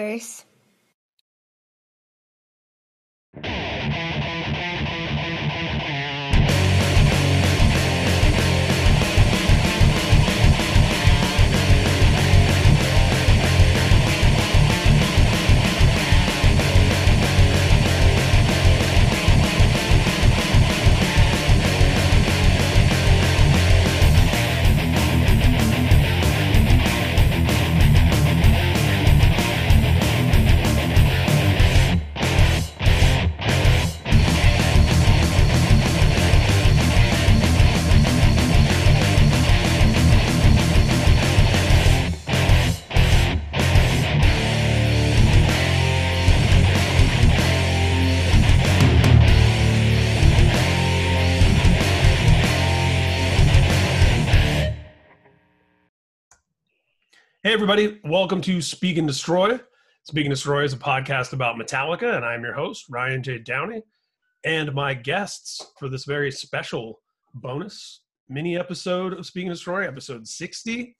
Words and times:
Talkers. 0.00 0.49
Everybody. 57.62 58.00
Welcome 58.04 58.40
to 58.40 58.62
Speak 58.62 58.96
and 58.96 59.06
Destroy. 59.06 59.60
Speak 60.04 60.24
and 60.24 60.32
Destroy 60.32 60.64
is 60.64 60.72
a 60.72 60.78
podcast 60.78 61.34
about 61.34 61.56
Metallica, 61.56 62.16
and 62.16 62.24
I'm 62.24 62.42
your 62.42 62.54
host, 62.54 62.86
Ryan 62.88 63.22
J. 63.22 63.36
Downey. 63.36 63.82
And 64.44 64.72
my 64.72 64.94
guests 64.94 65.70
for 65.78 65.90
this 65.90 66.06
very 66.06 66.30
special 66.30 67.02
bonus 67.34 68.00
mini 68.30 68.56
episode 68.56 69.12
of 69.12 69.26
Speak 69.26 69.44
and 69.44 69.52
Destroy, 69.52 69.86
episode 69.86 70.26
60, 70.26 70.96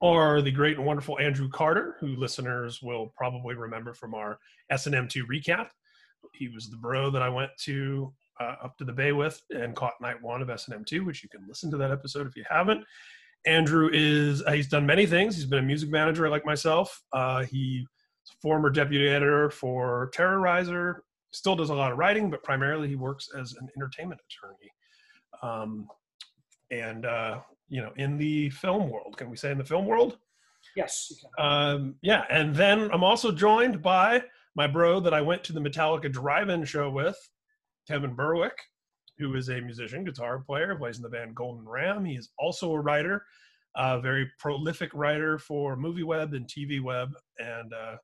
are 0.00 0.40
the 0.40 0.52
great 0.52 0.76
and 0.76 0.86
wonderful 0.86 1.18
Andrew 1.18 1.48
Carter, 1.48 1.96
who 1.98 2.14
listeners 2.14 2.80
will 2.80 3.12
probably 3.16 3.56
remember 3.56 3.92
from 3.92 4.14
our 4.14 4.38
S&M2 4.70 5.22
recap. 5.24 5.66
He 6.32 6.46
was 6.46 6.70
the 6.70 6.76
bro 6.76 7.10
that 7.10 7.22
I 7.22 7.28
went 7.28 7.50
to 7.64 8.12
uh, 8.38 8.54
up 8.62 8.78
to 8.78 8.84
the 8.84 8.92
bay 8.92 9.10
with 9.10 9.42
and 9.50 9.74
caught 9.74 10.00
night 10.00 10.22
one 10.22 10.42
of 10.42 10.48
S&M2, 10.48 11.04
which 11.04 11.24
you 11.24 11.28
can 11.28 11.44
listen 11.48 11.72
to 11.72 11.76
that 11.78 11.90
episode 11.90 12.28
if 12.28 12.36
you 12.36 12.44
haven't. 12.48 12.84
Andrew 13.46 13.90
is 13.92 14.42
uh, 14.42 14.52
he's 14.52 14.68
done 14.68 14.86
many 14.86 15.06
things. 15.06 15.36
He's 15.36 15.46
been 15.46 15.58
a 15.58 15.66
music 15.66 15.90
manager 15.90 16.28
like 16.28 16.46
myself. 16.46 17.02
Uh, 17.12 17.44
he's 17.44 17.84
a 18.30 18.34
former 18.40 18.70
deputy 18.70 19.08
editor 19.08 19.50
for 19.50 20.10
Terrorizer. 20.14 21.00
Still 21.32 21.56
does 21.56 21.70
a 21.70 21.74
lot 21.74 21.92
of 21.92 21.98
writing, 21.98 22.30
but 22.30 22.42
primarily 22.42 22.88
he 22.88 22.96
works 22.96 23.28
as 23.38 23.54
an 23.54 23.68
entertainment 23.76 24.20
attorney. 24.30 24.70
Um, 25.42 25.88
and 26.70 27.04
uh, 27.04 27.40
you 27.68 27.80
know, 27.82 27.92
in 27.96 28.16
the 28.18 28.50
film 28.50 28.90
world, 28.90 29.16
can 29.16 29.30
we 29.30 29.36
say 29.36 29.50
in 29.50 29.58
the 29.58 29.64
film 29.64 29.86
world? 29.86 30.18
Yes, 30.76 31.08
you 31.10 31.16
can. 31.36 31.44
Um, 31.44 31.94
yeah, 32.02 32.24
and 32.30 32.54
then 32.54 32.90
I'm 32.92 33.02
also 33.02 33.32
joined 33.32 33.82
by 33.82 34.22
my 34.54 34.66
bro 34.66 35.00
that 35.00 35.14
I 35.14 35.20
went 35.20 35.42
to 35.44 35.52
the 35.52 35.60
Metallica 35.60 36.12
drive-in 36.12 36.64
show 36.64 36.90
with, 36.90 37.16
Kevin 37.88 38.14
Burwick 38.14 38.56
who 39.22 39.36
is 39.36 39.48
a 39.48 39.60
musician, 39.60 40.04
guitar 40.04 40.40
player, 40.40 40.74
plays 40.74 40.96
in 40.96 41.02
the 41.02 41.08
band 41.08 41.34
Golden 41.34 41.66
Ram. 41.68 42.04
He 42.04 42.14
is 42.14 42.30
also 42.38 42.72
a 42.72 42.80
writer, 42.80 43.24
a 43.76 44.00
very 44.00 44.30
prolific 44.38 44.90
writer 44.92 45.38
for 45.38 45.76
Movie 45.76 46.02
Web 46.02 46.34
and 46.34 46.46
TV 46.46 46.82
Web, 46.82 47.12
and 47.38 47.72
uh, 47.72 47.96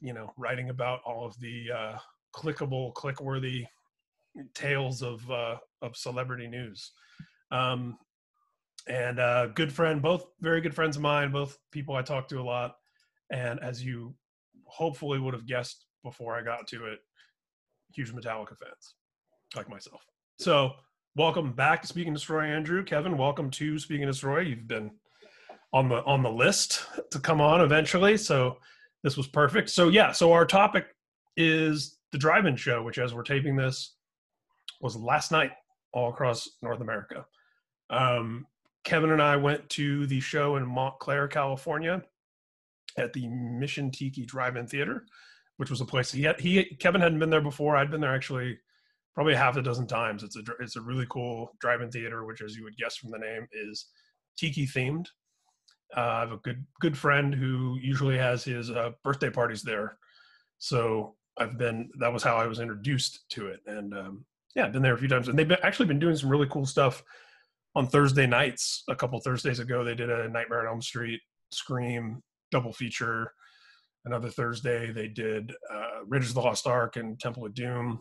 you 0.00 0.12
know, 0.12 0.32
writing 0.36 0.70
about 0.70 1.00
all 1.04 1.26
of 1.26 1.38
the 1.40 1.66
uh, 1.74 1.98
clickable, 2.34 2.92
click-worthy 2.94 3.66
tales 4.54 5.02
of 5.02 5.28
uh, 5.30 5.56
of 5.82 5.96
celebrity 5.96 6.46
news. 6.46 6.92
Um, 7.50 7.98
and 8.86 9.18
uh, 9.18 9.46
good 9.48 9.72
friend, 9.72 10.00
both 10.00 10.26
very 10.40 10.60
good 10.60 10.74
friends 10.74 10.96
of 10.96 11.02
mine, 11.02 11.30
both 11.30 11.58
people 11.72 11.94
I 11.94 12.02
talk 12.02 12.28
to 12.28 12.40
a 12.40 12.42
lot. 12.42 12.76
And 13.30 13.60
as 13.60 13.84
you 13.84 14.14
hopefully 14.64 15.18
would 15.18 15.34
have 15.34 15.46
guessed 15.46 15.84
before 16.02 16.36
I 16.36 16.42
got 16.42 16.66
to 16.68 16.86
it, 16.86 17.00
huge 17.92 18.12
Metallica 18.12 18.56
fans 18.56 18.94
like 19.56 19.68
myself. 19.68 20.02
So, 20.40 20.74
welcome 21.16 21.52
back 21.52 21.82
to 21.82 21.88
Speak 21.88 22.06
and 22.06 22.14
Destroy, 22.14 22.44
Andrew. 22.44 22.84
Kevin, 22.84 23.18
welcome 23.18 23.50
to 23.50 23.76
Speak 23.76 24.02
and 24.02 24.08
Destroy. 24.08 24.38
You've 24.38 24.68
been 24.68 24.92
on 25.72 25.88
the 25.88 25.96
on 26.04 26.22
the 26.22 26.30
list 26.30 26.86
to 27.10 27.18
come 27.18 27.40
on 27.40 27.60
eventually, 27.60 28.16
so 28.16 28.58
this 29.02 29.16
was 29.16 29.26
perfect. 29.26 29.68
So, 29.68 29.88
yeah, 29.88 30.12
so 30.12 30.30
our 30.30 30.46
topic 30.46 30.94
is 31.36 31.98
the 32.12 32.18
drive-in 32.18 32.54
show, 32.54 32.84
which, 32.84 32.98
as 32.98 33.14
we're 33.14 33.24
taping 33.24 33.56
this, 33.56 33.96
was 34.80 34.94
last 34.94 35.32
night 35.32 35.50
all 35.92 36.10
across 36.10 36.48
North 36.62 36.80
America. 36.80 37.26
Um, 37.90 38.46
Kevin 38.84 39.10
and 39.10 39.20
I 39.20 39.34
went 39.34 39.68
to 39.70 40.06
the 40.06 40.20
show 40.20 40.54
in 40.54 40.64
Montclair, 40.64 41.26
California, 41.26 42.00
at 42.96 43.12
the 43.12 43.26
Mission 43.26 43.90
Tiki 43.90 44.24
Drive-In 44.24 44.68
Theater, 44.68 45.04
which 45.56 45.68
was 45.68 45.80
a 45.80 45.84
place 45.84 46.12
he 46.12 46.22
had, 46.22 46.38
he 46.38 46.76
Kevin 46.78 47.00
hadn't 47.00 47.18
been 47.18 47.30
there 47.30 47.40
before. 47.40 47.76
I'd 47.76 47.90
been 47.90 48.00
there 48.00 48.14
actually 48.14 48.60
probably 49.18 49.34
half 49.34 49.56
a 49.56 49.62
dozen 49.62 49.84
times. 49.84 50.22
It's 50.22 50.36
a 50.36 50.42
it's 50.60 50.76
a 50.76 50.80
really 50.80 51.04
cool 51.10 51.50
drive-in 51.58 51.90
theater, 51.90 52.24
which, 52.24 52.40
as 52.40 52.54
you 52.54 52.62
would 52.62 52.76
guess 52.76 52.94
from 52.94 53.10
the 53.10 53.18
name, 53.18 53.48
is 53.52 53.86
tiki 54.38 54.64
themed. 54.64 55.06
Uh, 55.96 56.00
I 56.00 56.20
have 56.20 56.30
a 56.30 56.36
good 56.36 56.64
good 56.80 56.96
friend 56.96 57.34
who 57.34 57.76
usually 57.82 58.16
has 58.16 58.44
his 58.44 58.70
uh, 58.70 58.90
birthday 59.02 59.28
parties 59.28 59.64
there, 59.64 59.98
so 60.58 61.16
I've 61.36 61.58
been. 61.58 61.90
That 61.98 62.12
was 62.12 62.22
how 62.22 62.36
I 62.36 62.46
was 62.46 62.60
introduced 62.60 63.28
to 63.30 63.48
it, 63.48 63.58
and 63.66 63.92
um, 63.92 64.24
yeah, 64.54 64.66
I've 64.66 64.72
been 64.72 64.82
there 64.82 64.94
a 64.94 64.98
few 64.98 65.08
times. 65.08 65.26
And 65.26 65.36
they've 65.36 65.48
been, 65.48 65.58
actually 65.64 65.86
been 65.86 65.98
doing 65.98 66.14
some 66.14 66.30
really 66.30 66.46
cool 66.48 66.64
stuff 66.64 67.02
on 67.74 67.88
Thursday 67.88 68.28
nights. 68.28 68.84
A 68.88 68.94
couple 68.94 69.18
Thursdays 69.18 69.58
ago, 69.58 69.82
they 69.82 69.96
did 69.96 70.10
a 70.10 70.28
Nightmare 70.28 70.60
on 70.60 70.74
Elm 70.74 70.82
Street, 70.82 71.20
Scream 71.50 72.22
double 72.52 72.72
feature. 72.72 73.32
Another 74.04 74.30
Thursday, 74.30 74.92
they 74.92 75.08
did 75.08 75.52
uh, 75.74 76.04
Raiders 76.06 76.28
of 76.28 76.36
the 76.36 76.40
Lost 76.40 76.68
Ark 76.68 76.94
and 76.94 77.18
Temple 77.18 77.44
of 77.44 77.52
Doom. 77.52 77.98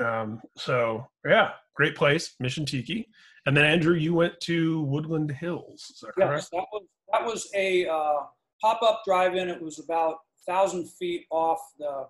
Um, 0.00 0.40
so 0.56 1.06
yeah, 1.24 1.52
great 1.74 1.94
place, 1.94 2.34
Mission 2.40 2.66
Tiki. 2.66 3.08
And 3.46 3.56
then 3.56 3.64
Andrew, 3.64 3.94
you 3.94 4.12
went 4.12 4.40
to 4.42 4.82
Woodland 4.82 5.30
Hills. 5.30 5.90
Is 5.94 6.00
that 6.00 6.14
correct? 6.14 6.32
Yes, 6.32 6.48
that 6.50 6.64
was 6.72 6.82
that 7.12 7.24
was 7.24 7.48
a 7.54 7.86
uh, 7.86 8.22
pop-up 8.60 9.02
drive-in. 9.06 9.48
It 9.48 9.62
was 9.62 9.78
about 9.78 10.16
thousand 10.46 10.88
feet 10.90 11.26
off 11.30 11.60
the 11.78 12.06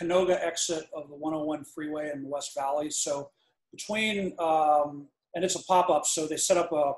Canoga 0.00 0.40
exit 0.44 0.86
of 0.94 1.08
the 1.08 1.16
101 1.16 1.64
freeway 1.64 2.10
in 2.12 2.22
the 2.22 2.28
West 2.28 2.52
Valley. 2.56 2.90
So 2.90 3.30
between 3.72 4.34
um, 4.38 5.08
and 5.34 5.44
it's 5.44 5.56
a 5.56 5.64
pop-up, 5.64 6.06
so 6.06 6.26
they 6.26 6.36
set 6.36 6.56
up 6.56 6.72
a 6.72 6.92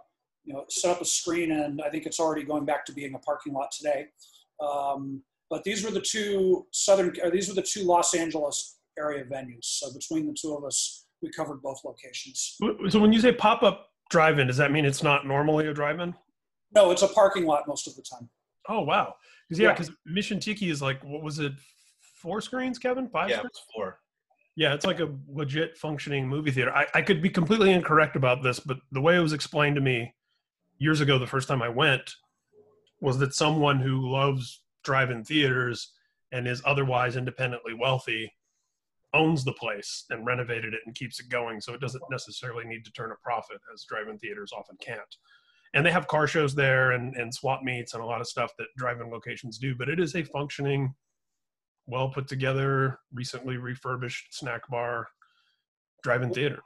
you 0.44 0.52
know 0.52 0.64
set 0.68 0.90
up 0.90 1.00
a 1.00 1.04
screen, 1.04 1.52
and 1.52 1.80
I 1.80 1.88
think 1.88 2.06
it's 2.06 2.20
already 2.20 2.44
going 2.44 2.64
back 2.64 2.84
to 2.86 2.92
being 2.92 3.14
a 3.14 3.18
parking 3.18 3.54
lot 3.54 3.70
today. 3.72 4.06
Um, 4.60 5.22
but 5.50 5.64
these 5.64 5.82
were 5.82 5.90
the 5.90 6.00
two 6.00 6.66
southern, 6.72 7.14
these 7.32 7.48
were 7.48 7.54
the 7.54 7.62
two 7.62 7.84
Los 7.84 8.14
Angeles 8.14 8.77
area 8.98 9.24
venues. 9.24 9.64
So 9.64 9.92
between 9.92 10.26
the 10.26 10.34
two 10.34 10.54
of 10.54 10.64
us, 10.64 11.06
we 11.22 11.30
covered 11.30 11.62
both 11.62 11.80
locations. 11.84 12.56
So 12.88 12.98
when 12.98 13.12
you 13.12 13.20
say 13.20 13.32
pop 13.32 13.62
up 13.62 13.88
drive 14.10 14.38
in, 14.38 14.46
does 14.46 14.56
that 14.56 14.72
mean 14.72 14.84
it's 14.84 15.02
not 15.02 15.26
normally 15.26 15.66
a 15.68 15.74
drive 15.74 16.00
in? 16.00 16.14
No, 16.74 16.90
it's 16.90 17.02
a 17.02 17.08
parking 17.08 17.46
lot 17.46 17.66
most 17.66 17.86
of 17.86 17.94
the 17.96 18.02
time. 18.02 18.28
Oh, 18.68 18.82
wow. 18.82 19.14
Because, 19.48 19.60
yeah, 19.60 19.72
because 19.72 19.88
yeah. 19.88 20.12
Mission 20.12 20.38
Tiki 20.38 20.70
is 20.70 20.82
like, 20.82 21.02
what 21.02 21.22
was 21.22 21.38
it, 21.38 21.52
four 22.00 22.40
screens, 22.40 22.78
Kevin? 22.78 23.08
Five 23.08 23.30
yeah, 23.30 23.38
screens? 23.38 23.62
four. 23.74 24.00
Yeah, 24.56 24.74
it's 24.74 24.84
like 24.84 25.00
a 25.00 25.08
legit 25.28 25.76
functioning 25.78 26.28
movie 26.28 26.50
theater. 26.50 26.74
I, 26.74 26.86
I 26.94 27.02
could 27.02 27.22
be 27.22 27.30
completely 27.30 27.72
incorrect 27.72 28.16
about 28.16 28.42
this, 28.42 28.58
but 28.60 28.78
the 28.92 29.00
way 29.00 29.16
it 29.16 29.20
was 29.20 29.32
explained 29.32 29.76
to 29.76 29.80
me 29.80 30.12
years 30.78 31.00
ago, 31.00 31.18
the 31.18 31.26
first 31.26 31.48
time 31.48 31.62
I 31.62 31.68
went, 31.68 32.12
was 33.00 33.18
that 33.18 33.34
someone 33.34 33.78
who 33.78 34.10
loves 34.10 34.62
drive-in 34.82 35.24
theaters 35.24 35.92
and 36.32 36.46
is 36.46 36.60
otherwise 36.64 37.16
independently 37.16 37.72
wealthy 37.72 38.32
owns 39.14 39.44
the 39.44 39.52
place 39.52 40.04
and 40.10 40.26
renovated 40.26 40.74
it 40.74 40.80
and 40.86 40.94
keeps 40.94 41.18
it 41.20 41.28
going 41.28 41.60
so 41.60 41.72
it 41.72 41.80
doesn't 41.80 42.02
necessarily 42.10 42.64
need 42.64 42.84
to 42.84 42.92
turn 42.92 43.10
a 43.10 43.16
profit 43.22 43.58
as 43.72 43.84
drive-in 43.88 44.18
theaters 44.18 44.52
often 44.56 44.76
can't. 44.80 45.16
And 45.74 45.84
they 45.84 45.90
have 45.90 46.06
car 46.08 46.26
shows 46.26 46.54
there 46.54 46.92
and, 46.92 47.14
and 47.16 47.32
swap 47.32 47.62
meets 47.62 47.94
and 47.94 48.02
a 48.02 48.06
lot 48.06 48.20
of 48.20 48.26
stuff 48.26 48.52
that 48.58 48.66
drive-in 48.76 49.10
locations 49.10 49.58
do 49.58 49.74
but 49.74 49.88
it 49.88 49.98
is 50.00 50.14
a 50.14 50.24
functioning 50.24 50.94
well 51.86 52.10
put 52.10 52.28
together 52.28 52.98
recently 53.12 53.56
refurbished 53.56 54.26
snack 54.30 54.68
bar 54.68 55.08
drive-in 56.02 56.32
theater. 56.32 56.62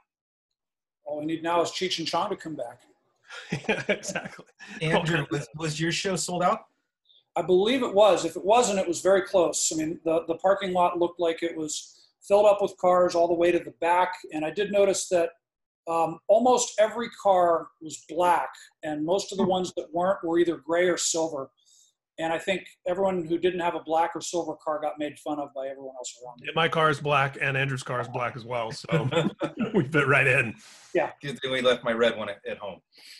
All 1.05 1.19
we 1.19 1.25
need 1.25 1.43
now 1.43 1.61
is 1.61 1.69
cheech 1.69 1.99
and 1.99 2.07
chong 2.07 2.29
to 2.29 2.35
come 2.35 2.55
back. 2.55 2.81
Yeah, 3.67 3.83
exactly. 3.89 4.45
Andrew 4.81 5.25
was, 5.31 5.47
was 5.57 5.79
your 5.79 5.91
show 5.91 6.15
sold 6.15 6.43
out? 6.43 6.59
I 7.35 7.41
believe 7.41 7.81
it 7.81 7.93
was. 7.93 8.25
If 8.25 8.35
it 8.35 8.45
wasn't, 8.45 8.79
it 8.79 8.87
was 8.87 9.01
very 9.01 9.23
close. 9.23 9.71
I 9.73 9.77
mean, 9.77 9.99
the, 10.05 10.23
the 10.27 10.35
parking 10.35 10.71
lot 10.71 10.99
looked 10.99 11.19
like 11.19 11.41
it 11.41 11.57
was 11.57 12.02
filled 12.27 12.45
up 12.45 12.61
with 12.61 12.75
cars 12.79 13.15
all 13.15 13.27
the 13.27 13.33
way 13.33 13.51
to 13.51 13.59
the 13.59 13.73
back. 13.81 14.13
And 14.31 14.45
I 14.45 14.51
did 14.51 14.71
notice 14.71 15.07
that 15.09 15.29
um, 15.87 16.19
almost 16.27 16.73
every 16.79 17.09
car 17.21 17.67
was 17.81 18.05
black, 18.07 18.49
and 18.83 19.05
most 19.05 19.31
of 19.31 19.37
the 19.37 19.45
ones 19.45 19.73
that 19.75 19.87
weren't 19.93 20.23
were 20.23 20.39
either 20.39 20.57
gray 20.57 20.87
or 20.87 20.97
silver. 20.97 21.49
and 22.19 22.31
I 22.31 22.37
think 22.37 22.63
everyone 22.87 23.25
who 23.25 23.37
didn't 23.37 23.59
have 23.59 23.75
a 23.75 23.81
black 23.81 24.11
or 24.15 24.21
silver 24.21 24.53
car 24.63 24.79
got 24.79 24.93
made 24.99 25.17
fun 25.19 25.39
of 25.39 25.49
by 25.53 25.67
everyone 25.67 25.95
else 25.97 26.13
around. 26.23 26.39
me. 26.39 26.49
My 26.55 26.69
car 26.69 26.89
is 26.89 27.01
black, 27.01 27.37
and 27.41 27.57
Andrew's 27.57 27.83
car 27.83 27.99
is 27.99 28.07
black 28.07 28.35
as 28.37 28.45
well, 28.45 28.71
so 28.71 29.09
we 29.73 29.83
fit 29.85 30.07
right 30.07 30.27
in. 30.27 30.55
Yeah, 30.93 31.11
good 31.21 31.39
thing 31.41 31.51
we 31.51 31.61
left 31.61 31.83
my 31.83 31.91
red 31.91 32.17
one 32.17 32.29
at, 32.29 32.39
at 32.47 32.59
home. 32.59 32.79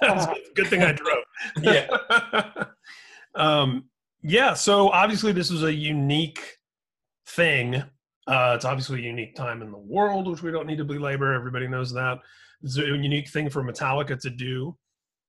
That's 0.00 0.26
a 0.26 0.34
good 0.54 0.66
thing 0.66 0.82
I 0.82 0.92
drove. 0.92 1.24
Yeah. 1.62 1.86
um, 3.34 3.84
yeah. 4.22 4.54
So 4.54 4.90
obviously, 4.90 5.32
this 5.32 5.50
was 5.50 5.62
a 5.62 5.72
unique 5.72 6.58
thing. 7.26 7.82
Uh, 8.26 8.54
it's 8.56 8.64
obviously 8.64 9.00
a 9.00 9.04
unique 9.04 9.34
time 9.34 9.62
in 9.62 9.70
the 9.70 9.78
world, 9.78 10.28
which 10.28 10.42
we 10.42 10.50
don't 10.50 10.66
need 10.66 10.78
to 10.78 10.84
belabor. 10.84 11.32
Everybody 11.32 11.68
knows 11.68 11.92
that. 11.92 12.18
It's 12.62 12.76
a 12.78 12.82
unique 12.82 13.28
thing 13.28 13.50
for 13.50 13.62
Metallica 13.62 14.18
to 14.20 14.30
do, 14.30 14.76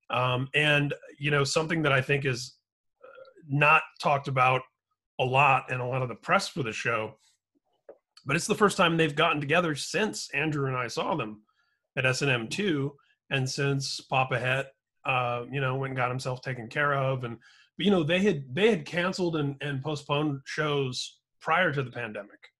um, 0.09 0.47
and 0.53 0.94
you 1.19 1.29
know 1.29 1.44
something 1.44 1.81
that 1.83 1.91
I 1.91 2.01
think 2.01 2.25
is 2.25 2.55
uh, 3.03 3.07
not 3.49 3.83
talked 4.01 4.27
about 4.27 4.61
a 5.19 5.25
lot 5.25 5.71
in 5.71 5.79
a 5.79 5.88
lot 5.88 6.01
of 6.01 6.09
the 6.09 6.15
press 6.15 6.47
for 6.47 6.63
the 6.63 6.71
show. 6.71 7.15
But 8.25 8.35
it's 8.35 8.47
the 8.47 8.55
first 8.55 8.77
time 8.77 8.97
they've 8.97 9.15
gotten 9.15 9.39
together 9.39 9.75
since 9.75 10.29
Andrew 10.33 10.67
and 10.67 10.75
I 10.75 10.88
saw 10.88 11.15
them 11.15 11.41
at 11.95 12.05
S 12.05 12.21
and 12.21 12.31
M 12.31 12.47
two, 12.47 12.95
and 13.29 13.47
since 13.47 13.99
Papa 14.01 14.39
Het 14.39 14.67
uh, 15.07 15.45
you 15.49 15.61
know, 15.61 15.75
went 15.75 15.91
and 15.91 15.97
got 15.97 16.09
himself 16.09 16.41
taken 16.41 16.67
care 16.67 16.94
of. 16.94 17.23
And 17.23 17.38
you 17.77 17.89
know, 17.89 18.03
they 18.03 18.19
had 18.19 18.44
they 18.53 18.69
had 18.69 18.85
canceled 18.85 19.38
and, 19.38 19.55
and 19.61 19.81
postponed 19.81 20.41
shows 20.45 21.19
prior 21.39 21.71
to 21.71 21.81
the 21.81 21.91
pandemic. 21.91 22.51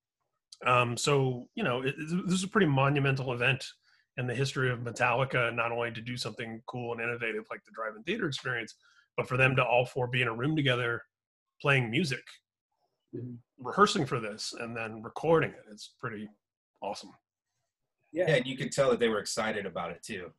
Um, 0.66 0.98
so 0.98 1.48
you 1.56 1.64
know, 1.64 1.82
it, 1.82 1.96
this 1.98 2.34
is 2.40 2.44
a 2.44 2.48
pretty 2.48 2.68
monumental 2.68 3.32
event 3.34 3.64
in 4.18 4.26
the 4.26 4.34
history 4.36 4.72
of 4.72 4.80
Metallica, 4.80 5.54
not 5.54 5.72
only 5.72 5.92
to 5.92 6.02
do 6.02 6.18
something 6.18 6.62
cool 6.66 6.94
and 6.94 7.02
innovative 7.02 7.46
like 7.52 7.64
the 7.66 7.72
drive-in 7.76 8.04
theater 8.04 8.28
experience, 8.28 8.74
but 9.16 9.28
for 9.28 9.38
them 9.38 9.56
to 9.56 9.64
all 9.64 9.86
four 9.86 10.08
be 10.08 10.24
in 10.24 10.28
a 10.28 10.34
room 10.34 10.56
together 10.56 11.04
playing 11.62 11.90
music, 11.92 12.24
Mhm. 13.16 13.38
rehearsing 13.60 14.06
for 14.08 14.20
this, 14.20 14.54
and 14.54 14.76
then 14.76 15.04
recording 15.04 15.52
it. 15.52 15.64
It's 15.72 15.94
pretty 16.00 16.28
awesome. 16.82 17.12
Yeah. 18.12 18.28
Yeah, 18.30 18.36
and 18.38 18.48
you 18.48 18.58
could 18.58 18.72
tell 18.72 18.90
that 18.90 19.00
they 19.00 19.10
were 19.10 19.20
excited 19.20 19.66
about 19.66 19.92
it 19.92 20.02
too. 20.04 20.34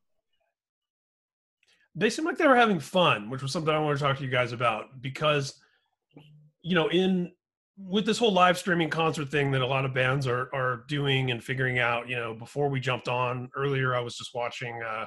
they 1.95 2.11
seemed 2.11 2.27
like 2.27 2.39
they 2.39 2.47
were 2.47 2.55
having 2.55 2.79
fun, 2.79 3.29
which 3.29 3.43
was 3.43 3.51
something 3.51 3.75
I 3.75 3.79
want 3.81 3.99
to 3.99 4.05
talk 4.05 4.19
to 4.19 4.23
you 4.25 4.31
guys 4.31 4.53
about 4.53 5.01
because, 5.03 5.61
you 6.63 6.77
know, 6.77 6.89
in 6.91 7.33
with 7.79 8.05
this 8.07 8.19
whole 8.19 8.33
live 8.33 8.59
streaming 8.59 8.91
concert 8.91 9.31
thing 9.31 9.51
that 9.53 9.63
a 9.63 9.67
lot 9.67 9.85
of 9.85 9.95
bands 9.95 10.27
are 10.27 10.49
are 10.55 10.85
doing 10.89 11.31
and 11.31 11.43
figuring 11.43 11.79
out, 11.79 12.09
you 12.09 12.17
know, 12.17 12.35
before 12.35 12.69
we 12.69 12.81
jumped 12.81 13.09
on 13.09 13.51
earlier, 13.57 13.95
I 13.95 14.01
was 14.01 14.17
just 14.17 14.35
watching 14.35 14.81
uh, 14.83 15.07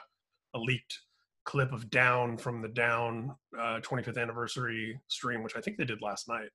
a 0.56 0.60
leaked 0.60 1.00
clip 1.44 1.72
of 1.74 1.90
Down 1.90 2.38
from 2.38 2.62
the 2.62 2.70
Down 2.70 3.36
uh, 3.60 3.80
25th 3.82 4.22
anniversary 4.22 5.00
stream, 5.08 5.44
which 5.44 5.56
I 5.56 5.62
think 5.62 5.78
they 5.78 5.86
did 5.86 6.02
last 6.02 6.28
night. 6.30 6.50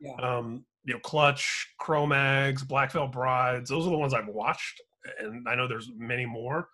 Yeah. 0.00 0.14
Um, 0.14 0.64
you 0.84 0.94
know, 0.94 1.00
Clutch, 1.00 1.74
Cro-Mags, 1.78 2.62
Black 2.64 2.90
Veil 2.92 3.06
Brides, 3.06 3.68
those 3.68 3.86
are 3.86 3.90
the 3.90 3.98
ones 3.98 4.14
I've 4.14 4.28
watched, 4.28 4.80
and 5.18 5.46
I 5.46 5.54
know 5.54 5.68
there's 5.68 5.90
many 5.94 6.24
more 6.24 6.68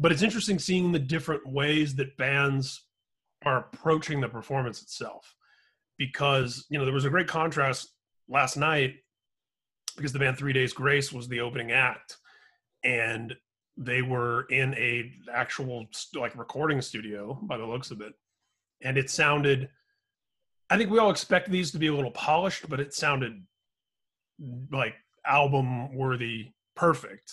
but 0.00 0.10
it's 0.10 0.22
interesting 0.22 0.58
seeing 0.58 0.90
the 0.90 0.98
different 0.98 1.46
ways 1.46 1.94
that 1.96 2.16
bands 2.16 2.86
are 3.44 3.58
approaching 3.58 4.20
the 4.20 4.28
performance 4.28 4.82
itself 4.82 5.34
because 6.00 6.64
you 6.70 6.78
know 6.78 6.86
there 6.86 6.94
was 6.94 7.04
a 7.04 7.10
great 7.10 7.28
contrast 7.28 7.92
last 8.26 8.56
night 8.56 8.94
because 9.96 10.14
the 10.14 10.18
band 10.18 10.36
three 10.36 10.54
days 10.54 10.72
grace 10.72 11.12
was 11.12 11.28
the 11.28 11.40
opening 11.40 11.72
act 11.72 12.16
and 12.82 13.36
they 13.76 14.00
were 14.00 14.46
in 14.50 14.74
a 14.74 15.12
actual 15.30 15.86
like 16.14 16.36
recording 16.38 16.80
studio 16.80 17.38
by 17.42 17.58
the 17.58 17.66
looks 17.66 17.90
of 17.90 18.00
it. 18.00 18.14
And 18.82 18.96
it 18.96 19.10
sounded 19.10 19.68
i 20.70 20.78
think 20.78 20.90
we 20.90 20.98
all 20.98 21.10
expect 21.10 21.50
these 21.50 21.70
to 21.70 21.78
be 21.78 21.88
a 21.88 21.94
little 21.94 22.12
polished 22.12 22.68
but 22.68 22.80
it 22.80 22.94
sounded 22.94 23.34
like 24.72 24.94
album 25.26 25.94
worthy 25.94 26.48
perfect. 26.74 27.30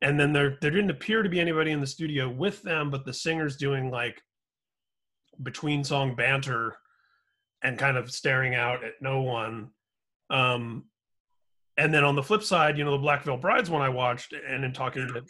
And 0.00 0.20
then 0.20 0.32
there 0.32 0.58
there 0.60 0.70
didn't 0.70 0.90
appear 0.90 1.24
to 1.24 1.28
be 1.28 1.40
anybody 1.40 1.72
in 1.72 1.80
the 1.80 1.88
studio 1.88 2.28
with 2.28 2.62
them 2.62 2.88
but 2.88 3.04
the 3.04 3.12
singers 3.12 3.56
doing 3.56 3.90
like 3.90 4.22
between 5.42 5.82
song 5.82 6.14
banter 6.14 6.76
and 7.62 7.78
kind 7.78 7.96
of 7.96 8.10
staring 8.10 8.54
out 8.54 8.84
at 8.84 8.92
no 9.00 9.22
one 9.22 9.70
um 10.30 10.84
and 11.78 11.92
then 11.92 12.04
on 12.04 12.14
the 12.14 12.22
flip 12.22 12.42
side 12.42 12.76
you 12.76 12.84
know 12.84 12.92
the 12.92 12.98
black 12.98 13.22
veil 13.24 13.36
brides 13.36 13.70
one 13.70 13.82
i 13.82 13.88
watched 13.88 14.32
and 14.32 14.64
in 14.64 14.72
talking 14.72 15.06
to 15.06 15.22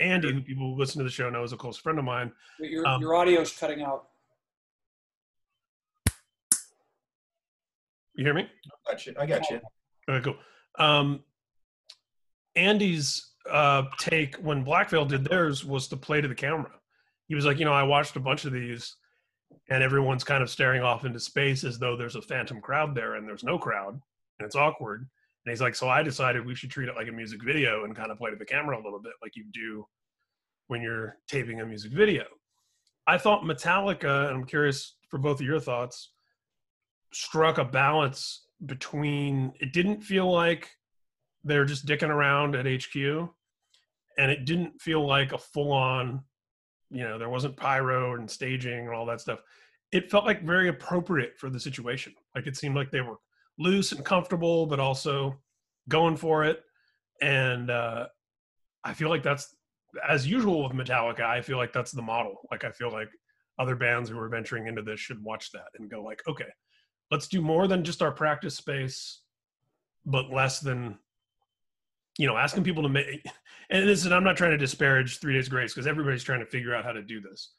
andy 0.00 0.32
who 0.32 0.40
people 0.40 0.72
who 0.74 0.78
listen 0.78 0.98
to 0.98 1.04
the 1.04 1.10
show 1.10 1.28
know 1.30 1.42
is 1.42 1.52
a 1.52 1.56
close 1.56 1.76
friend 1.76 1.98
of 1.98 2.04
mine 2.04 2.32
But 2.58 2.68
your 2.70 2.86
Um, 2.86 3.00
your 3.00 3.14
audio's 3.14 3.52
cutting 3.52 3.82
out. 3.82 4.06
you 8.14 8.24
hear 8.24 8.34
me 8.34 8.48
I 8.88 8.92
got 8.92 9.06
you. 9.06 9.14
I 9.18 9.26
got 9.26 9.50
you. 9.50 9.60
Okay, 10.08 10.22
cool. 10.24 10.36
Um, 10.84 11.20
Andy's 12.56 13.30
uh, 13.50 13.84
take 13.98 14.36
when 14.36 14.62
Black 14.64 14.90
Veil 14.90 15.04
did 15.04 15.24
theirs 15.24 15.64
was 15.64 15.88
to 15.88 15.96
play 15.96 16.20
to 16.20 16.28
the 16.28 16.34
camera. 16.34 16.70
He 17.28 17.34
was 17.34 17.46
like, 17.46 17.58
you 17.58 17.64
know, 17.64 17.72
I 17.72 17.84
watched 17.84 18.16
a 18.16 18.20
bunch 18.20 18.44
of 18.44 18.52
these, 18.52 18.96
and 19.68 19.82
everyone's 19.82 20.24
kind 20.24 20.42
of 20.42 20.50
staring 20.50 20.82
off 20.82 21.04
into 21.04 21.20
space 21.20 21.64
as 21.64 21.78
though 21.78 21.96
there's 21.96 22.16
a 22.16 22.22
phantom 22.22 22.60
crowd 22.60 22.94
there, 22.94 23.14
and 23.14 23.26
there's 23.26 23.44
no 23.44 23.58
crowd, 23.58 23.94
and 24.38 24.46
it's 24.46 24.56
awkward. 24.56 25.00
And 25.44 25.52
he's 25.52 25.60
like, 25.60 25.74
so 25.74 25.88
I 25.88 26.02
decided 26.02 26.46
we 26.46 26.54
should 26.54 26.70
treat 26.70 26.88
it 26.88 26.94
like 26.94 27.08
a 27.08 27.12
music 27.12 27.42
video 27.44 27.84
and 27.84 27.96
kind 27.96 28.10
of 28.10 28.18
play 28.18 28.30
to 28.30 28.36
the 28.36 28.44
camera 28.44 28.76
a 28.76 28.84
little 28.84 29.00
bit, 29.00 29.12
like 29.22 29.34
you 29.34 29.44
do 29.52 29.84
when 30.68 30.82
you're 30.82 31.18
taping 31.28 31.60
a 31.60 31.66
music 31.66 31.92
video. 31.92 32.24
I 33.06 33.18
thought 33.18 33.42
Metallica, 33.42 34.28
and 34.28 34.36
I'm 34.36 34.44
curious 34.44 34.96
for 35.08 35.18
both 35.18 35.40
of 35.40 35.46
your 35.46 35.60
thoughts, 35.60 36.12
struck 37.12 37.58
a 37.58 37.64
balance 37.64 38.46
between 38.64 39.52
it 39.60 39.72
didn't 39.72 40.02
feel 40.02 40.30
like 40.30 40.70
they're 41.44 41.64
just 41.64 41.86
dicking 41.86 42.08
around 42.08 42.54
at 42.54 42.66
HQ 42.66 42.94
and 44.18 44.30
it 44.30 44.44
didn't 44.44 44.80
feel 44.80 45.06
like 45.06 45.32
a 45.32 45.38
full 45.38 45.72
on 45.72 46.22
you 46.92 47.02
know 47.02 47.18
there 47.18 47.28
wasn't 47.28 47.56
pyro 47.56 48.14
and 48.14 48.30
staging 48.30 48.86
and 48.86 48.94
all 48.94 49.06
that 49.06 49.20
stuff. 49.20 49.40
It 49.90 50.10
felt 50.10 50.24
like 50.24 50.42
very 50.44 50.68
appropriate 50.68 51.38
for 51.38 51.50
the 51.50 51.60
situation. 51.60 52.14
Like 52.34 52.46
it 52.46 52.56
seemed 52.56 52.76
like 52.76 52.90
they 52.90 53.00
were 53.00 53.16
loose 53.58 53.92
and 53.92 54.04
comfortable 54.04 54.66
but 54.66 54.80
also 54.80 55.38
going 55.88 56.16
for 56.16 56.44
it. 56.44 56.62
And 57.20 57.70
uh 57.70 58.06
i 58.84 58.92
feel 58.92 59.08
like 59.08 59.22
that's 59.22 59.54
as 60.08 60.26
usual 60.26 60.64
with 60.64 60.72
metallica 60.72 61.20
i 61.20 61.40
feel 61.40 61.56
like 61.56 61.72
that's 61.72 61.92
the 61.92 62.02
model. 62.02 62.36
Like 62.50 62.64
i 62.64 62.70
feel 62.70 62.90
like 62.90 63.08
other 63.58 63.76
bands 63.76 64.10
who 64.10 64.18
are 64.18 64.28
venturing 64.28 64.66
into 64.66 64.82
this 64.82 64.98
should 64.98 65.22
watch 65.22 65.52
that 65.52 65.68
and 65.78 65.90
go 65.90 66.02
like 66.02 66.20
okay 66.28 66.50
let's 67.10 67.28
do 67.28 67.40
more 67.40 67.68
than 67.68 67.84
just 67.84 68.02
our 68.02 68.10
practice 68.10 68.56
space 68.56 69.20
but 70.06 70.30
less 70.30 70.58
than 70.58 70.98
you 72.18 72.26
know 72.26 72.36
asking 72.36 72.64
people 72.64 72.82
to 72.82 72.88
make 72.88 73.24
and 73.70 73.88
this 73.88 74.04
is 74.04 74.12
i'm 74.12 74.24
not 74.24 74.36
trying 74.36 74.50
to 74.50 74.58
disparage 74.58 75.18
three 75.18 75.34
days 75.34 75.48
grace 75.48 75.72
because 75.72 75.86
everybody's 75.86 76.22
trying 76.22 76.40
to 76.40 76.46
figure 76.46 76.74
out 76.74 76.84
how 76.84 76.92
to 76.92 77.02
do 77.02 77.20
this. 77.20 77.52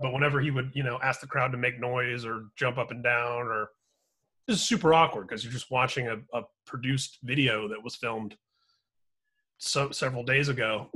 But 0.00 0.12
whenever 0.12 0.40
he 0.40 0.50
would 0.50 0.72
you 0.74 0.82
know 0.82 0.98
ask 1.02 1.20
the 1.20 1.26
crowd 1.26 1.52
to 1.52 1.58
make 1.58 1.80
noise 1.80 2.24
or 2.24 2.46
jump 2.56 2.78
up 2.78 2.90
and 2.90 3.04
down 3.04 3.46
or 3.46 3.70
is 4.48 4.60
super 4.60 4.92
awkward 4.92 5.28
because 5.28 5.44
you're 5.44 5.52
just 5.52 5.70
watching 5.70 6.08
a, 6.08 6.16
a 6.36 6.42
produced 6.66 7.18
video 7.22 7.68
that 7.68 7.82
was 7.82 7.94
filmed 7.94 8.36
so 9.58 9.90
several 9.90 10.24
days 10.24 10.48
ago 10.48 10.90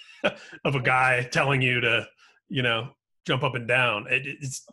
of 0.64 0.74
a 0.74 0.80
guy 0.80 1.26
telling 1.32 1.62
you 1.62 1.80
to 1.80 2.06
you 2.48 2.62
know 2.62 2.90
jump 3.24 3.44
up 3.44 3.54
and 3.54 3.68
down. 3.68 4.06
It, 4.10 4.26
it's 4.26 4.66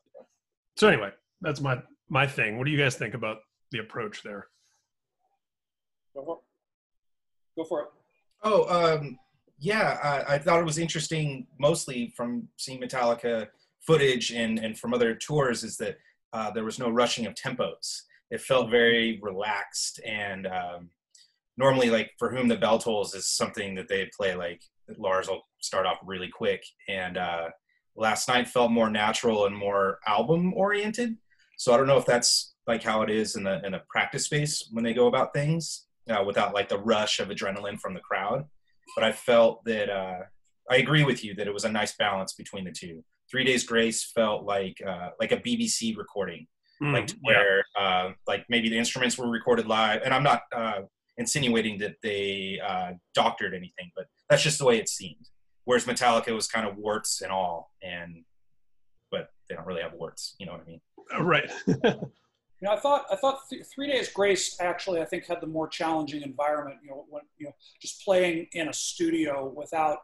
so 0.75 0.87
anyway 0.87 1.11
that's 1.41 1.61
my 1.61 1.81
my 2.09 2.25
thing. 2.25 2.57
What 2.57 2.65
do 2.65 2.71
you 2.71 2.77
guys 2.77 2.95
think 2.95 3.13
about 3.13 3.37
the 3.71 3.79
approach 3.79 4.23
there. 4.23 4.47
Go 7.59 7.65
for 7.65 7.81
it. 7.81 7.87
Oh, 8.41 8.63
um, 8.69 9.19
yeah. 9.57 9.97
I, 10.01 10.35
I 10.35 10.37
thought 10.37 10.61
it 10.61 10.65
was 10.65 10.77
interesting, 10.77 11.45
mostly 11.59 12.13
from 12.15 12.47
seeing 12.55 12.79
Metallica 12.79 13.47
footage 13.81 14.31
and 14.31 14.59
and 14.59 14.79
from 14.79 14.93
other 14.93 15.13
tours, 15.13 15.65
is 15.65 15.75
that 15.77 15.97
uh, 16.31 16.49
there 16.51 16.63
was 16.63 16.79
no 16.79 16.89
rushing 16.89 17.25
of 17.25 17.33
tempos. 17.33 18.03
It 18.31 18.39
felt 18.39 18.69
very 18.69 19.19
relaxed 19.21 19.99
and 20.05 20.47
um, 20.47 20.89
normally, 21.57 21.89
like 21.89 22.11
for 22.17 22.31
whom 22.31 22.47
the 22.47 22.55
bell 22.55 22.79
tolls 22.79 23.13
is 23.13 23.27
something 23.27 23.75
that 23.75 23.89
they 23.89 24.09
play. 24.15 24.35
Like 24.35 24.61
Lars 24.97 25.27
will 25.27 25.41
start 25.59 25.85
off 25.85 25.97
really 26.05 26.29
quick, 26.29 26.63
and 26.87 27.17
uh, 27.17 27.49
last 27.97 28.29
night 28.29 28.47
felt 28.47 28.71
more 28.71 28.89
natural 28.89 29.47
and 29.47 29.57
more 29.57 29.99
album 30.07 30.53
oriented. 30.53 31.17
So 31.57 31.73
I 31.73 31.77
don't 31.77 31.87
know 31.87 31.97
if 31.97 32.05
that's 32.05 32.53
like 32.67 32.83
how 32.83 33.01
it 33.01 33.09
is 33.09 33.35
in 33.35 33.43
the 33.43 33.59
in 33.65 33.73
a 33.73 33.83
practice 33.89 34.23
space 34.23 34.69
when 34.71 34.85
they 34.85 34.93
go 34.93 35.07
about 35.07 35.33
things 35.33 35.87
uh, 36.09 36.23
without 36.23 36.53
like 36.53 36.69
the 36.69 36.77
rush 36.79 37.19
of 37.19 37.29
adrenaline 37.29 37.79
from 37.79 37.93
the 37.93 37.99
crowd. 37.99 38.45
But 38.95 39.03
I 39.03 39.11
felt 39.11 39.63
that 39.65 39.89
uh, 39.89 40.19
I 40.69 40.77
agree 40.77 41.03
with 41.03 41.23
you 41.23 41.33
that 41.35 41.47
it 41.47 41.53
was 41.53 41.65
a 41.65 41.71
nice 41.71 41.95
balance 41.95 42.33
between 42.33 42.65
the 42.65 42.71
two. 42.71 43.03
Three 43.29 43.43
Days 43.43 43.63
Grace 43.63 44.03
felt 44.11 44.43
like 44.43 44.77
uh, 44.85 45.09
like 45.19 45.31
a 45.31 45.37
BBC 45.37 45.95
recording, 45.97 46.47
Mm, 46.81 46.93
like 46.93 47.07
to 47.07 47.15
yeah. 47.15 47.19
where 47.21 47.65
uh, 47.77 48.11
like 48.25 48.45
maybe 48.47 48.69
the 48.69 48.77
instruments 48.77 49.17
were 49.17 49.29
recorded 49.29 49.67
live. 49.67 50.01
And 50.03 50.13
I'm 50.13 50.23
not 50.23 50.43
uh, 50.55 50.81
insinuating 51.17 51.77
that 51.79 51.95
they 52.01 52.57
uh, 52.65 52.93
doctored 53.13 53.53
anything, 53.53 53.91
but 53.97 54.05
that's 54.29 54.41
just 54.43 54.59
the 54.59 54.65
way 54.65 54.77
it 54.79 54.87
seemed. 54.87 55.27
Whereas 55.65 55.83
Metallica 55.85 56.33
was 56.33 56.47
kind 56.47 56.65
of 56.65 56.77
warts 56.77 57.21
and 57.21 57.31
all, 57.33 57.71
and 57.83 58.23
but 59.11 59.27
they 59.49 59.55
don't 59.55 59.67
really 59.67 59.81
have 59.81 59.93
warts. 59.93 60.35
You 60.39 60.45
know 60.45 60.53
what 60.53 60.61
I 60.61 60.65
mean? 60.65 60.81
right. 61.27 61.51
You 62.61 62.67
know, 62.67 62.73
I 62.73 62.79
thought 62.79 63.05
I 63.11 63.15
thought 63.15 63.41
th- 63.49 63.65
Three 63.73 63.87
Days 63.87 64.09
Grace 64.09 64.57
actually 64.59 65.01
I 65.01 65.05
think 65.05 65.25
had 65.25 65.41
the 65.41 65.47
more 65.47 65.67
challenging 65.67 66.21
environment. 66.21 66.77
You 66.83 66.91
know, 66.91 67.05
when 67.09 67.23
you 67.37 67.47
know 67.47 67.55
just 67.81 68.03
playing 68.03 68.47
in 68.53 68.67
a 68.67 68.73
studio 68.73 69.51
without 69.55 69.99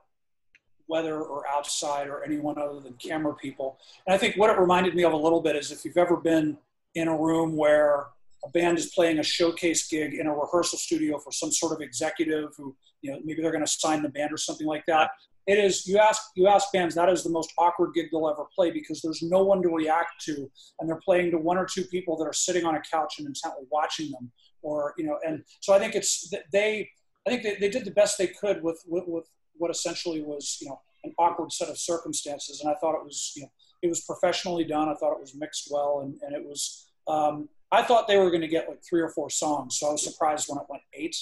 weather 0.88 1.22
or 1.22 1.48
outside 1.48 2.08
or 2.08 2.24
anyone 2.24 2.58
other 2.58 2.80
than 2.80 2.94
camera 2.94 3.34
people. 3.36 3.80
And 4.06 4.14
I 4.14 4.18
think 4.18 4.38
what 4.38 4.50
it 4.50 4.60
reminded 4.60 4.96
me 4.96 5.04
of 5.04 5.14
a 5.14 5.18
little 5.18 5.42
bit 5.42 5.56
is 5.56 5.72
if 5.72 5.84
you've 5.84 5.98
ever 5.98 6.16
been 6.16 6.58
in 6.94 7.08
a 7.08 7.18
room 7.18 7.58
where 7.58 8.08
a 8.44 8.50
band 8.50 8.78
is 8.78 8.94
playing 8.94 9.20
a 9.20 9.24
showcase 9.24 9.88
gig 9.88 10.14
in 10.14 10.28
a 10.28 10.34
rehearsal 10.34 10.78
studio 10.78 11.18
for 11.18 11.32
some 11.32 11.52
sort 11.52 11.74
of 11.74 11.82
executive 11.82 12.54
who 12.56 12.76
you 13.02 13.12
know 13.12 13.20
maybe 13.24 13.42
they're 13.42 13.52
going 13.52 13.66
to 13.66 13.72
sign 13.72 14.02
the 14.02 14.10
band 14.10 14.32
or 14.32 14.38
something 14.38 14.68
like 14.68 14.86
that 14.86 15.10
it 15.48 15.58
is 15.60 15.88
you 15.88 15.98
ask 15.98 16.22
you 16.36 16.48
ask 16.48 16.72
bands 16.74 16.96
that 16.96 17.10
is 17.10 17.24
the 17.24 17.30
most 17.30 17.52
awkward 17.58 17.94
gig 17.94 18.08
they'll 18.12 18.30
ever 18.30 18.46
play 18.56 18.72
because 18.72 19.02
there's 19.02 19.22
no 19.22 19.44
one 19.44 19.62
to 19.62 19.70
react 19.70 20.22
to 20.22 20.50
and 20.80 20.90
they're 20.90 21.02
playing 21.04 21.32
to 21.32 21.38
one 21.38 21.58
or 21.58 21.66
two 21.66 21.84
people 21.84 22.18
that 22.18 22.25
are 22.25 22.34
sitting 22.34 22.66
on 22.66 22.75
a 22.75 22.82
couch 22.92 23.16
and 23.20 23.28
intently 23.28 23.66
watching 23.72 24.12
them 24.12 24.32
or 24.62 24.94
you 24.98 25.06
know 25.06 25.18
and 25.25 25.44
so 25.60 25.74
i 25.74 25.80
think 25.80 25.96
it's 25.96 26.32
they 26.52 26.90
i 27.28 27.30
think 27.30 27.44
they, 27.44 27.56
they 27.60 27.70
did 27.70 27.86
the 27.86 27.92
best 27.92 28.18
they 28.18 28.28
could 28.28 28.62
with, 28.64 28.82
with, 28.88 29.04
with 29.08 29.25
what 29.58 29.72
essentially 29.72 30.22
was 30.22 30.58
you 30.62 30.68
know 30.68 30.80
an 31.04 31.14
awkward 31.20 31.52
set 31.52 31.70
of 31.70 31.78
circumstances 31.78 32.62
and 32.62 32.70
i 32.70 32.75
thought 32.80 32.96
it 32.96 33.04
was 33.04 33.32
you 33.36 33.44
know 33.44 33.52
it 33.82 33.88
was 33.88 34.02
professionally 34.02 34.64
done 34.64 34.90
i 34.90 34.96
thought 34.96 35.14
it 35.14 35.22
was 35.22 35.36
mixed 35.36 35.70
well 35.72 36.02
and, 36.04 36.16
and 36.24 36.36
it 36.36 36.44
was 36.44 36.88
um, 37.08 37.48
i 37.72 37.84
thought 37.84 38.08
they 38.08 38.18
were 38.18 38.32
going 38.32 38.42
to 38.42 38.48
get 38.48 38.68
like 38.68 38.82
three 38.88 39.02
or 39.02 39.10
four 39.10 39.30
songs 39.30 39.78
so 39.78 39.88
i 39.88 39.92
was 39.92 40.04
surprised 40.04 40.48
when 40.50 40.58
it 40.58 40.66
went 40.70 40.82
eight 40.94 41.16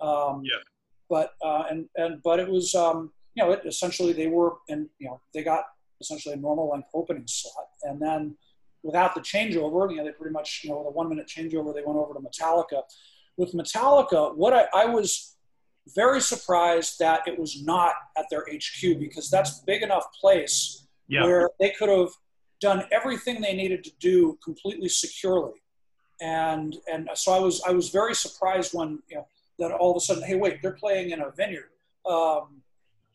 um, 0.00 0.42
yeah. 0.44 0.58
but 1.10 1.32
uh, 1.44 1.64
and 1.70 1.86
and 1.96 2.22
but 2.22 2.38
it 2.38 2.48
was 2.48 2.74
um, 2.74 3.10
you 3.38 3.44
know, 3.44 3.52
it 3.52 3.62
essentially 3.64 4.12
they 4.12 4.26
were, 4.26 4.54
and 4.68 4.88
you 4.98 5.06
know, 5.06 5.20
they 5.32 5.44
got 5.44 5.64
essentially 6.00 6.34
a 6.34 6.38
normal 6.38 6.70
length 6.70 6.88
opening 6.92 7.22
slot, 7.26 7.68
and 7.84 8.02
then 8.02 8.36
without 8.82 9.14
the 9.14 9.20
changeover, 9.20 9.88
you 9.90 9.96
know, 9.96 10.04
they 10.04 10.10
pretty 10.10 10.32
much, 10.32 10.62
you 10.64 10.70
know, 10.70 10.78
with 10.78 10.88
a 10.88 10.90
one 10.90 11.08
minute 11.08 11.28
changeover, 11.28 11.72
they 11.72 11.82
went 11.84 11.98
over 11.98 12.14
to 12.14 12.20
Metallica. 12.20 12.82
With 13.36 13.52
Metallica, 13.52 14.34
what 14.36 14.52
I, 14.52 14.66
I 14.74 14.86
was 14.86 15.36
very 15.94 16.20
surprised 16.20 16.98
that 16.98 17.28
it 17.28 17.38
was 17.38 17.62
not 17.62 17.94
at 18.16 18.26
their 18.28 18.44
HQ 18.52 18.98
because 18.98 19.30
that's 19.30 19.60
big 19.60 19.82
enough 19.82 20.06
place 20.20 20.86
yeah. 21.06 21.24
where 21.24 21.50
they 21.60 21.70
could 21.70 21.88
have 21.88 22.10
done 22.60 22.84
everything 22.90 23.40
they 23.40 23.54
needed 23.54 23.84
to 23.84 23.92
do 24.00 24.36
completely 24.42 24.88
securely. 24.88 25.62
And 26.20 26.76
and 26.92 27.08
so 27.14 27.32
I 27.32 27.38
was 27.38 27.62
I 27.68 27.70
was 27.70 27.90
very 27.90 28.16
surprised 28.16 28.74
when 28.74 29.00
you 29.08 29.18
know 29.18 29.28
that 29.60 29.70
all 29.70 29.92
of 29.92 29.96
a 29.96 30.00
sudden, 30.00 30.24
hey, 30.24 30.34
wait, 30.34 30.60
they're 30.60 30.72
playing 30.72 31.10
in 31.10 31.20
a 31.20 31.30
vineyard. 31.30 31.70
Um, 32.04 32.62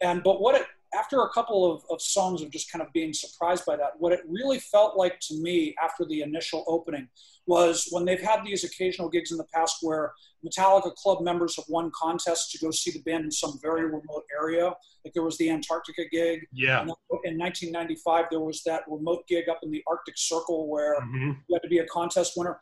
and 0.01 0.23
but 0.23 0.41
what 0.41 0.55
it 0.55 0.65
after 0.93 1.21
a 1.21 1.29
couple 1.29 1.71
of, 1.71 1.83
of 1.89 2.01
songs 2.01 2.41
of 2.41 2.51
just 2.51 2.71
kind 2.71 2.81
of 2.81 2.91
being 2.93 3.13
surprised 3.13 3.65
by 3.65 3.75
that, 3.75 3.91
what 3.97 4.13
it 4.13 4.21
really 4.27 4.59
felt 4.59 4.97
like 4.97 5.19
to 5.19 5.35
me 5.41 5.73
after 5.83 6.05
the 6.05 6.21
initial 6.21 6.63
opening 6.67 7.07
was 7.45 7.88
when 7.91 8.05
they've 8.05 8.21
had 8.21 8.43
these 8.45 8.63
occasional 8.63 9.09
gigs 9.09 9.31
in 9.31 9.38
the 9.38 9.45
past 9.53 9.77
where 9.81 10.13
Metallica 10.45 10.93
club 10.95 11.21
members 11.21 11.55
have 11.55 11.65
won 11.67 11.91
contests 12.00 12.51
to 12.51 12.59
go 12.59 12.71
see 12.71 12.91
the 12.91 13.01
band 13.01 13.25
in 13.25 13.31
some 13.31 13.59
very 13.62 13.85
remote 13.85 14.23
area. 14.39 14.73
Like 15.03 15.13
there 15.13 15.23
was 15.23 15.38
the 15.38 15.50
Antarctica 15.50 16.03
gig. 16.12 16.45
Yeah. 16.53 16.81
In 17.23 17.38
1995, 17.38 18.25
there 18.29 18.39
was 18.39 18.62
that 18.63 18.83
remote 18.88 19.27
gig 19.27 19.50
up 19.50 19.59
in 19.63 19.71
the 19.71 19.83
Arctic 19.88 20.15
Circle 20.17 20.69
where 20.69 21.00
mm-hmm. 21.01 21.31
you 21.47 21.55
had 21.55 21.63
to 21.63 21.69
be 21.69 21.79
a 21.79 21.88
contest 21.88 22.33
winner. 22.38 22.59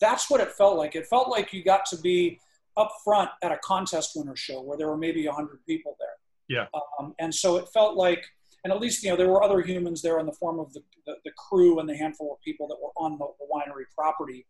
That's 0.00 0.30
what 0.30 0.40
it 0.40 0.52
felt 0.52 0.76
like. 0.76 0.94
It 0.94 1.06
felt 1.06 1.28
like 1.28 1.52
you 1.52 1.64
got 1.64 1.86
to 1.86 1.96
be 1.96 2.38
up 2.76 2.92
front 3.04 3.30
at 3.42 3.52
a 3.52 3.58
contest 3.58 4.12
winner 4.14 4.36
show 4.36 4.62
where 4.62 4.78
there 4.78 4.88
were 4.88 4.96
maybe 4.96 5.26
100 5.26 5.64
people 5.66 5.96
there. 5.98 6.08
Yeah. 6.48 6.66
Um, 6.98 7.14
and 7.18 7.34
so 7.34 7.56
it 7.56 7.68
felt 7.72 7.96
like, 7.96 8.24
and 8.64 8.72
at 8.72 8.80
least, 8.80 9.02
you 9.02 9.10
know, 9.10 9.16
there 9.16 9.28
were 9.28 9.42
other 9.42 9.60
humans 9.60 10.02
there 10.02 10.18
in 10.20 10.26
the 10.26 10.32
form 10.32 10.60
of 10.60 10.72
the, 10.72 10.82
the, 11.06 11.14
the 11.24 11.32
crew 11.36 11.80
and 11.80 11.88
the 11.88 11.96
handful 11.96 12.32
of 12.32 12.40
people 12.42 12.68
that 12.68 12.76
were 12.80 12.90
on 12.96 13.18
the, 13.18 13.26
the, 13.40 13.46
winery 13.52 13.84
property. 13.96 14.46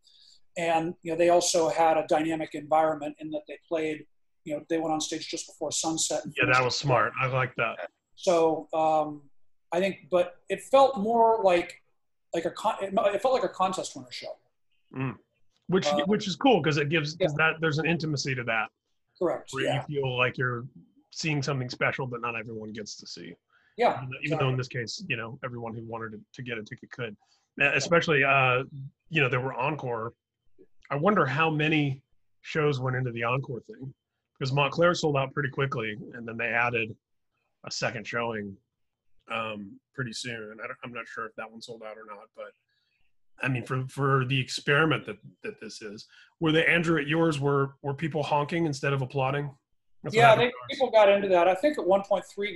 And, 0.59 0.95
you 1.03 1.13
know, 1.13 1.19
they 1.19 1.31
also 1.31 1.71
had 1.71 1.97
a 1.97 2.07
dynamic 2.09 2.51
environment 2.55 3.17
in 3.21 3.31
that 3.31 3.43
they 3.49 3.59
played, 3.67 4.05
you 4.45 4.55
know, 4.55 4.65
they 4.69 4.79
went 4.79 4.93
on 4.93 5.01
stage 5.01 5.29
just 5.29 5.47
before 5.47 5.73
sunset. 5.73 6.23
Yeah, 6.37 6.53
that 6.53 6.63
was 6.63 6.77
smart. 6.77 7.13
I 7.21 7.27
like 7.29 7.55
that. 7.57 7.89
So 8.17 8.69
um, 8.75 9.23
I 9.73 9.81
think, 9.81 10.09
but 10.11 10.37
it 10.51 10.61
felt 10.61 10.99
more 10.99 11.41
like, 11.43 11.81
like 12.35 12.45
a, 12.45 12.51
con- 12.51 12.77
it 12.81 13.23
felt 13.23 13.35
like 13.35 13.45
a 13.45 13.49
contest 13.49 13.97
winner 13.97 14.11
show. 14.11 14.37
Mm. 14.95 15.17
Which, 15.69 15.87
um, 15.87 16.01
which 16.03 16.29
is 16.29 16.37
cool 16.37 16.61
because 16.61 16.77
it 16.77 16.91
gives 16.91 17.17
yeah. 17.19 17.29
that 17.39 17.55
there's 17.61 17.79
an 17.79 17.87
intimacy 17.87 18.35
to 18.35 18.45
that. 18.45 18.67
Correct. 19.19 19.51
Where 19.53 19.65
yeah. 19.65 19.85
you 19.89 20.03
feel 20.03 20.19
like 20.19 20.37
you're 20.37 20.67
seeing 21.13 21.43
something 21.43 21.69
special 21.69 22.07
that 22.09 22.21
not 22.21 22.37
everyone 22.37 22.73
gets 22.73 22.97
to 22.97 23.07
see. 23.07 23.35
Yeah. 23.77 23.99
Even, 23.99 24.09
exactly. 24.21 24.47
though 24.47 24.51
in 24.51 24.57
this 24.57 24.69
case, 24.69 25.05
you 25.09 25.17
know, 25.17 25.39
everyone 25.45 25.75
who 25.75 25.85
wanted 25.85 26.13
to, 26.13 26.21
to 26.35 26.43
get 26.43 26.59
a 26.59 26.63
ticket 26.63 26.91
could. 26.91 27.17
Especially, 27.61 28.25
uh, 28.25 28.65
you 29.11 29.21
know, 29.21 29.29
there 29.29 29.41
were 29.41 29.55
encore. 29.55 30.15
I 30.91 30.97
wonder 30.97 31.27
how 31.27 31.51
many 31.51 32.03
shows 32.41 32.81
went 32.81 32.97
into 32.97 33.13
the 33.13 33.25
encore 33.25 33.61
thing 33.61 33.93
because 34.39 34.53
Montclair 34.53 34.95
sold 34.95 35.17
out 35.17 35.33
pretty 35.35 35.51
quickly, 35.51 35.97
and 36.15 36.27
then 36.27 36.37
they 36.37 36.47
added 36.47 36.97
a 37.65 37.71
second 37.71 38.07
showing 38.07 38.57
um, 39.31 39.79
pretty 39.95 40.13
soon. 40.13 40.57
I 40.61 40.87
am 40.87 40.93
not 40.93 41.07
sure 41.07 41.27
if 41.27 41.35
that 41.37 41.51
one 41.51 41.61
sold 41.61 41.83
out 41.83 41.97
or 41.97 42.07
not, 42.07 42.25
but 42.35 42.53
I 43.43 43.49
mean, 43.49 43.65
for 43.65 43.87
for 43.89 44.25
the 44.25 44.41
experiment 44.41 45.05
that 45.07 45.17
that 45.43 45.61
this 45.61 45.83
is, 45.83 46.07
were 46.41 46.53
the 46.53 46.69
Andrew 46.69 46.99
at 46.99 47.07
yours 47.07 47.39
were 47.39 47.75
were 47.83 47.95
people 47.95 48.23
honking 48.23 48.67
instead 48.67 48.93
of 48.93 49.03
applauding? 49.03 49.51
That's 50.03 50.17
yeah, 50.17 50.35
they, 50.35 50.53
people 50.69 50.91
got 50.91 51.09
into 51.09 51.29
that. 51.29 51.47
I 51.47 51.55
think 51.55 51.79
at 51.79 51.87
one 51.87 52.03
point, 52.03 52.25
three 52.33 52.55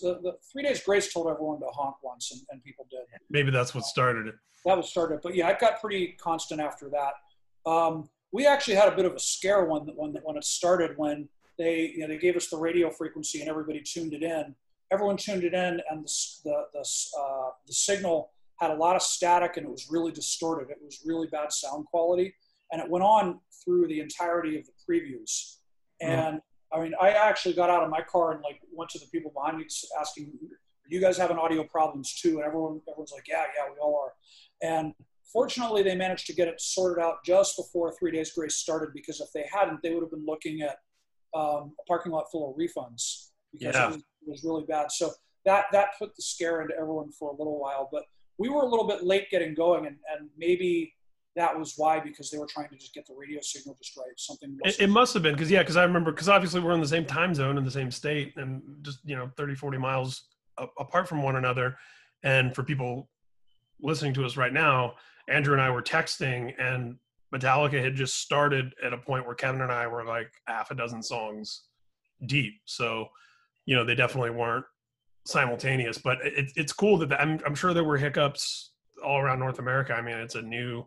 the, 0.00 0.20
the 0.22 0.32
three 0.50 0.62
days 0.62 0.82
grace 0.82 1.12
told 1.12 1.28
everyone 1.28 1.60
to 1.60 1.66
honk 1.66 1.96
once, 2.02 2.32
and, 2.32 2.40
and 2.50 2.64
people 2.64 2.86
did. 2.90 3.00
Maybe 3.28 3.50
that's 3.50 3.74
what 3.74 3.84
started 3.84 4.26
it. 4.26 4.34
That 4.64 4.76
was 4.76 4.88
started, 4.88 5.20
but 5.22 5.34
yeah, 5.34 5.48
it 5.48 5.58
got 5.58 5.80
pretty 5.80 6.16
constant 6.20 6.60
after 6.60 6.90
that. 6.90 7.70
Um, 7.70 8.08
we 8.32 8.46
actually 8.46 8.74
had 8.74 8.88
a 8.88 8.96
bit 8.96 9.04
of 9.04 9.12
a 9.12 9.18
scare 9.18 9.64
when 9.64 9.82
when 9.96 10.16
when 10.22 10.36
it 10.36 10.44
started 10.44 10.96
when 10.96 11.28
they 11.58 11.92
you 11.94 12.00
know 12.00 12.08
they 12.08 12.18
gave 12.18 12.36
us 12.36 12.48
the 12.48 12.56
radio 12.56 12.90
frequency 12.90 13.40
and 13.40 13.50
everybody 13.50 13.82
tuned 13.82 14.14
it 14.14 14.22
in. 14.22 14.54
Everyone 14.90 15.18
tuned 15.18 15.44
it 15.44 15.52
in, 15.52 15.80
and 15.90 16.04
the 16.04 16.12
the 16.44 16.64
the, 16.72 17.20
uh, 17.20 17.50
the 17.66 17.72
signal 17.74 18.30
had 18.56 18.70
a 18.70 18.74
lot 18.74 18.96
of 18.96 19.02
static 19.02 19.56
and 19.56 19.66
it 19.66 19.70
was 19.70 19.88
really 19.90 20.10
distorted. 20.10 20.70
It 20.70 20.78
was 20.82 21.00
really 21.04 21.28
bad 21.28 21.52
sound 21.52 21.86
quality, 21.86 22.34
and 22.72 22.80
it 22.82 22.88
went 22.88 23.04
on 23.04 23.40
through 23.64 23.88
the 23.88 24.00
entirety 24.00 24.58
of 24.58 24.64
the 24.64 24.72
previews. 24.88 25.56
Hmm. 26.02 26.10
And 26.10 26.40
I 26.72 26.80
mean, 26.80 26.92
I 27.00 27.10
actually 27.10 27.54
got 27.54 27.70
out 27.70 27.82
of 27.82 27.90
my 27.90 28.02
car 28.02 28.32
and 28.32 28.42
like 28.42 28.60
went 28.72 28.90
to 28.90 28.98
the 28.98 29.06
people 29.06 29.32
behind 29.34 29.58
me 29.58 29.66
asking, 29.98 30.32
"Are 30.42 30.88
you 30.88 31.00
guys 31.00 31.16
having 31.16 31.38
audio 31.38 31.64
problems 31.64 32.20
too?" 32.20 32.36
And 32.38 32.44
everyone, 32.44 32.80
everyone's 32.88 33.12
like, 33.12 33.26
"Yeah, 33.28 33.44
yeah, 33.56 33.72
we 33.72 33.78
all 33.80 33.98
are." 34.04 34.12
And 34.62 34.92
fortunately, 35.32 35.82
they 35.82 35.94
managed 35.94 36.26
to 36.26 36.34
get 36.34 36.48
it 36.48 36.60
sorted 36.60 37.02
out 37.02 37.24
just 37.24 37.56
before 37.56 37.94
Three 37.98 38.10
Days 38.10 38.32
Grace 38.32 38.56
started. 38.56 38.90
Because 38.92 39.20
if 39.20 39.28
they 39.32 39.46
hadn't, 39.52 39.82
they 39.82 39.94
would 39.94 40.02
have 40.02 40.10
been 40.10 40.26
looking 40.26 40.62
at 40.62 40.76
um, 41.34 41.74
a 41.80 41.84
parking 41.86 42.12
lot 42.12 42.26
full 42.30 42.50
of 42.50 42.56
refunds 42.56 43.28
because 43.52 43.74
yeah. 43.74 43.86
it, 43.86 43.88
was, 43.88 43.96
it 43.96 44.28
was 44.28 44.44
really 44.44 44.64
bad. 44.68 44.92
So 44.92 45.12
that 45.44 45.66
that 45.72 45.90
put 45.98 46.14
the 46.16 46.22
scare 46.22 46.60
into 46.60 46.74
everyone 46.74 47.10
for 47.12 47.30
a 47.30 47.36
little 47.36 47.58
while. 47.58 47.88
But 47.90 48.04
we 48.38 48.48
were 48.48 48.62
a 48.62 48.66
little 48.68 48.86
bit 48.86 49.02
late 49.02 49.30
getting 49.30 49.54
going, 49.54 49.86
and, 49.86 49.96
and 50.12 50.28
maybe 50.36 50.92
that 51.38 51.56
was 51.56 51.74
why 51.76 52.00
because 52.00 52.30
they 52.30 52.38
were 52.38 52.46
trying 52.46 52.68
to 52.68 52.76
just 52.76 52.92
get 52.92 53.06
the 53.06 53.14
radio 53.14 53.40
signal 53.40 53.76
just 53.80 53.96
right. 53.96 54.06
Something. 54.16 54.58
It, 54.64 54.80
it, 54.80 54.86
must 54.88 55.14
have 55.14 55.22
been 55.22 55.34
because 55.34 55.50
yeah, 55.50 55.60
because 55.60 55.76
I 55.76 55.84
remember 55.84 56.10
because 56.10 56.28
obviously 56.28 56.60
we're 56.60 56.72
in 56.72 56.80
the 56.80 56.88
same 56.88 57.04
time 57.04 57.32
zone 57.32 57.56
in 57.56 57.64
the 57.64 57.70
same 57.70 57.92
state 57.92 58.32
and 58.36 58.60
just 58.82 58.98
you 59.04 59.16
know 59.16 59.30
30, 59.36 59.54
40 59.54 59.78
miles 59.78 60.24
apart 60.78 61.08
from 61.08 61.22
one 61.22 61.36
another. 61.36 61.76
And 62.24 62.52
for 62.54 62.64
people 62.64 63.08
listening 63.80 64.12
to 64.14 64.26
us 64.26 64.36
right 64.36 64.52
now, 64.52 64.94
Andrew 65.28 65.52
and 65.52 65.62
I 65.62 65.70
were 65.70 65.82
texting, 65.82 66.52
and 66.58 66.96
Metallica 67.32 67.80
had 67.80 67.94
just 67.94 68.16
started 68.16 68.72
at 68.82 68.92
a 68.92 68.98
point 68.98 69.24
where 69.24 69.36
Kevin 69.36 69.60
and 69.60 69.70
I 69.70 69.86
were 69.86 70.04
like 70.04 70.32
half 70.48 70.72
a 70.72 70.74
dozen 70.74 71.02
songs 71.02 71.66
deep. 72.26 72.54
So, 72.64 73.06
you 73.64 73.76
know, 73.76 73.84
they 73.84 73.94
definitely 73.94 74.30
weren't 74.30 74.64
simultaneous. 75.24 75.98
But 75.98 76.18
it, 76.24 76.50
it's 76.56 76.72
cool 76.72 76.98
that 76.98 77.10
the, 77.10 77.20
I'm, 77.20 77.38
I'm 77.46 77.54
sure 77.54 77.72
there 77.72 77.84
were 77.84 77.98
hiccups 77.98 78.72
all 79.04 79.20
around 79.20 79.38
North 79.38 79.60
America. 79.60 79.92
I 79.92 80.00
mean, 80.00 80.16
it's 80.16 80.34
a 80.34 80.42
new 80.42 80.84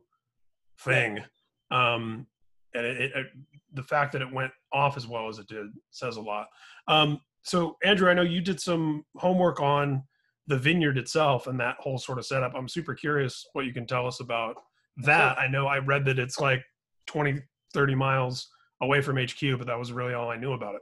thing. 0.83 1.23
Um, 1.71 2.27
and 2.73 2.85
it, 2.85 3.11
it, 3.15 3.27
the 3.73 3.83
fact 3.83 4.13
that 4.13 4.21
it 4.21 4.31
went 4.31 4.51
off 4.73 4.97
as 4.97 5.07
well 5.07 5.27
as 5.27 5.39
it 5.39 5.47
did 5.47 5.67
says 5.91 6.17
a 6.17 6.21
lot. 6.21 6.47
Um, 6.87 7.19
so, 7.43 7.77
Andrew, 7.83 8.09
I 8.09 8.13
know 8.13 8.21
you 8.21 8.41
did 8.41 8.59
some 8.59 9.03
homework 9.15 9.59
on 9.59 10.03
the 10.47 10.57
vineyard 10.57 10.97
itself 10.97 11.47
and 11.47 11.59
that 11.59 11.75
whole 11.79 11.97
sort 11.97 12.19
of 12.19 12.25
setup. 12.25 12.53
I'm 12.55 12.67
super 12.67 12.93
curious 12.93 13.45
what 13.53 13.65
you 13.65 13.73
can 13.73 13.85
tell 13.85 14.07
us 14.07 14.19
about 14.19 14.55
that. 14.97 15.37
I 15.39 15.47
know 15.47 15.67
I 15.67 15.79
read 15.79 16.05
that 16.05 16.19
it's 16.19 16.39
like 16.39 16.61
20, 17.07 17.41
30 17.73 17.95
miles 17.95 18.49
away 18.81 19.01
from 19.01 19.17
HQ, 19.17 19.57
but 19.57 19.67
that 19.67 19.77
was 19.77 19.91
really 19.91 20.13
all 20.13 20.29
I 20.29 20.37
knew 20.37 20.53
about 20.53 20.75
it. 20.75 20.81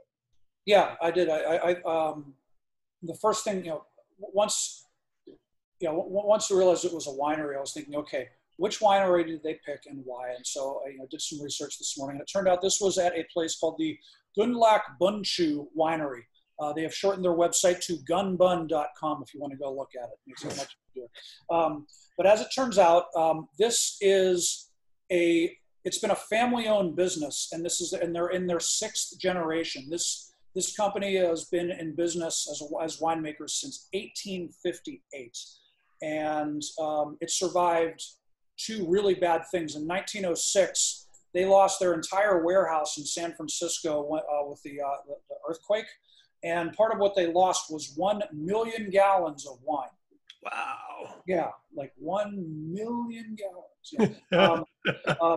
Yeah, 0.66 0.94
I 1.00 1.10
did. 1.10 1.28
I, 1.28 1.38
I, 1.38 1.82
um, 1.82 2.34
the 3.02 3.14
first 3.14 3.44
thing, 3.44 3.64
you 3.64 3.70
know, 3.70 3.84
once, 4.18 4.86
you 5.26 5.88
know, 5.88 5.94
once 5.94 6.50
I 6.50 6.56
realized 6.56 6.84
it 6.84 6.92
was 6.92 7.06
a 7.06 7.10
winery, 7.10 7.56
I 7.56 7.60
was 7.60 7.72
thinking, 7.72 7.96
okay, 7.96 8.28
which 8.60 8.80
winery 8.80 9.26
did 9.26 9.42
they 9.42 9.58
pick 9.64 9.84
and 9.86 10.02
why? 10.04 10.32
And 10.36 10.46
so 10.46 10.82
I 10.86 10.90
you 10.90 10.98
know, 10.98 11.06
did 11.10 11.22
some 11.22 11.40
research 11.40 11.78
this 11.78 11.96
morning. 11.96 12.16
And 12.16 12.20
it 12.20 12.30
turned 12.30 12.46
out 12.46 12.60
this 12.60 12.78
was 12.78 12.98
at 12.98 13.16
a 13.16 13.24
place 13.32 13.58
called 13.58 13.76
the 13.78 13.96
Gundlach 14.38 14.82
Bundschuh 15.00 15.66
Winery. 15.76 16.24
Uh, 16.60 16.74
they 16.74 16.82
have 16.82 16.94
shortened 16.94 17.24
their 17.24 17.32
website 17.32 17.80
to 17.86 17.96
gunbun.com 18.08 19.22
if 19.22 19.32
you 19.32 19.40
want 19.40 19.54
to 19.54 19.58
go 19.58 19.72
look 19.72 19.92
at 19.96 20.10
it. 20.10 20.18
It 20.26 20.56
much. 20.58 20.76
Um, 21.50 21.86
but 22.18 22.26
as 22.26 22.42
it 22.42 22.48
turns 22.54 22.76
out, 22.76 23.04
um, 23.16 23.48
this 23.58 23.96
is 24.02 24.68
a 25.10 25.56
it's 25.86 25.98
been 25.98 26.10
a 26.10 26.16
family-owned 26.16 26.94
business, 26.94 27.48
and 27.52 27.64
this 27.64 27.80
is 27.80 27.94
and 27.94 28.14
they're 28.14 28.28
in 28.28 28.46
their 28.46 28.60
sixth 28.60 29.18
generation. 29.18 29.86
This 29.88 30.34
this 30.54 30.76
company 30.76 31.16
has 31.16 31.46
been 31.46 31.70
in 31.70 31.96
business 31.96 32.46
as, 32.50 32.62
as 32.82 33.00
winemakers 33.00 33.50
since 33.50 33.88
1858, 33.94 35.38
and 36.02 36.62
um, 36.78 37.16
it 37.22 37.30
survived 37.30 38.04
two 38.66 38.86
really 38.88 39.14
bad 39.14 39.42
things. 39.50 39.76
In 39.76 39.86
1906, 39.86 41.06
they 41.32 41.44
lost 41.44 41.78
their 41.80 41.94
entire 41.94 42.44
warehouse 42.44 42.98
in 42.98 43.04
San 43.04 43.32
Francisco 43.34 44.02
uh, 44.14 44.48
with 44.48 44.62
the, 44.62 44.80
uh, 44.80 44.96
the, 45.06 45.14
the 45.28 45.36
earthquake, 45.48 45.86
and 46.42 46.72
part 46.72 46.92
of 46.92 46.98
what 46.98 47.14
they 47.14 47.26
lost 47.26 47.70
was 47.70 47.92
one 47.96 48.22
million 48.32 48.90
gallons 48.90 49.46
of 49.46 49.58
wine. 49.62 49.88
Wow. 50.42 51.16
Yeah, 51.26 51.50
like 51.76 51.92
one 51.96 52.72
million 52.72 53.36
gallons. 53.36 54.20
Yeah. 54.32 54.38
um, 54.46 54.64
uh, 55.20 55.36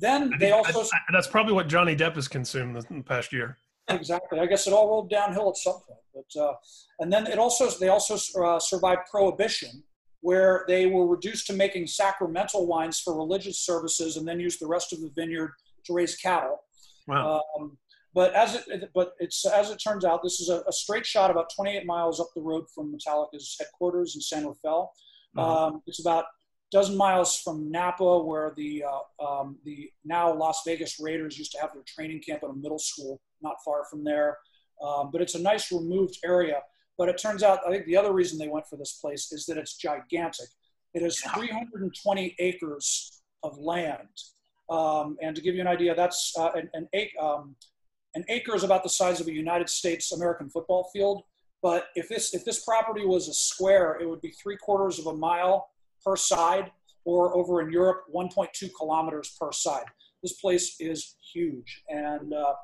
then 0.00 0.32
they 0.38 0.52
also. 0.52 0.84
That's 1.12 1.26
probably 1.26 1.52
what 1.52 1.68
Johnny 1.68 1.94
Depp 1.94 2.14
has 2.14 2.28
consumed 2.28 2.76
in 2.90 2.98
the 2.98 3.04
past 3.04 3.32
year. 3.32 3.58
Exactly. 3.88 4.38
I 4.38 4.46
guess 4.46 4.66
it 4.66 4.72
all 4.72 4.88
rolled 4.88 5.10
downhill 5.10 5.48
at 5.50 5.56
some 5.56 5.80
point. 5.86 5.98
But 6.14 6.40
uh, 6.40 6.54
and 7.00 7.12
then 7.12 7.26
it 7.26 7.38
also 7.38 7.68
they 7.78 7.88
also 7.88 8.16
uh, 8.42 8.58
survived 8.58 9.02
prohibition, 9.10 9.82
where 10.20 10.64
they 10.66 10.86
were 10.86 11.06
reduced 11.06 11.46
to 11.46 11.52
making 11.52 11.86
sacramental 11.86 12.66
wines 12.66 13.00
for 13.00 13.16
religious 13.16 13.58
services, 13.58 14.16
and 14.16 14.26
then 14.26 14.40
used 14.40 14.60
the 14.60 14.66
rest 14.66 14.92
of 14.92 15.00
the 15.00 15.10
vineyard 15.14 15.52
to 15.84 15.92
raise 15.92 16.16
cattle. 16.16 16.60
Wow. 17.06 17.42
Um, 17.58 17.78
but 18.14 18.34
as 18.34 18.54
it 18.54 18.90
but 18.94 19.12
it's 19.20 19.44
as 19.46 19.70
it 19.70 19.78
turns 19.78 20.04
out, 20.04 20.22
this 20.22 20.40
is 20.40 20.48
a, 20.48 20.62
a, 20.66 20.72
straight 20.72 21.06
shot 21.06 21.30
about 21.30 21.52
28 21.54 21.86
miles 21.86 22.20
up 22.20 22.28
the 22.34 22.40
road 22.40 22.64
from 22.74 22.92
Metallica's 22.92 23.56
headquarters 23.58 24.14
in 24.14 24.20
San 24.20 24.46
Rafael. 24.46 24.92
Uh-huh. 25.36 25.66
Um, 25.66 25.82
it's 25.86 26.00
about 26.00 26.24
a 26.24 26.26
dozen 26.72 26.96
miles 26.96 27.36
from 27.36 27.70
Napa, 27.70 28.18
where 28.24 28.54
the 28.56 28.84
uh, 28.84 29.24
um, 29.24 29.58
the 29.64 29.90
now 30.04 30.34
Las 30.34 30.62
Vegas 30.66 30.98
Raiders 30.98 31.38
used 31.38 31.52
to 31.52 31.60
have 31.60 31.72
their 31.74 31.84
training 31.86 32.20
camp 32.20 32.42
at 32.42 32.50
a 32.50 32.54
middle 32.54 32.78
school 32.78 33.20
not 33.42 33.56
far 33.64 33.84
from 33.90 34.04
there. 34.04 34.38
Um, 34.82 35.10
but 35.12 35.20
it's 35.20 35.34
a 35.34 35.42
nice 35.42 35.70
removed 35.72 36.18
area. 36.24 36.62
But 36.98 37.08
it 37.08 37.16
turns 37.16 37.44
out, 37.44 37.60
I 37.66 37.70
think 37.70 37.86
the 37.86 37.96
other 37.96 38.12
reason 38.12 38.38
they 38.38 38.48
went 38.48 38.66
for 38.66 38.76
this 38.76 38.98
place 39.00 39.30
is 39.32 39.46
that 39.46 39.56
it's 39.56 39.76
gigantic. 39.76 40.48
It 40.94 41.02
is 41.02 41.20
320 41.20 42.34
acres 42.40 43.22
of 43.44 43.56
land. 43.56 44.08
Um, 44.68 45.16
and 45.22 45.34
to 45.36 45.40
give 45.40 45.54
you 45.54 45.60
an 45.60 45.68
idea, 45.68 45.94
that's 45.94 46.34
uh, 46.36 46.50
an, 46.54 46.68
an, 46.74 47.06
um, 47.20 47.54
an 48.14 48.24
acre 48.28 48.54
is 48.54 48.64
about 48.64 48.82
the 48.82 48.88
size 48.88 49.20
of 49.20 49.28
a 49.28 49.32
United 49.32 49.68
States 49.68 50.12
American 50.12 50.50
football 50.50 50.90
field. 50.92 51.22
But 51.62 51.88
if 51.94 52.08
this 52.08 52.34
if 52.34 52.44
this 52.44 52.64
property 52.64 53.04
was 53.04 53.28
a 53.28 53.34
square, 53.34 53.98
it 54.00 54.08
would 54.08 54.20
be 54.20 54.30
three 54.30 54.56
quarters 54.56 54.98
of 54.98 55.06
a 55.06 55.14
mile 55.14 55.68
per 56.04 56.16
side, 56.16 56.70
or 57.04 57.36
over 57.36 57.60
in 57.62 57.72
Europe, 57.72 58.04
1.2 58.14 58.70
kilometers 58.76 59.36
per 59.40 59.50
side. 59.52 59.84
This 60.22 60.34
place 60.34 60.76
is 60.80 61.16
huge, 61.32 61.82
and 61.88 62.32
uh, 62.32 62.54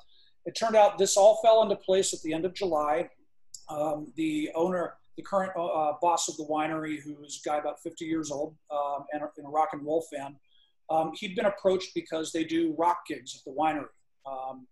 it 0.44 0.54
turned 0.54 0.76
out 0.76 0.98
this 0.98 1.16
all 1.16 1.40
fell 1.42 1.62
into 1.62 1.76
place 1.76 2.12
at 2.12 2.20
the 2.22 2.32
end 2.32 2.44
of 2.44 2.54
July. 2.54 3.08
Um, 3.68 4.12
the 4.16 4.50
owner, 4.54 4.94
the 5.16 5.22
current 5.22 5.52
uh, 5.56 5.64
uh 5.64 5.92
boss 6.00 6.28
of 6.28 6.36
the 6.36 6.44
winery, 6.44 7.00
who 7.00 7.22
is 7.24 7.40
a 7.44 7.48
guy 7.48 7.58
about 7.58 7.80
50 7.80 8.04
years 8.04 8.30
old 8.30 8.54
um, 8.70 9.04
and, 9.12 9.22
a, 9.22 9.28
and, 9.36 9.46
a, 9.46 9.50
rock 9.50 9.70
and 9.72 9.84
roll 9.84 10.04
fan, 10.12 10.36
um, 10.90 11.12
he'd 11.14 11.34
been 11.34 11.46
approached 11.46 11.92
because 11.94 12.32
they 12.32 12.44
do 12.44 12.74
rock 12.78 13.06
gigs 13.08 13.34
at 13.36 13.44
the 13.44 13.58
winery. 13.58 13.86
Um, 14.26 14.66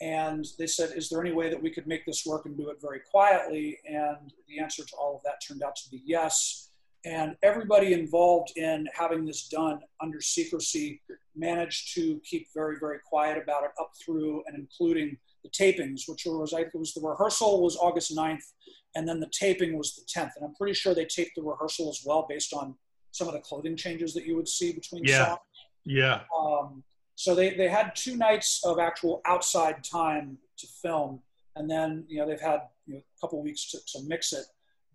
and 0.00 0.44
they 0.58 0.66
said, 0.66 0.90
Is 0.96 1.08
there 1.08 1.20
any 1.20 1.32
way 1.32 1.48
that 1.48 1.62
we 1.62 1.70
could 1.70 1.86
make 1.86 2.04
this 2.04 2.24
work 2.26 2.46
and 2.46 2.56
do 2.56 2.68
it 2.70 2.78
very 2.80 3.00
quietly? 3.10 3.78
And 3.88 4.32
the 4.48 4.58
answer 4.60 4.84
to 4.84 4.96
all 4.96 5.16
of 5.16 5.22
that 5.24 5.40
turned 5.46 5.62
out 5.62 5.76
to 5.76 5.90
be 5.90 6.02
yes. 6.04 6.70
And 7.04 7.36
everybody 7.42 7.92
involved 7.92 8.52
in 8.56 8.88
having 8.94 9.24
this 9.24 9.48
done 9.48 9.80
under 10.00 10.20
secrecy 10.20 11.02
managed 11.36 11.94
to 11.94 12.20
keep 12.24 12.48
very, 12.54 12.76
very 12.80 12.98
quiet 13.06 13.40
about 13.42 13.64
it 13.64 13.70
up 13.78 13.92
through 14.02 14.42
and 14.46 14.56
including 14.56 15.16
the 15.44 15.50
tapings, 15.50 16.08
which 16.08 16.24
was, 16.26 16.52
I 16.52 16.62
think 16.62 16.74
it 16.74 16.78
was 16.78 16.94
the 16.94 17.06
rehearsal 17.06 17.62
was 17.62 17.76
August 17.76 18.16
9th, 18.16 18.52
and 18.96 19.06
then 19.06 19.20
the 19.20 19.30
taping 19.30 19.76
was 19.78 19.94
the 19.94 20.02
10th. 20.02 20.32
And 20.36 20.44
I'm 20.44 20.54
pretty 20.54 20.74
sure 20.74 20.94
they 20.94 21.04
taped 21.04 21.32
the 21.36 21.42
rehearsal 21.42 21.88
as 21.90 22.02
well 22.04 22.26
based 22.28 22.52
on 22.52 22.74
some 23.12 23.28
of 23.28 23.34
the 23.34 23.40
clothing 23.40 23.76
changes 23.76 24.14
that 24.14 24.24
you 24.24 24.34
would 24.34 24.48
see 24.48 24.72
between 24.72 25.04
yeah. 25.04 25.26
songs. 25.26 25.40
Yeah. 25.84 26.20
Um, 26.36 26.82
so 27.14 27.34
they, 27.34 27.54
they 27.54 27.68
had 27.68 27.94
two 27.94 28.16
nights 28.16 28.62
of 28.64 28.78
actual 28.78 29.20
outside 29.26 29.84
time 29.84 30.38
to 30.58 30.66
film, 30.82 31.20
and 31.56 31.70
then 31.70 32.04
you 32.08 32.18
know 32.18 32.26
they've 32.26 32.40
had 32.40 32.62
you 32.86 32.94
know, 32.94 33.00
a 33.00 33.20
couple 33.20 33.42
weeks 33.42 33.70
to, 33.70 33.78
to 33.92 34.04
mix 34.06 34.32
it. 34.32 34.44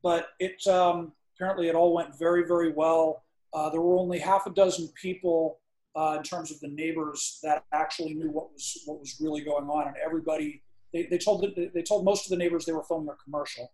But 0.03 0.29
it 0.39 0.65
um, 0.67 1.13
apparently 1.35 1.69
it 1.69 1.75
all 1.75 1.93
went 1.93 2.17
very, 2.17 2.45
very 2.45 2.71
well. 2.71 3.23
Uh, 3.53 3.69
there 3.69 3.81
were 3.81 3.97
only 3.97 4.19
half 4.19 4.45
a 4.45 4.51
dozen 4.51 4.89
people 5.01 5.59
uh, 5.95 6.15
in 6.17 6.23
terms 6.23 6.51
of 6.51 6.59
the 6.59 6.67
neighbors 6.67 7.39
that 7.43 7.63
actually 7.73 8.13
knew 8.13 8.29
what 8.29 8.51
was 8.51 8.81
what 8.85 8.99
was 8.99 9.17
really 9.19 9.41
going 9.41 9.65
on, 9.69 9.87
and 9.87 9.95
everybody 10.05 10.61
they, 10.93 11.03
they 11.03 11.17
told 11.17 11.45
they 11.73 11.81
told 11.81 12.05
most 12.05 12.25
of 12.25 12.29
the 12.29 12.37
neighbors 12.37 12.65
they 12.65 12.71
were 12.71 12.83
filming 12.83 13.09
a 13.09 13.23
commercial. 13.23 13.71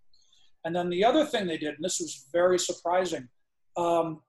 And 0.63 0.75
then 0.75 0.89
the 0.89 1.03
other 1.03 1.25
thing 1.25 1.45
they 1.45 1.57
did, 1.57 1.75
and 1.75 1.83
this 1.83 1.99
was 1.99 2.25
very 2.33 2.57
surprising, 2.57 3.27
um, 3.77 4.21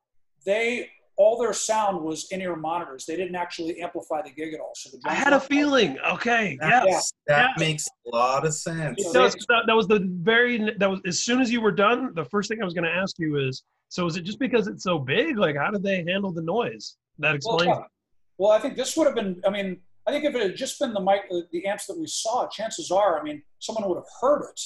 they 0.45 0.91
all 1.17 1.39
their 1.39 1.55
sound 1.55 2.03
was 2.03 2.27
in-ear 2.31 2.57
monitors. 2.57 3.07
They 3.07 3.17
didn't 3.17 3.37
actually 3.37 3.81
amplify 3.81 4.21
the 4.21 4.31
gig 4.31 4.53
at 4.53 4.61
all. 4.61 4.73
So 4.75 4.91
the 4.91 5.11
I 5.11 5.15
had 5.15 5.33
a 5.33 5.41
feeling. 5.41 5.97
Okay, 6.13 6.59
that, 6.61 6.85
yes, 6.87 7.11
that 7.27 7.51
yes. 7.51 7.59
makes 7.59 7.89
a 8.13 8.15
lot 8.15 8.47
of 8.47 8.53
sense. 8.53 9.03
It 9.03 9.15
does. 9.15 9.35
That, 9.49 9.65
that 9.67 9.75
was 9.75 9.89
the 9.89 10.01
very 10.21 10.73
that 10.79 10.91
was 10.91 11.01
as 11.07 11.21
soon 11.21 11.41
as 11.41 11.51
you 11.51 11.63
were 11.63 11.73
done. 11.73 12.13
The 12.15 12.25
first 12.27 12.51
thing 12.51 12.61
I 12.61 12.65
was 12.65 12.75
going 12.75 12.85
to 12.85 12.91
ask 12.95 13.19
you 13.19 13.39
is, 13.39 13.63
so 13.89 14.07
is 14.07 14.17
it 14.17 14.23
just 14.23 14.39
because 14.39 14.69
it's 14.69 14.83
so 14.83 14.99
big? 14.99 15.39
Like, 15.39 15.57
how 15.57 15.71
did 15.71 15.83
they 15.83 16.05
handle 16.05 16.33
the 16.33 16.43
noise? 16.43 16.97
That 17.19 17.37
explains. 17.37 17.67
Well, 17.67 17.87
well 18.39 18.51
I 18.53 18.59
think 18.59 18.77
this 18.77 18.97
would 18.97 19.07
have 19.07 19.15
been. 19.15 19.41
I 19.47 19.51
mean, 19.51 19.81
I 20.07 20.13
think 20.13 20.25
if 20.25 20.35
it 20.35 20.43
had 20.43 20.57
just 20.57 20.79
been 20.79 20.93
the 20.93 21.01
mic, 21.01 21.23
the 21.51 21.67
amps 21.67 21.87
that 21.87 21.99
we 21.99 22.07
saw, 22.07 22.49
chances 22.49 22.91
are, 22.91 23.19
I 23.19 23.23
mean, 23.23 23.43
someone 23.59 23.89
would 23.89 23.97
have 23.97 24.11
heard 24.21 24.43
it. 24.51 24.61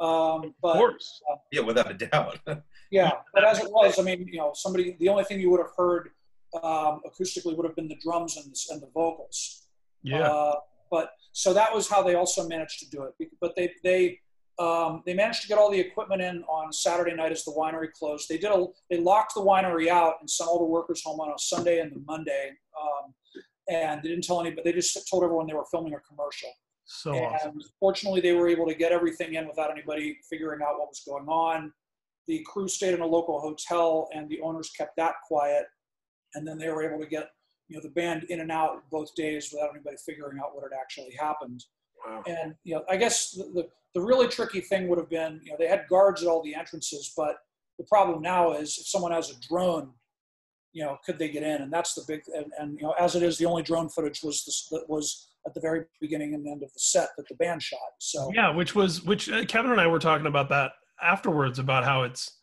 Um, 0.00 0.54
but, 0.62 0.76
of 0.76 0.76
course. 0.76 1.20
Uh, 1.30 1.36
yeah, 1.50 1.62
without 1.62 1.90
a 1.90 1.94
doubt. 1.94 2.38
Yeah, 2.90 3.10
but 3.34 3.44
as 3.44 3.58
it 3.58 3.70
was, 3.70 3.98
I 3.98 4.02
mean, 4.02 4.26
you 4.26 4.38
know, 4.38 4.52
somebody, 4.54 4.96
the 4.98 5.10
only 5.10 5.22
thing 5.22 5.38
you 5.40 5.50
would 5.50 5.60
have 5.60 5.72
heard 5.76 6.08
um, 6.54 7.02
acoustically 7.06 7.54
would 7.54 7.66
have 7.66 7.76
been 7.76 7.86
the 7.86 7.98
drums 8.02 8.38
and 8.38 8.46
the, 8.46 8.72
and 8.72 8.80
the 8.80 8.88
vocals. 8.94 9.66
Yeah. 10.02 10.22
Uh, 10.22 10.54
but 10.90 11.10
so 11.32 11.52
that 11.52 11.74
was 11.74 11.86
how 11.86 12.02
they 12.02 12.14
also 12.14 12.48
managed 12.48 12.78
to 12.78 12.88
do 12.88 13.02
it. 13.02 13.30
But 13.42 13.54
they 13.56 13.72
they 13.84 14.20
um, 14.58 15.02
they 15.06 15.14
managed 15.14 15.42
to 15.42 15.48
get 15.48 15.58
all 15.58 15.70
the 15.70 15.78
equipment 15.78 16.20
in 16.20 16.42
on 16.44 16.72
Saturday 16.72 17.14
night 17.14 17.32
as 17.32 17.44
the 17.44 17.52
winery 17.52 17.92
closed. 17.92 18.28
They 18.28 18.38
did 18.38 18.50
a 18.50 18.66
they 18.90 18.98
locked 18.98 19.34
the 19.34 19.40
winery 19.40 19.88
out 19.88 20.14
and 20.20 20.28
sent 20.28 20.48
all 20.48 20.58
the 20.58 20.64
workers 20.64 21.02
home 21.04 21.20
on 21.20 21.30
a 21.30 21.38
Sunday 21.38 21.80
and 21.80 21.92
the 21.92 22.02
Monday. 22.06 22.50
Um, 22.80 23.14
and 23.70 24.02
they 24.02 24.08
didn't 24.08 24.24
tell 24.24 24.40
anybody. 24.40 24.56
But 24.56 24.64
they 24.64 24.72
just 24.72 25.08
told 25.08 25.22
everyone 25.22 25.46
they 25.46 25.54
were 25.54 25.66
filming 25.70 25.94
a 25.94 26.00
commercial. 26.00 26.50
So 26.86 27.12
and 27.12 27.26
awesome. 27.26 27.60
fortunately, 27.78 28.20
they 28.20 28.32
were 28.32 28.48
able 28.48 28.66
to 28.66 28.74
get 28.74 28.92
everything 28.92 29.34
in 29.34 29.46
without 29.46 29.70
anybody 29.70 30.16
figuring 30.28 30.60
out 30.62 30.78
what 30.78 30.88
was 30.88 31.02
going 31.06 31.28
on 31.28 31.72
the 32.28 32.44
crew 32.46 32.68
stayed 32.68 32.94
in 32.94 33.00
a 33.00 33.06
local 33.06 33.40
hotel 33.40 34.08
and 34.14 34.28
the 34.28 34.40
owners 34.40 34.70
kept 34.76 34.96
that 34.96 35.14
quiet 35.26 35.64
and 36.34 36.46
then 36.46 36.58
they 36.58 36.68
were 36.68 36.84
able 36.84 37.02
to 37.02 37.08
get 37.08 37.30
you 37.68 37.76
know 37.76 37.82
the 37.82 37.90
band 37.90 38.24
in 38.28 38.40
and 38.40 38.52
out 38.52 38.82
both 38.90 39.12
days 39.14 39.50
without 39.52 39.70
anybody 39.74 39.96
figuring 40.06 40.38
out 40.38 40.54
what 40.54 40.62
had 40.62 40.78
actually 40.78 41.12
happened 41.18 41.64
wow. 42.06 42.22
and 42.28 42.54
you 42.64 42.74
know 42.74 42.84
i 42.88 42.96
guess 42.96 43.32
the, 43.32 43.44
the, 43.54 43.68
the 43.98 44.06
really 44.06 44.28
tricky 44.28 44.60
thing 44.60 44.88
would 44.88 44.98
have 44.98 45.10
been 45.10 45.40
you 45.42 45.50
know 45.50 45.56
they 45.58 45.68
had 45.68 45.84
guards 45.88 46.22
at 46.22 46.28
all 46.28 46.42
the 46.42 46.54
entrances 46.54 47.12
but 47.16 47.36
the 47.78 47.84
problem 47.84 48.22
now 48.22 48.52
is 48.52 48.78
if 48.78 48.86
someone 48.86 49.12
has 49.12 49.30
a 49.30 49.48
drone 49.48 49.90
you 50.72 50.84
know 50.84 50.96
could 51.04 51.18
they 51.18 51.28
get 51.28 51.42
in 51.42 51.62
and 51.62 51.72
that's 51.72 51.94
the 51.94 52.02
big 52.06 52.20
and, 52.34 52.46
and 52.58 52.78
you 52.78 52.86
know 52.86 52.94
as 52.98 53.16
it 53.16 53.22
is 53.22 53.38
the 53.38 53.46
only 53.46 53.62
drone 53.62 53.88
footage 53.88 54.22
was 54.22 54.44
this 54.44 54.68
that 54.70 54.88
was 54.88 55.30
at 55.46 55.54
the 55.54 55.60
very 55.60 55.84
beginning 56.00 56.34
and 56.34 56.46
end 56.46 56.62
of 56.62 56.72
the 56.72 56.80
set 56.80 57.08
that 57.16 57.26
the 57.28 57.34
band 57.36 57.62
shot 57.62 57.78
so 57.98 58.30
yeah 58.34 58.54
which 58.54 58.74
was 58.74 59.02
which 59.02 59.28
uh, 59.30 59.44
kevin 59.46 59.72
and 59.72 59.80
i 59.80 59.86
were 59.86 59.98
talking 59.98 60.26
about 60.26 60.48
that 60.48 60.72
afterwards 61.02 61.58
about 61.58 61.84
how 61.84 62.02
it's 62.02 62.38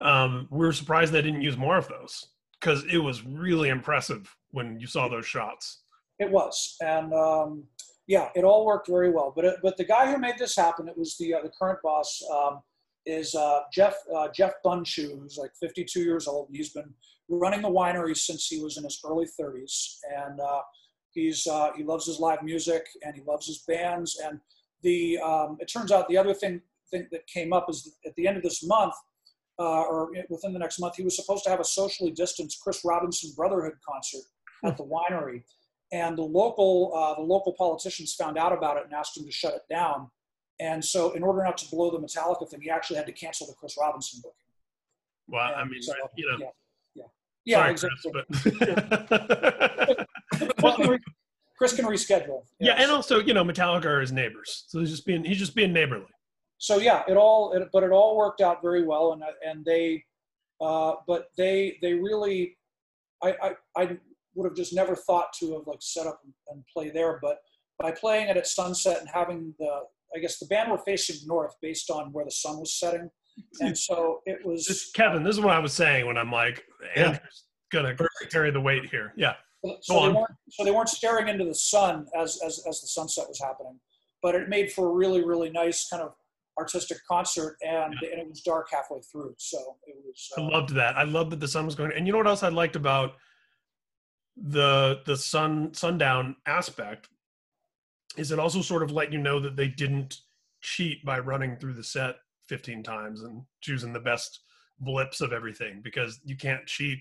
um, 0.00 0.48
we 0.50 0.66
were 0.66 0.72
surprised 0.72 1.12
they 1.12 1.22
didn't 1.22 1.42
use 1.42 1.56
more 1.56 1.76
of 1.76 1.88
those 1.88 2.26
because 2.58 2.84
it 2.84 2.98
was 2.98 3.24
really 3.24 3.68
impressive 3.68 4.34
when 4.50 4.78
you 4.80 4.86
saw 4.86 5.08
those 5.08 5.26
shots. 5.26 5.82
It 6.18 6.30
was, 6.30 6.76
and 6.82 7.12
um, 7.12 7.64
yeah, 8.10 8.28
it 8.34 8.42
all 8.42 8.66
worked 8.66 8.88
very 8.88 9.08
well. 9.08 9.32
But 9.34 9.44
it, 9.44 9.56
but 9.62 9.76
the 9.76 9.84
guy 9.84 10.10
who 10.10 10.18
made 10.18 10.36
this 10.36 10.56
happen, 10.56 10.88
it 10.88 10.98
was 10.98 11.16
the 11.16 11.32
uh, 11.32 11.42
the 11.42 11.52
current 11.56 11.78
boss, 11.80 12.20
um, 12.34 12.60
is 13.06 13.36
uh, 13.36 13.60
Jeff 13.72 13.94
uh, 14.12 14.26
Jeff 14.34 14.54
Bundschu, 14.66 15.16
who's 15.20 15.38
like 15.38 15.52
52 15.60 16.00
years 16.00 16.26
old, 16.26 16.48
and 16.48 16.56
he's 16.56 16.70
been 16.70 16.92
running 17.28 17.62
the 17.62 17.70
winery 17.70 18.16
since 18.16 18.48
he 18.48 18.60
was 18.60 18.76
in 18.76 18.82
his 18.82 19.00
early 19.06 19.26
30s, 19.40 19.98
and 20.26 20.40
uh, 20.40 20.62
he's 21.12 21.46
uh, 21.46 21.70
he 21.76 21.84
loves 21.84 22.04
his 22.04 22.18
live 22.18 22.42
music 22.42 22.84
and 23.04 23.14
he 23.14 23.22
loves 23.22 23.46
his 23.46 23.58
bands, 23.58 24.20
and 24.24 24.40
the 24.82 25.16
um, 25.18 25.56
it 25.60 25.70
turns 25.72 25.92
out 25.92 26.08
the 26.08 26.18
other 26.18 26.34
thing 26.34 26.60
thing 26.90 27.06
that 27.12 27.24
came 27.28 27.52
up 27.52 27.70
is 27.70 27.94
at 28.04 28.12
the 28.16 28.26
end 28.26 28.36
of 28.36 28.42
this 28.42 28.66
month, 28.66 28.94
uh, 29.60 29.82
or 29.82 30.10
within 30.28 30.52
the 30.52 30.58
next 30.58 30.80
month, 30.80 30.96
he 30.96 31.04
was 31.04 31.14
supposed 31.14 31.44
to 31.44 31.50
have 31.50 31.60
a 31.60 31.64
socially 31.64 32.10
distanced 32.10 32.58
Chris 32.60 32.84
Robinson 32.84 33.30
Brotherhood 33.36 33.74
concert 33.88 34.24
at 34.64 34.76
the 34.76 34.82
winery, 34.82 35.44
and 35.92 36.16
the 36.16 36.22
local 36.22 36.92
uh, 36.94 37.14
the 37.14 37.22
local 37.22 37.52
politicians 37.52 38.14
found 38.14 38.38
out 38.38 38.52
about 38.52 38.76
it 38.76 38.84
and 38.84 38.92
asked 38.92 39.16
him 39.16 39.24
to 39.24 39.32
shut 39.32 39.54
it 39.54 39.62
down. 39.68 40.10
And 40.60 40.84
so, 40.84 41.12
in 41.12 41.22
order 41.22 41.42
not 41.42 41.56
to 41.58 41.68
blow 41.70 41.90
the 41.90 41.98
Metallica 41.98 42.48
thing, 42.48 42.60
he 42.60 42.68
actually 42.70 42.96
had 42.96 43.06
to 43.06 43.12
cancel 43.12 43.46
the 43.46 43.54
Chris 43.54 43.76
Robinson 43.80 44.20
booking. 44.22 44.36
Well, 45.28 45.52
I 45.56 45.64
mean, 45.64 45.80
so, 45.80 45.94
you 46.16 46.30
know, 46.30 46.38
yeah, 46.38 46.48
yeah, 46.94 47.04
yeah, 47.44 47.56
sorry, 47.56 47.70
exactly. 47.70 48.12
Chris, 50.40 50.54
but 50.58 51.00
Chris, 51.56 51.74
can 51.74 51.84
reschedule. 51.86 52.42
yeah, 52.58 52.72
and 52.74 52.86
so- 52.88 52.96
also, 52.96 53.20
you 53.20 53.32
know, 53.32 53.44
Metallica 53.44 53.86
are 53.86 54.00
his 54.00 54.12
neighbors, 54.12 54.64
so 54.68 54.80
he's 54.80 54.90
just 54.90 55.06
being 55.06 55.24
he's 55.24 55.38
just 55.38 55.54
being 55.54 55.72
neighborly. 55.72 56.06
so 56.58 56.78
yeah, 56.78 57.02
it 57.08 57.16
all, 57.16 57.52
it, 57.52 57.68
but 57.72 57.82
it 57.82 57.90
all 57.90 58.16
worked 58.16 58.40
out 58.40 58.60
very 58.60 58.84
well, 58.84 59.12
and 59.12 59.22
and 59.46 59.64
they, 59.64 60.04
uh, 60.60 60.94
but 61.06 61.28
they 61.38 61.78
they 61.80 61.94
really, 61.94 62.58
I, 63.22 63.34
I 63.42 63.54
I 63.82 63.98
would 64.34 64.48
have 64.48 64.56
just 64.56 64.74
never 64.74 64.94
thought 64.94 65.32
to 65.40 65.54
have 65.54 65.66
like 65.66 65.82
set 65.82 66.06
up 66.06 66.20
and, 66.24 66.32
and 66.48 66.64
play 66.72 66.90
there, 66.90 67.18
but 67.22 67.38
by 67.78 67.90
playing 67.90 68.28
it 68.28 68.36
at 68.36 68.46
sunset 68.46 69.00
and 69.00 69.08
having 69.12 69.54
the, 69.58 69.80
I 70.14 70.18
guess 70.20 70.38
the 70.38 70.46
band 70.46 70.70
were 70.70 70.78
facing 70.78 71.26
north 71.26 71.54
based 71.62 71.90
on 71.90 72.12
where 72.12 72.24
the 72.24 72.30
sun 72.30 72.58
was 72.58 72.78
setting, 72.78 73.10
and 73.60 73.76
so 73.76 74.20
it 74.26 74.38
was. 74.44 74.66
This, 74.66 74.90
Kevin, 74.90 75.22
this 75.22 75.36
is 75.36 75.40
what 75.40 75.54
I 75.54 75.58
was 75.58 75.72
saying 75.72 76.06
when 76.06 76.18
I'm 76.18 76.32
like, 76.32 76.62
Yeah. 76.96 77.04
Andrew's 77.04 77.44
gonna 77.72 77.96
carry 78.30 78.50
the 78.50 78.60
weight 78.60 78.90
here. 78.90 79.12
Yeah, 79.16 79.34
so 79.80 79.94
they 79.94 79.98
on. 80.00 80.14
weren't 80.14 80.30
so 80.50 80.64
they 80.64 80.70
weren't 80.70 80.88
staring 80.88 81.28
into 81.28 81.44
the 81.44 81.54
sun 81.54 82.06
as, 82.18 82.40
as 82.44 82.64
as 82.68 82.80
the 82.80 82.86
sunset 82.86 83.26
was 83.28 83.40
happening 83.40 83.78
but 84.22 84.34
it 84.34 84.48
made 84.48 84.72
for 84.72 84.88
a 84.88 84.92
really 84.92 85.24
really 85.24 85.50
nice 85.50 85.88
kind 85.88 86.02
of 86.02 86.12
artistic 86.58 86.98
concert 87.08 87.56
and, 87.62 87.94
and 88.02 88.20
it 88.20 88.28
was 88.28 88.42
dark 88.42 88.68
halfway 88.70 89.00
through 89.00 89.34
so 89.38 89.58
it 89.86 89.96
was 90.04 90.28
I 90.36 90.40
uh, 90.42 90.50
loved 90.50 90.74
that. 90.74 90.96
I 90.96 91.04
loved 91.04 91.32
that 91.32 91.40
the 91.40 91.48
sun 91.48 91.64
was 91.64 91.74
going. 91.74 91.92
And 91.96 92.06
you 92.06 92.12
know 92.12 92.18
what 92.18 92.26
else 92.26 92.42
I 92.42 92.48
liked 92.48 92.76
about 92.76 93.12
the 94.42 95.00
the 95.06 95.16
sun 95.16 95.72
sundown 95.74 96.34
aspect 96.46 97.08
is 98.16 98.32
it 98.32 98.38
also 98.38 98.62
sort 98.62 98.82
of 98.82 98.90
let 98.90 99.12
you 99.12 99.18
know 99.18 99.38
that 99.38 99.54
they 99.56 99.68
didn't 99.68 100.18
cheat 100.62 101.04
by 101.04 101.18
running 101.18 101.56
through 101.56 101.74
the 101.74 101.84
set 101.84 102.16
15 102.48 102.82
times 102.82 103.22
and 103.22 103.42
choosing 103.60 103.92
the 103.92 104.00
best 104.00 104.40
blips 104.80 105.20
of 105.20 105.32
everything 105.32 105.80
because 105.82 106.20
you 106.24 106.36
can't 106.36 106.66
cheat 106.66 106.98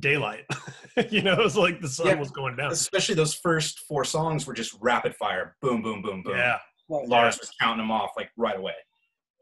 daylight. 0.00 0.44
you 1.10 1.22
know, 1.22 1.36
it's 1.40 1.54
like 1.56 1.80
the 1.80 1.88
sun 1.88 2.08
Yeah. 2.08 2.14
was 2.14 2.30
going 2.32 2.56
down. 2.56 2.72
Especially 2.72 3.14
those 3.14 3.34
first 3.34 3.80
four 3.80 4.04
songs 4.04 4.44
were 4.46 4.54
just 4.54 4.74
rapid 4.80 5.14
fire. 5.14 5.54
Boom, 5.62 5.82
boom, 5.82 6.02
boom, 6.02 6.22
boom. 6.22 6.34
Yeah, 6.36 6.58
right. 6.88 7.06
Lars 7.08 7.38
was 7.38 7.52
counting 7.60 7.78
them 7.78 7.92
off 7.92 8.10
like 8.16 8.30
right 8.36 8.56
away. 8.56 8.74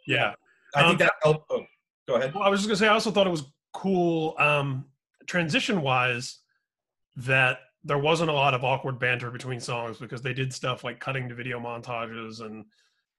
yeah. 0.06 0.34
I 0.74 0.82
Um, 0.82 0.88
think 0.88 0.98
that 1.00 1.12
helped. 1.22 1.46
Oh, 1.50 1.64
go 2.06 2.16
ahead. 2.16 2.34
Well, 2.34 2.42
I 2.42 2.48
was 2.50 2.60
just 2.60 2.68
gonna 2.68 2.76
say, 2.76 2.88
I 2.88 2.92
also 2.92 3.10
thought 3.10 3.26
it 3.26 3.30
was 3.30 3.44
cool, 3.72 4.34
um, 4.38 4.84
transition 5.26 5.80
wise, 5.80 6.40
that 7.16 7.58
there 7.84 7.98
wasn't 7.98 8.30
a 8.30 8.32
lot 8.32 8.54
of 8.54 8.64
awkward 8.64 8.98
banter 8.98 9.30
between 9.30 9.60
songs 9.60 9.98
because 9.98 10.22
they 10.22 10.32
did 10.32 10.52
stuff 10.52 10.84
like 10.84 11.00
cutting 11.00 11.28
to 11.28 11.34
video 11.34 11.58
montages 11.58 12.40
and, 12.40 12.64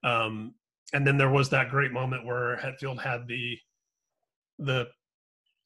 um, 0.04 0.54
and 0.94 1.06
then 1.06 1.18
there 1.18 1.30
was 1.30 1.50
that 1.50 1.70
great 1.70 1.92
moment 1.92 2.26
where 2.26 2.58
Hetfield 2.58 3.02
had 3.02 3.28
the, 3.28 3.58
the 4.60 4.88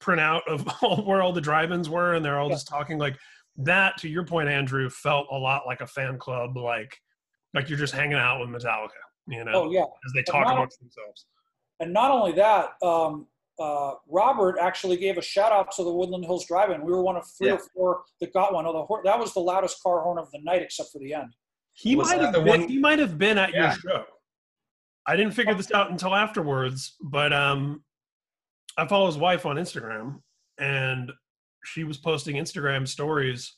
printout 0.00 0.40
of 0.48 0.66
all, 0.82 1.04
where 1.04 1.22
all 1.22 1.32
the 1.32 1.40
drive-ins 1.40 1.88
were, 1.88 2.14
and 2.14 2.24
they're 2.24 2.38
all 2.38 2.48
Yeah. 2.48 2.54
just 2.54 2.68
talking 2.68 2.98
like 2.98 3.16
that. 3.58 3.96
To 3.98 4.08
your 4.08 4.24
point, 4.24 4.48
Andrew, 4.48 4.88
felt 4.88 5.26
a 5.30 5.36
lot 5.36 5.66
like 5.66 5.80
a 5.80 5.86
fan 5.86 6.18
club, 6.18 6.56
like, 6.56 6.96
like 7.54 7.68
you're 7.68 7.78
just 7.78 7.94
hanging 7.94 8.14
out 8.18 8.40
with 8.40 8.48
Metallica, 8.48 8.90
you 9.26 9.44
know, 9.44 9.52
oh 9.54 9.70
yeah 9.70 9.82
as 9.82 10.12
they 10.14 10.22
talk 10.22 10.44
not- 10.46 10.54
amongst 10.54 10.78
themselves. 10.80 11.26
and 11.80 11.92
not 11.92 12.10
only 12.10 12.32
that 12.32 12.70
um, 12.82 13.26
uh, 13.58 13.94
robert 14.08 14.56
actually 14.60 14.96
gave 14.96 15.18
a 15.18 15.22
shout 15.22 15.50
out 15.52 15.70
to 15.72 15.82
the 15.82 15.92
woodland 15.92 16.24
hills 16.24 16.46
drive-in 16.46 16.84
we 16.84 16.92
were 16.92 17.02
one 17.02 17.16
of 17.16 17.24
three 17.36 17.48
Yeah. 17.48 17.54
or 17.54 17.60
four 17.74 18.02
that 18.20 18.32
got 18.32 18.52
one. 18.52 18.66
Oh, 18.66 19.00
that 19.04 19.18
was 19.18 19.34
the 19.34 19.40
loudest 19.40 19.82
car 19.82 20.00
horn 20.02 20.18
of 20.18 20.30
the 20.30 20.40
night 20.42 20.62
except 20.62 20.90
for 20.92 20.98
the 21.00 21.12
end 21.14 21.34
He 21.72 21.96
Was 21.96 22.08
might 22.08 22.20
have 22.20 22.32
the 22.32 22.40
been. 22.40 22.60
one- 22.62 22.68
He 22.68 22.78
might 22.78 22.98
have 22.98 23.18
been 23.18 23.38
at 23.38 23.52
Yeah. 23.52 23.72
your 23.72 23.80
show. 23.80 24.04
I 25.06 25.16
didn't 25.16 25.32
figure 25.32 25.54
this 25.54 25.72
out 25.72 25.90
until 25.90 26.14
afterwards, 26.14 26.96
but 27.00 27.32
um, 27.32 27.82
I 28.76 28.86
follow 28.86 29.06
his 29.06 29.16
wife 29.16 29.46
on 29.46 29.56
Instagram, 29.56 30.20
and 30.58 31.10
she 31.64 31.84
was 31.84 31.96
posting 31.96 32.36
Instagram 32.36 32.86
stories 32.86 33.54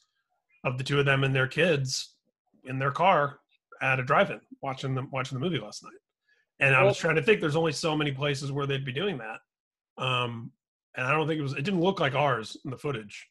of 0.64 0.78
the 0.78 0.84
two 0.84 0.98
of 1.00 1.06
them 1.06 1.24
and 1.24 1.34
their 1.34 1.48
kids 1.48 2.14
in 2.64 2.78
their 2.78 2.90
car 2.92 3.40
at 3.82 3.98
a 3.98 4.02
drive-in 4.04 4.40
watching 4.62 4.94
them 4.94 5.08
watching 5.10 5.36
the 5.38 5.44
movie 5.44 5.58
last 5.58 5.82
night. 5.82 5.92
And 6.60 6.74
I 6.76 6.84
was 6.84 6.98
trying 6.98 7.16
to 7.16 7.22
think. 7.22 7.40
There's 7.40 7.56
only 7.56 7.72
so 7.72 7.96
many 7.96 8.12
places 8.12 8.52
where 8.52 8.66
they'd 8.66 8.84
be 8.84 8.92
doing 8.92 9.16
that, 9.18 9.40
um, 10.00 10.52
and 10.96 11.06
I 11.06 11.12
don't 11.12 11.26
think 11.28 11.38
it 11.38 11.42
was. 11.42 11.52
It 11.52 11.62
didn't 11.62 11.80
look 11.80 12.00
like 12.00 12.14
ours 12.14 12.56
in 12.64 12.70
the 12.70 12.76
footage, 12.78 13.28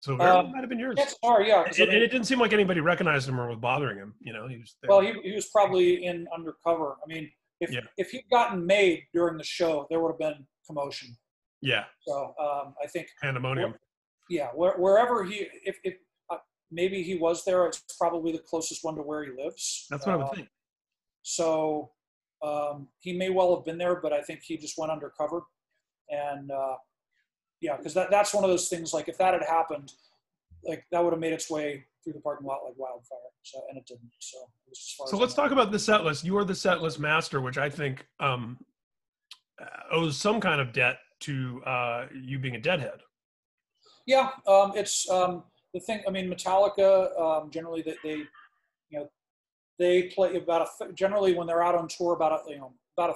so 0.00 0.14
it 0.14 0.18
very 0.18 0.30
Um, 0.30 0.52
might 0.52 0.60
have 0.60 0.68
been 0.68 0.78
yours. 0.78 0.94
Yes, 0.98 1.16
sorry, 1.24 1.48
yeah. 1.48 1.64
'cause 1.64 1.80
I 1.80 1.84
And, 1.84 1.92
and 1.92 2.02
it 2.02 2.08
didn't 2.08 2.26
seem 2.26 2.38
like 2.38 2.52
anybody 2.52 2.80
recognized 2.80 3.28
him 3.28 3.40
or 3.40 3.48
was 3.48 3.58
bothering 3.58 3.98
him. 3.98 4.14
You 4.20 4.32
know, 4.32 4.46
he 4.46 4.58
was. 4.58 4.76
There. 4.82 4.88
Well, 4.88 5.00
he, 5.00 5.12
he 5.22 5.34
was 5.34 5.48
probably 5.50 6.04
in 6.04 6.26
undercover. 6.34 6.96
I 7.02 7.06
mean, 7.12 7.30
if 7.60 7.72
Yeah. 7.72 7.80
if 7.98 8.10
he'd 8.10 8.28
gotten 8.30 8.64
made 8.64 9.04
during 9.12 9.36
the 9.36 9.44
show, 9.44 9.86
there 9.90 10.00
would 10.00 10.10
have 10.12 10.18
been 10.18 10.46
commotion. 10.66 11.16
yeah, 11.62 11.84
So 12.06 12.34
um, 12.38 12.74
I 12.82 12.86
think, 12.86 13.08
pandemonium. 13.20 13.74
yeah, 14.30 14.48
where, 14.54 14.78
wherever 14.78 15.24
he, 15.24 15.46
if, 15.64 15.76
if 15.84 15.94
uh, 16.30 16.36
maybe 16.70 17.02
he 17.02 17.16
was 17.16 17.44
there, 17.44 17.66
it's 17.66 17.82
probably 17.98 18.30
the 18.32 18.38
closest 18.38 18.82
one 18.84 18.94
to 18.94 19.02
where 19.02 19.24
he 19.24 19.30
lives. 19.32 19.86
That's 19.90 20.06
what 20.06 20.14
I 20.14 20.16
would 20.18 20.32
think. 20.34 20.48
So 21.22 21.90
um, 22.42 22.88
he 23.00 23.12
may 23.12 23.28
well 23.30 23.54
have 23.56 23.64
been 23.66 23.76
there, 23.78 24.00
but 24.00 24.12
I 24.12 24.22
think 24.22 24.40
he 24.42 24.56
just 24.56 24.78
went 24.78 24.90
undercover. 24.92 25.42
And 26.10 26.50
uh, 26.50 26.76
yeah, 27.60 27.76
because 27.76 27.94
that, 27.94 28.10
that's 28.10 28.34
one 28.34 28.44
of 28.44 28.50
those 28.50 28.68
things. 28.68 28.92
Like 28.92 29.08
if 29.08 29.18
that 29.18 29.34
had 29.34 29.42
happened, 29.42 29.92
like 30.64 30.84
that 30.92 31.02
would 31.02 31.12
have 31.12 31.20
made 31.20 31.32
its 31.32 31.50
way 31.50 31.84
through 32.02 32.14
the 32.14 32.20
parking 32.20 32.46
lot 32.46 32.60
like 32.64 32.74
wildfire. 32.76 33.18
So 33.42 33.60
and 33.68 33.78
it 33.78 33.86
didn't. 33.86 34.10
So 34.18 34.38
it 34.38 34.70
was 34.70 34.78
as 34.78 34.94
far 34.96 35.06
So 35.06 35.16
let's 35.18 35.34
talk 35.34 35.50
about 35.50 35.70
the 35.70 35.78
set 35.78 36.04
list. 36.04 36.24
You 36.24 36.36
are 36.38 36.44
the 36.44 36.54
set 36.54 36.82
list 36.82 36.98
master, 36.98 37.40
which 37.40 37.58
I 37.58 37.68
think 37.68 38.06
um, 38.18 38.58
uh, 39.60 39.64
owes 39.92 40.16
some 40.16 40.40
kind 40.40 40.60
of 40.60 40.72
debt 40.72 40.98
to 41.20 41.62
uh, 41.64 42.06
you 42.14 42.38
being 42.38 42.56
a 42.56 42.60
deadhead. 42.60 43.00
Yeah, 44.06 44.30
um, 44.46 44.72
it's 44.74 45.08
um, 45.10 45.44
the 45.74 45.80
thing. 45.80 46.02
I 46.06 46.10
mean, 46.10 46.30
Metallica 46.30 47.18
um, 47.20 47.50
generally 47.50 47.82
they, 47.82 47.96
they, 48.02 48.16
you 48.88 48.98
know, 48.98 49.10
they 49.78 50.04
play 50.04 50.36
about 50.36 50.62
a 50.62 50.84
th- 50.84 50.94
generally 50.94 51.34
when 51.34 51.46
they're 51.46 51.62
out 51.62 51.74
on 51.74 51.88
tour 51.88 52.14
about 52.14 52.32
a 52.32 52.50
you 52.50 52.58
know 52.58 52.72
about 52.96 53.10
a 53.10 53.14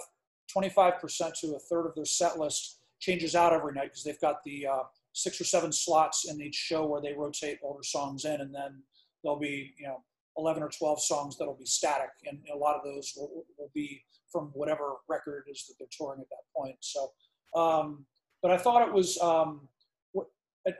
twenty 0.53 0.69
five 0.69 1.01
percent 1.01 1.35
to 1.37 1.55
a 1.55 1.59
third 1.59 1.87
of 1.87 1.95
their 1.95 2.05
set 2.05 2.39
list 2.39 2.81
changes 3.05 3.35
out 3.35 3.53
every 3.53 3.73
night 3.73 3.91
because 3.91 4.05
they've 4.05 4.21
got 4.21 4.43
the 4.45 4.67
uh, 4.67 4.83
six 5.13 5.41
or 5.41 5.45
seven 5.45 5.73
slots 5.73 6.29
in 6.31 6.41
each 6.41 6.55
show 6.55 6.87
where 6.87 7.01
they 7.01 7.13
rotate 7.13 7.59
older 7.63 7.83
songs 7.83 8.25
in, 8.25 8.41
and 8.41 8.55
then 8.55 8.83
there'll 9.23 9.39
be 9.39 9.75
you 9.79 9.87
know 9.87 10.03
eleven 10.39 10.63
or 10.63 10.71
twelve 10.71 11.01
songs 11.01 11.37
that'll 11.37 11.57
be 11.57 11.67
static, 11.67 12.11
and 12.27 12.39
a 12.53 12.57
lot 12.57 12.77
of 12.77 12.83
those 12.85 13.13
will, 13.17 13.45
will 13.59 13.71
be 13.75 14.03
from 14.33 14.51
whatever 14.55 14.95
record 15.09 15.45
it 15.47 15.51
is 15.51 15.67
that 15.67 15.75
they're 15.79 15.89
touring 15.97 16.21
at 16.21 16.29
that 16.31 16.45
point. 16.57 16.77
So, 16.81 17.13
um, 17.55 18.07
but 18.43 18.51
I 18.51 18.59
thought 18.59 18.87
it 18.87 18.93
was. 18.93 19.19
Um, 19.21 19.69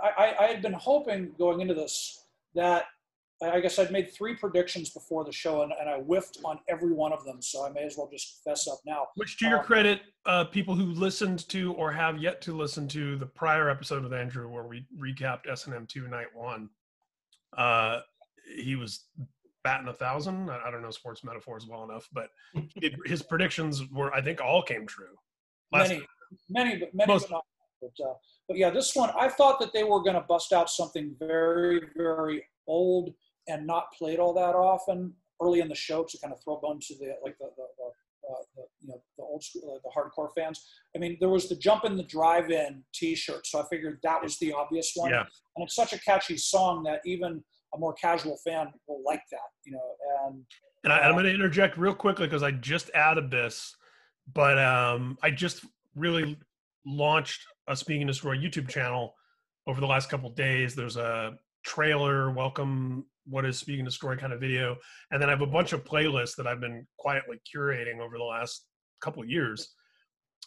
I, 0.03 0.35
I 0.41 0.45
had 0.47 0.63
been 0.63 0.73
hoping 0.73 1.33
going 1.39 1.61
into 1.61 1.75
this 1.75 2.25
that 2.55 2.85
I 3.43 3.61
guess 3.61 3.79
I'd 3.79 3.91
made 3.91 4.13
three 4.13 4.35
predictions 4.35 4.91
before 4.91 5.25
the 5.25 5.33
show 5.33 5.63
and, 5.63 5.73
and 5.79 5.89
I 5.91 5.99
whiffed 5.99 6.39
on 6.45 6.59
every 6.69 6.93
one 6.93 7.13
of 7.13 7.25
them. 7.25 7.43
So 7.43 7.67
I 7.67 7.71
may 7.71 7.83
as 7.85 7.97
well 7.97 8.09
just 8.11 8.43
fess 8.45 8.69
up 8.69 8.79
now. 8.87 9.07
Which, 9.17 9.37
to 9.39 9.49
your 9.49 9.59
Um, 9.59 9.65
credit, 9.65 10.01
uh, 10.25 10.45
people 10.45 10.75
who 10.75 10.87
listened 10.87 11.47
to 11.51 11.73
or 11.75 11.93
have 11.93 12.19
yet 12.19 12.41
to 12.43 12.57
listen 12.57 12.87
to 12.89 13.17
the 13.17 13.27
prior 13.27 13.69
episode 13.69 14.03
with 14.03 14.15
Andrew, 14.15 14.49
where 14.49 14.67
we 14.67 14.87
recapped 14.97 15.49
S 15.51 15.67
and 15.67 15.75
M 15.75 15.87
two 15.87 16.07
night 16.09 16.29
one, 16.35 16.71
uh, 17.59 18.01
he 18.57 18.77
was 18.77 19.07
batting 19.63 19.89
a 19.89 19.93
thousand. 19.93 20.51
I, 20.51 20.61
I 20.67 20.71
don't 20.71 20.83
know 20.83 20.91
sports 20.91 21.25
metaphors 21.25 21.67
well 21.67 21.85
enough, 21.85 22.09
but 22.13 22.29
it, 22.77 22.95
his 23.05 23.23
predictions 23.23 23.83
were, 23.91 24.15
I 24.15 24.21
think, 24.23 24.41
all 24.41 24.63
came 24.63 24.87
true. 24.87 25.17
Last 25.73 25.89
many, 25.89 26.03
many, 26.49 26.77
but 26.79 26.95
many, 26.95 27.13
Most- 27.13 27.29
but 27.29 27.37
not. 27.37 27.45
But, 27.83 28.05
uh, 28.09 28.15
but 28.49 28.57
yeah, 28.57 28.71
this 28.71 28.95
one 28.97 29.11
I 29.19 29.29
thought 29.29 29.61
that 29.61 29.75
they 29.75 29.85
were 29.85 30.03
going 30.03 30.15
to 30.15 30.23
bust 30.27 30.55
out 30.55 30.71
something 30.71 31.15
very, 31.19 31.83
very 31.95 32.43
old 32.67 33.13
and 33.49 33.67
not 33.67 33.87
played 33.97 34.19
all 34.19 34.33
that 34.35 34.55
often 34.55 35.13
early 35.43 35.61
in 35.61 35.69
the 35.69 35.75
show 35.75 36.05
to 36.05 36.19
kind 36.19 36.33
of 36.33 36.43
throw 36.43 36.57
a 36.57 36.61
bone 36.61 36.79
to 36.81 36.95
the 36.95 37.15
like 37.23 37.37
the, 37.39 37.47
the, 37.57 37.67
the, 37.79 38.31
uh, 38.31 38.43
the 38.57 38.63
you 38.81 38.89
know 38.89 39.03
the 39.19 39.25
old 39.25 39.43
school 39.43 39.75
uh, 39.75 39.79
the 39.85 39.91
hardcore 39.95 40.31
fans. 40.35 40.65
I 40.95 40.99
mean, 40.99 41.17
there 41.21 41.29
was 41.29 41.49
the 41.49 41.57
jump 41.57 41.85
in 41.85 41.97
the 41.97 42.05
drive-in 42.05 42.83
T-shirt, 42.95 43.47
so 43.47 43.61
I 43.61 43.65
figured 43.69 43.99
that 44.03 44.23
was 44.23 44.39
the 44.39 44.53
obvious 44.53 44.93
one. 44.95 45.11
Yeah. 45.11 45.25
And 45.57 45.65
it's 45.65 45.75
such 45.75 45.93
a 45.93 45.99
catchy 46.01 46.37
song 46.37 46.83
that 46.85 47.01
even 47.05 47.43
a 47.75 47.79
more 47.79 47.93
casual 47.95 48.39
fan 48.47 48.69
will 48.87 49.03
like 49.05 49.23
that, 49.33 49.49
you 49.65 49.73
know. 49.73 49.95
And 50.27 50.45
And 50.85 50.93
I, 50.93 51.01
I'm 51.01 51.13
going 51.13 51.25
to 51.25 51.35
interject 51.35 51.77
real 51.77 51.95
quickly 51.95 52.27
because 52.27 52.43
I 52.43 52.53
just 52.53 52.91
added 52.95 53.31
this, 53.31 53.75
but 54.33 54.59
um, 54.59 55.19
I 55.23 55.31
just 55.31 55.65
really 55.95 56.39
launched 56.87 57.43
a 57.69 57.75
Speaking 57.75 58.07
to 58.07 58.13
Destroy 58.13 58.37
YouTube 58.37 58.69
channel 58.69 59.15
over 59.67 59.81
the 59.81 59.87
last 59.87 60.11
couple 60.11 60.29
of 60.29 60.37
days. 60.37 60.75
There's 60.75 60.97
a 60.97 61.33
trailer, 61.65 62.31
welcome, 62.31 63.07
what 63.27 63.45
is 63.45 63.59
Speaking 63.59 63.85
to 63.85 63.91
story 63.91 64.17
kind 64.17 64.33
of 64.33 64.41
video, 64.41 64.77
and 65.11 65.21
then 65.21 65.29
I 65.29 65.33
have 65.33 65.43
a 65.43 65.47
bunch 65.47 65.73
of 65.73 65.85
playlists 65.85 66.37
that 66.37 66.47
I've 66.47 66.61
been 66.61 66.87
quietly 66.99 67.41
curating 67.55 68.01
over 68.01 68.19
the 68.19 68.25
last 68.25 68.67
couple 69.01 69.23
of 69.23 69.29
years 69.29 69.75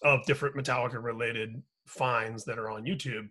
of 0.03 0.25
different 0.25 0.55
Metallica 0.55 1.01
related 1.01 1.61
finds 1.87 2.43
that 2.45 2.59
are 2.59 2.69
on 2.69 2.85
YouTube. 2.85 3.27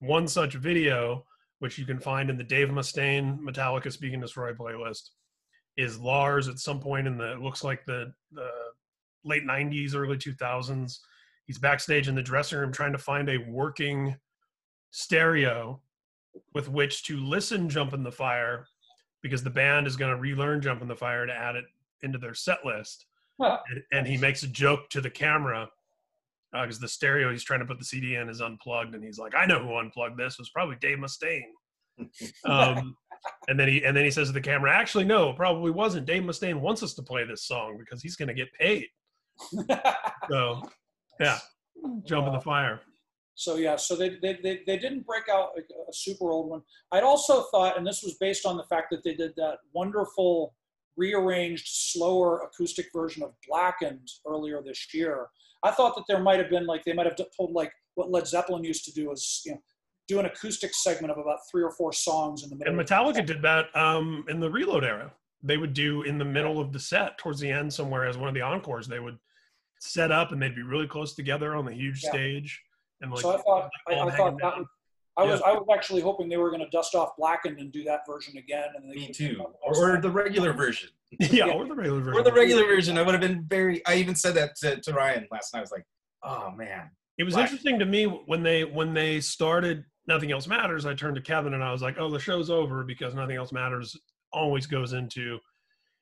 One 0.00 0.28
such 0.28 0.54
video, 0.54 1.24
which 1.58 1.78
you 1.78 1.84
can 1.84 1.98
find 1.98 2.30
in 2.30 2.36
the 2.36 2.44
Dave 2.44 2.68
Mustaine 2.68 3.38
Metallica 3.40 3.90
Speak 3.90 4.12
and 4.12 4.22
Destroy 4.22 4.52
playlist, 4.52 5.10
is 5.76 5.98
Lars 5.98 6.48
at 6.48 6.58
some 6.58 6.80
point 6.80 7.06
in 7.06 7.18
the 7.18 7.34
looks 7.40 7.64
like 7.64 7.84
the 7.84 8.12
the 8.32 8.48
late 9.24 9.44
90s 9.44 9.94
early 9.94 10.16
2000s 10.16 10.98
he's 11.46 11.58
backstage 11.58 12.08
in 12.08 12.14
the 12.14 12.22
dressing 12.22 12.58
room 12.58 12.72
trying 12.72 12.92
to 12.92 12.98
find 12.98 13.28
a 13.28 13.38
working 13.48 14.14
stereo 14.90 15.80
with 16.54 16.68
which 16.68 17.04
to 17.04 17.16
listen 17.16 17.68
jump 17.68 17.92
in 17.94 18.02
the 18.02 18.12
fire 18.12 18.66
because 19.24 19.42
the 19.42 19.50
band 19.50 19.86
is 19.86 19.96
going 19.96 20.14
to 20.14 20.20
relearn 20.20 20.60
jump 20.60 20.82
in 20.82 20.86
the 20.86 20.94
fire 20.94 21.24
to 21.24 21.32
add 21.32 21.56
it 21.56 21.64
into 22.02 22.18
their 22.18 22.34
set 22.34 22.64
list. 22.64 23.06
Huh. 23.40 23.58
and, 23.68 23.82
and 23.90 24.06
he 24.06 24.16
makes 24.16 24.44
a 24.44 24.46
joke 24.46 24.88
to 24.90 25.00
the 25.00 25.10
camera 25.10 25.68
because 26.52 26.78
the 26.78 26.86
stereo 26.86 27.32
he's 27.32 27.42
trying 27.42 27.58
to 27.58 27.66
put 27.66 27.80
the 27.80 27.84
cd 27.84 28.14
in 28.14 28.28
is 28.28 28.40
unplugged 28.40 28.94
and 28.94 29.02
he's 29.02 29.18
like 29.18 29.34
i 29.34 29.44
know 29.44 29.58
who 29.58 29.76
unplugged 29.76 30.16
this 30.16 30.34
it 30.34 30.38
was 30.38 30.50
probably 30.50 30.76
dave 30.80 30.98
mustaine. 30.98 31.42
Um, 32.44 32.96
and 33.48 33.58
then 33.58 33.68
he 33.68 33.84
and 33.84 33.96
then 33.96 34.04
he 34.04 34.10
says 34.10 34.28
to 34.28 34.32
the 34.32 34.40
camera 34.40 34.70
actually 34.70 35.04
no 35.04 35.30
it 35.30 35.36
probably 35.36 35.70
wasn't. 35.70 36.06
Dave 36.06 36.22
mustaine 36.22 36.60
wants 36.60 36.82
us 36.82 36.92
to 36.94 37.02
play 37.02 37.24
this 37.24 37.44
song 37.44 37.76
because 37.78 38.02
he's 38.02 38.16
going 38.16 38.28
to 38.28 38.34
get 38.34 38.52
paid. 38.52 38.86
So 40.28 40.62
yeah. 41.18 41.38
Jump 42.04 42.26
in 42.26 42.32
the 42.32 42.40
fire 42.40 42.80
So 43.34 43.56
yeah, 43.56 43.76
so 43.76 43.96
they, 43.96 44.10
they, 44.22 44.38
they, 44.42 44.60
they 44.66 44.78
didn't 44.78 45.06
break 45.06 45.28
out 45.28 45.50
a, 45.56 45.60
a 45.60 45.92
super 45.92 46.30
old 46.30 46.50
one. 46.50 46.62
I'd 46.92 47.02
also 47.02 47.42
thought, 47.50 47.76
and 47.76 47.86
this 47.86 48.02
was 48.02 48.14
based 48.14 48.46
on 48.46 48.56
the 48.56 48.64
fact 48.64 48.88
that 48.92 49.02
they 49.02 49.14
did 49.14 49.32
that 49.36 49.58
wonderful 49.72 50.54
rearranged, 50.96 51.66
slower 51.68 52.42
acoustic 52.42 52.86
version 52.94 53.22
of 53.22 53.32
Blackened 53.48 54.08
earlier 54.26 54.62
this 54.64 54.86
year. 54.94 55.26
I 55.64 55.70
thought 55.72 55.96
that 55.96 56.04
there 56.08 56.20
might 56.22 56.38
have 56.38 56.50
been 56.50 56.66
like 56.66 56.84
they 56.84 56.92
might 56.92 57.06
have 57.06 57.16
pulled 57.36 57.52
like 57.52 57.72
what 57.94 58.10
Led 58.10 58.26
Zeppelin 58.28 58.62
used 58.62 58.84
to 58.84 58.92
do 58.92 59.10
is 59.10 59.42
you 59.44 59.52
know 59.52 59.62
do 60.06 60.18
an 60.20 60.26
acoustic 60.26 60.74
segment 60.74 61.10
of 61.10 61.18
about 61.18 61.38
three 61.50 61.62
or 61.62 61.70
four 61.72 61.92
songs 61.92 62.44
in 62.44 62.50
the 62.50 62.56
middle. 62.56 62.78
and 62.78 62.88
metallica 62.88 63.24
did 63.24 63.40
that 63.40 63.74
um, 63.74 64.24
in 64.28 64.38
the 64.38 64.50
reload 64.50 64.84
era 64.84 65.10
they 65.42 65.56
would 65.56 65.72
do 65.72 66.02
in 66.02 66.18
the 66.18 66.24
middle 66.24 66.60
of 66.60 66.72
the 66.72 66.78
set 66.78 67.16
towards 67.16 67.40
the 67.40 67.50
end 67.50 67.72
somewhere 67.72 68.04
as 68.06 68.18
one 68.18 68.28
of 68.28 68.34
the 68.34 68.42
encores 68.42 68.86
they 68.86 69.00
would 69.00 69.18
set 69.80 70.12
up 70.12 70.32
and 70.32 70.42
they'd 70.42 70.54
be 70.54 70.62
really 70.62 70.86
close 70.86 71.14
together 71.14 71.54
on 71.54 71.64
the 71.64 71.72
huge 71.72 72.02
Yeah. 72.04 72.10
stage 72.10 72.62
and 73.00 73.10
like 73.10 73.20
so 73.20 73.34
I 73.34 73.42
thought 73.42 73.70
I, 73.88 73.92
I 73.94 74.16
thought 74.16 74.38
that 74.40 74.42
down. 74.42 74.58
was, 74.58 74.68
I 75.16 75.24
was 75.24 75.40
I 75.42 75.52
was 75.52 75.66
actually 75.72 76.00
hoping 76.00 76.28
they 76.28 76.36
were 76.36 76.50
going 76.50 76.62
to 76.62 76.70
dust 76.70 76.94
off 76.94 77.10
Blackened 77.18 77.58
and 77.58 77.70
do 77.70 77.84
that 77.84 78.00
version 78.06 78.36
again. 78.36 78.68
And 78.76 78.90
they 78.90 78.94
Me 78.94 79.12
too. 79.12 79.44
Or, 79.62 79.96
or 79.96 80.00
the 80.00 80.10
regular 80.10 80.52
version. 80.52 80.90
yeah, 81.20 81.46
or 81.46 81.66
the 81.66 81.74
regular 81.74 82.00
version. 82.00 82.20
Or 82.20 82.22
the 82.24 82.32
regular 82.32 82.64
version. 82.64 82.98
I 82.98 83.02
would 83.02 83.14
have 83.14 83.20
been 83.20 83.44
very. 83.48 83.84
I 83.86 83.94
even 83.96 84.14
said 84.14 84.34
that 84.34 84.56
to, 84.56 84.80
to 84.80 84.92
Ryan 84.92 85.26
last 85.30 85.54
night. 85.54 85.60
I 85.60 85.62
was 85.62 85.72
like, 85.72 85.84
oh 86.22 86.50
man. 86.50 86.90
It 87.16 87.22
was 87.22 87.34
Black. 87.34 87.44
interesting 87.44 87.78
to 87.78 87.86
me 87.86 88.04
when 88.04 88.42
they 88.42 88.64
when 88.64 88.92
they 88.92 89.20
started 89.20 89.84
Nothing 90.06 90.32
Else 90.32 90.46
Matters. 90.46 90.84
I 90.84 90.94
turned 90.94 91.16
to 91.16 91.22
Kevin 91.22 91.54
and 91.54 91.62
I 91.62 91.72
was 91.72 91.82
like, 91.82 91.96
"Oh, 91.98 92.10
the 92.10 92.18
show's 92.18 92.50
over 92.50 92.84
because 92.84 93.14
Nothing 93.14 93.36
Else 93.36 93.52
Matters 93.52 93.96
always 94.32 94.66
goes 94.66 94.92
into 94.92 95.38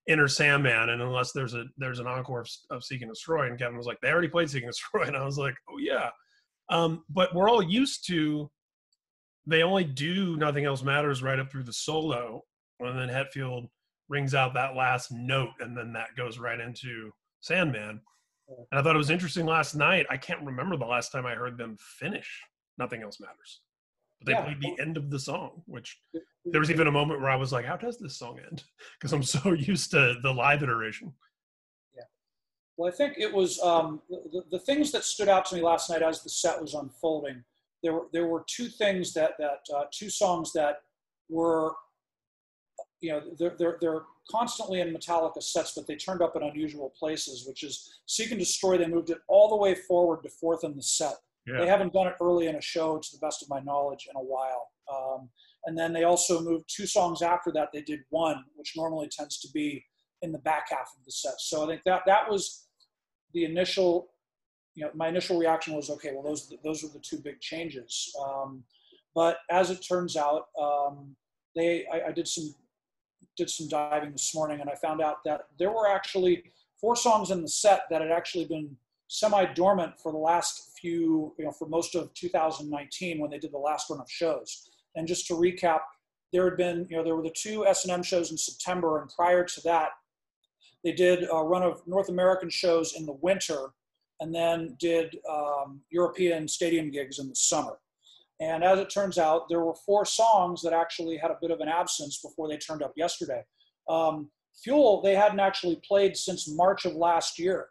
Enter 0.09 0.27
Sandman, 0.27 0.89
and 0.89 1.03
unless 1.03 1.33
there's 1.33 1.55
a 1.55 1.65
there's 1.77 1.99
an 1.99 2.07
encore 2.07 2.41
of, 2.41 2.49
of 2.71 2.85
Seek 2.85 3.03
and 3.03 3.11
Destroy." 3.11 3.47
And 3.47 3.59
Kevin 3.59 3.77
was 3.77 3.87
like, 3.87 3.99
"They 4.01 4.09
already 4.09 4.29
played 4.29 4.51
Seek 4.51 4.63
and 4.63 4.73
Destroy," 4.73 5.03
and 5.07 5.17
I 5.17 5.25
was 5.25 5.39
like, 5.39 5.55
"Oh 5.71 5.79
yeah," 5.79 6.11
um, 6.69 7.05
but 7.09 7.35
we're 7.35 7.49
all 7.49 7.63
used 7.63 8.07
to 8.09 8.51
they 9.47 9.63
only 9.63 9.85
do 9.85 10.37
Nothing 10.37 10.65
Else 10.65 10.83
Matters 10.83 11.23
right 11.23 11.39
up 11.39 11.51
through 11.51 11.65
the 11.65 11.73
solo, 11.73 12.45
and 12.79 12.97
then 12.99 13.09
Hetfield 13.09 13.69
rings 14.09 14.35
out 14.35 14.55
that 14.55 14.77
last 14.77 15.11
note, 15.11 15.51
and 15.61 15.77
then 15.77 15.93
that 15.95 16.15
goes 16.17 16.39
right 16.39 16.61
into 16.61 17.11
Sandman. 17.41 18.01
And 18.49 18.81
I 18.81 18.83
thought 18.83 18.95
it 18.95 18.99
was 18.99 19.11
interesting 19.11 19.47
last 19.47 19.75
night. 19.75 20.07
I 20.11 20.17
can't 20.17 20.45
remember 20.45 20.77
the 20.77 20.85
last 20.85 21.11
time 21.11 21.27
I 21.27 21.35
heard 21.35 21.57
them 21.59 21.77
finish 21.79 22.41
Nothing 22.79 23.03
Else 23.03 23.19
Matters. 23.19 23.63
But 24.21 24.27
they 24.27 24.33
Yeah. 24.35 24.45
played 24.45 24.61
the 24.61 24.81
end 24.81 24.97
of 24.97 25.11
the 25.11 25.19
song, 25.19 25.63
which 25.67 26.01
there 26.45 26.61
was 26.61 26.71
even 26.71 26.87
a 26.87 26.93
moment 26.93 27.21
where 27.21 27.31
I 27.31 27.37
was 27.37 27.53
like, 27.53 27.65
how 27.65 27.77
does 27.77 27.99
this 27.99 28.19
song 28.19 28.39
end? 28.39 28.63
Because 29.01 29.13
I'm 29.13 29.23
so 29.23 29.53
used 29.53 29.91
to 29.93 30.17
the 30.23 30.33
live 30.33 30.63
iteration. 30.63 31.13
Well, 32.83 32.93
I 32.93 32.97
think 32.97 33.15
it 33.17 33.33
was 33.33 33.61
um, 33.61 34.03
the, 34.11 34.43
the- 34.51 34.59
things 34.59 34.91
that 34.91 35.05
stood 35.05 35.29
out 35.29 35.45
to 35.47 35.55
me 35.55 35.63
last 35.63 35.89
night 35.89 36.03
as 36.03 36.25
the 36.25 36.29
set 36.29 36.61
was 36.61 36.75
unfolding. 36.75 37.45
There 37.81 37.93
were 37.93 38.07
there 38.13 38.27
were 38.27 38.45
two 38.49 38.67
things 38.67 39.13
that 39.15 39.35
that 39.39 39.61
uh, 39.73 39.85
two 39.93 40.11
songs 40.11 40.53
that 40.55 40.79
were, 41.29 41.75
you 43.01 43.13
know, 43.13 43.23
they're, 43.39 43.55
they're 43.57 43.79
they're 43.81 44.03
constantly 44.29 44.81
in 44.81 44.93
Metallica 44.93 45.41
sets, 45.41 45.75
but 45.77 45.87
they 45.87 45.95
turned 45.95 46.23
up 46.23 46.35
in 46.35 46.43
unusual 46.43 46.93
places. 46.99 47.47
Which 47.47 47.63
is 47.63 48.01
Seek 48.07 48.31
and 48.33 48.41
Destroy. 48.41 48.79
They 48.79 48.89
moved 48.89 49.11
it 49.11 49.19
all 49.29 49.49
the 49.49 49.57
way 49.57 49.77
forward 49.77 50.25
to 50.25 50.29
fourth 50.29 50.65
in 50.65 50.75
the 50.75 50.83
set. 50.83 51.15
They 51.61 51.67
haven't 51.69 51.93
done 51.93 52.09
it 52.09 52.15
early 52.21 52.49
in 52.49 52.57
a 52.57 52.61
show, 52.61 52.99
to 52.99 53.09
the 53.13 53.19
best 53.25 53.43
of 53.43 53.49
my 53.49 53.61
knowledge, 53.61 54.09
in 54.11 54.17
a 54.17 54.25
while. 54.25 54.71
Um, 54.93 55.29
and 55.67 55.79
then 55.79 55.93
they 55.93 56.03
also 56.03 56.41
moved 56.41 56.65
two 56.69 56.87
songs 56.87 57.23
after 57.23 57.53
that. 57.53 57.69
They 57.73 57.83
did 57.83 58.01
one, 58.11 58.43
which 58.57 58.73
normally 58.77 59.09
tends 59.09 59.39
to 59.41 59.49
be 59.53 59.85
in 60.23 60.31
the 60.33 60.39
back 60.39 60.67
half 60.71 60.91
of 60.99 61.05
the 61.05 61.11
set. 61.13 61.35
So 61.39 61.65
I 61.65 61.67
think 61.67 61.83
that 61.85 62.03
that 62.07 62.31
was 62.31 62.62
the 63.35 63.45
initial. 63.45 64.09
You 64.75 64.85
know, 64.85 64.91
my 64.95 65.09
initial 65.09 65.39
reaction 65.39 65.75
was, 65.75 65.91
okay, 65.91 66.13
well, 66.15 66.23
those 66.23 66.51
those 66.65 66.83
were 66.83 66.89
the 66.89 66.99
two 66.99 67.19
big 67.19 67.41
changes. 67.41 68.15
Um, 68.19 68.65
but 69.15 69.39
as 69.51 69.71
it 69.71 69.85
turns 69.87 70.17
out, 70.17 70.47
um, 70.61 71.15
they 71.55 71.85
I, 71.93 72.09
I 72.09 72.13
did 72.13 72.27
some 72.27 72.55
did 73.37 73.51
some 73.51 73.69
diving 73.69 74.13
this 74.13 74.35
morning, 74.35 74.61
and 74.61 74.71
I 74.71 74.75
found 74.75 75.01
out 75.01 75.25
that 75.25 75.43
there 75.59 75.71
were 75.71 75.89
actually 75.89 76.45
four 76.81 76.97
songs 76.97 77.31
in 77.31 77.43
the 77.43 77.49
set 77.49 77.83
that 77.91 78.03
had 78.03 78.11
actually 78.11 78.45
been 78.45 78.77
semi-dormant 79.09 80.01
for 80.01 80.11
the 80.11 80.19
last 80.19 80.73
few, 80.81 81.35
you 81.39 81.45
know, 81.45 81.53
for 81.53 81.69
most 81.69 81.95
of 81.95 82.13
2019 82.15 83.21
when 83.21 83.31
they 83.31 83.39
did 83.39 83.53
the 83.53 83.59
last 83.59 83.91
run 83.91 84.01
of 84.01 84.11
shows. 84.11 84.71
And 84.97 85.07
just 85.07 85.27
to 85.27 85.35
recap, 85.35 85.81
there 86.33 86.45
had 86.45 86.57
been, 86.57 86.87
you 86.91 86.97
know, 86.97 87.05
there 87.05 87.15
were 87.15 87.23
the 87.23 87.35
two 87.37 87.67
S&M 87.67 88.03
shows 88.03 88.31
in 88.31 88.39
September, 88.39 89.01
and 89.01 89.11
prior 89.11 89.45
to 89.45 89.61
that, 89.63 89.91
they 90.85 90.93
did 90.93 91.25
a 91.31 91.37
run 91.37 91.63
of 91.63 91.87
North 91.87 92.09
American 92.09 92.51
shows 92.51 92.95
in 92.95 93.07
the 93.07 93.13
winter, 93.13 93.71
and 94.21 94.35
then 94.35 94.77
did 94.79 95.17
um, 95.31 95.81
European 95.91 96.47
stadium 96.49 96.91
gigs 96.91 97.19
in 97.19 97.29
the 97.29 97.35
summer. 97.35 97.79
And 98.41 98.65
as 98.65 98.79
it 98.79 98.91
turns 98.91 99.19
out, 99.19 99.49
there 99.49 99.65
were 99.65 99.75
four 99.75 100.05
songs 100.05 100.63
that 100.63 100.73
actually 100.73 101.17
had 101.17 101.31
a 101.31 101.39
bit 101.41 101.51
of 101.51 101.61
an 101.61 101.69
absence 101.69 102.21
before 102.21 102.49
they 102.49 102.57
turned 102.57 102.83
up 102.83 102.93
yesterday. 102.97 103.43
Um, 103.89 104.31
Fuel, 104.65 105.01
they 105.03 105.15
hadn't 105.15 105.41
actually 105.41 105.81
played 105.87 106.17
since 106.17 106.49
March 106.53 106.85
of 106.85 106.95
last 106.95 107.39
year. 107.39 107.69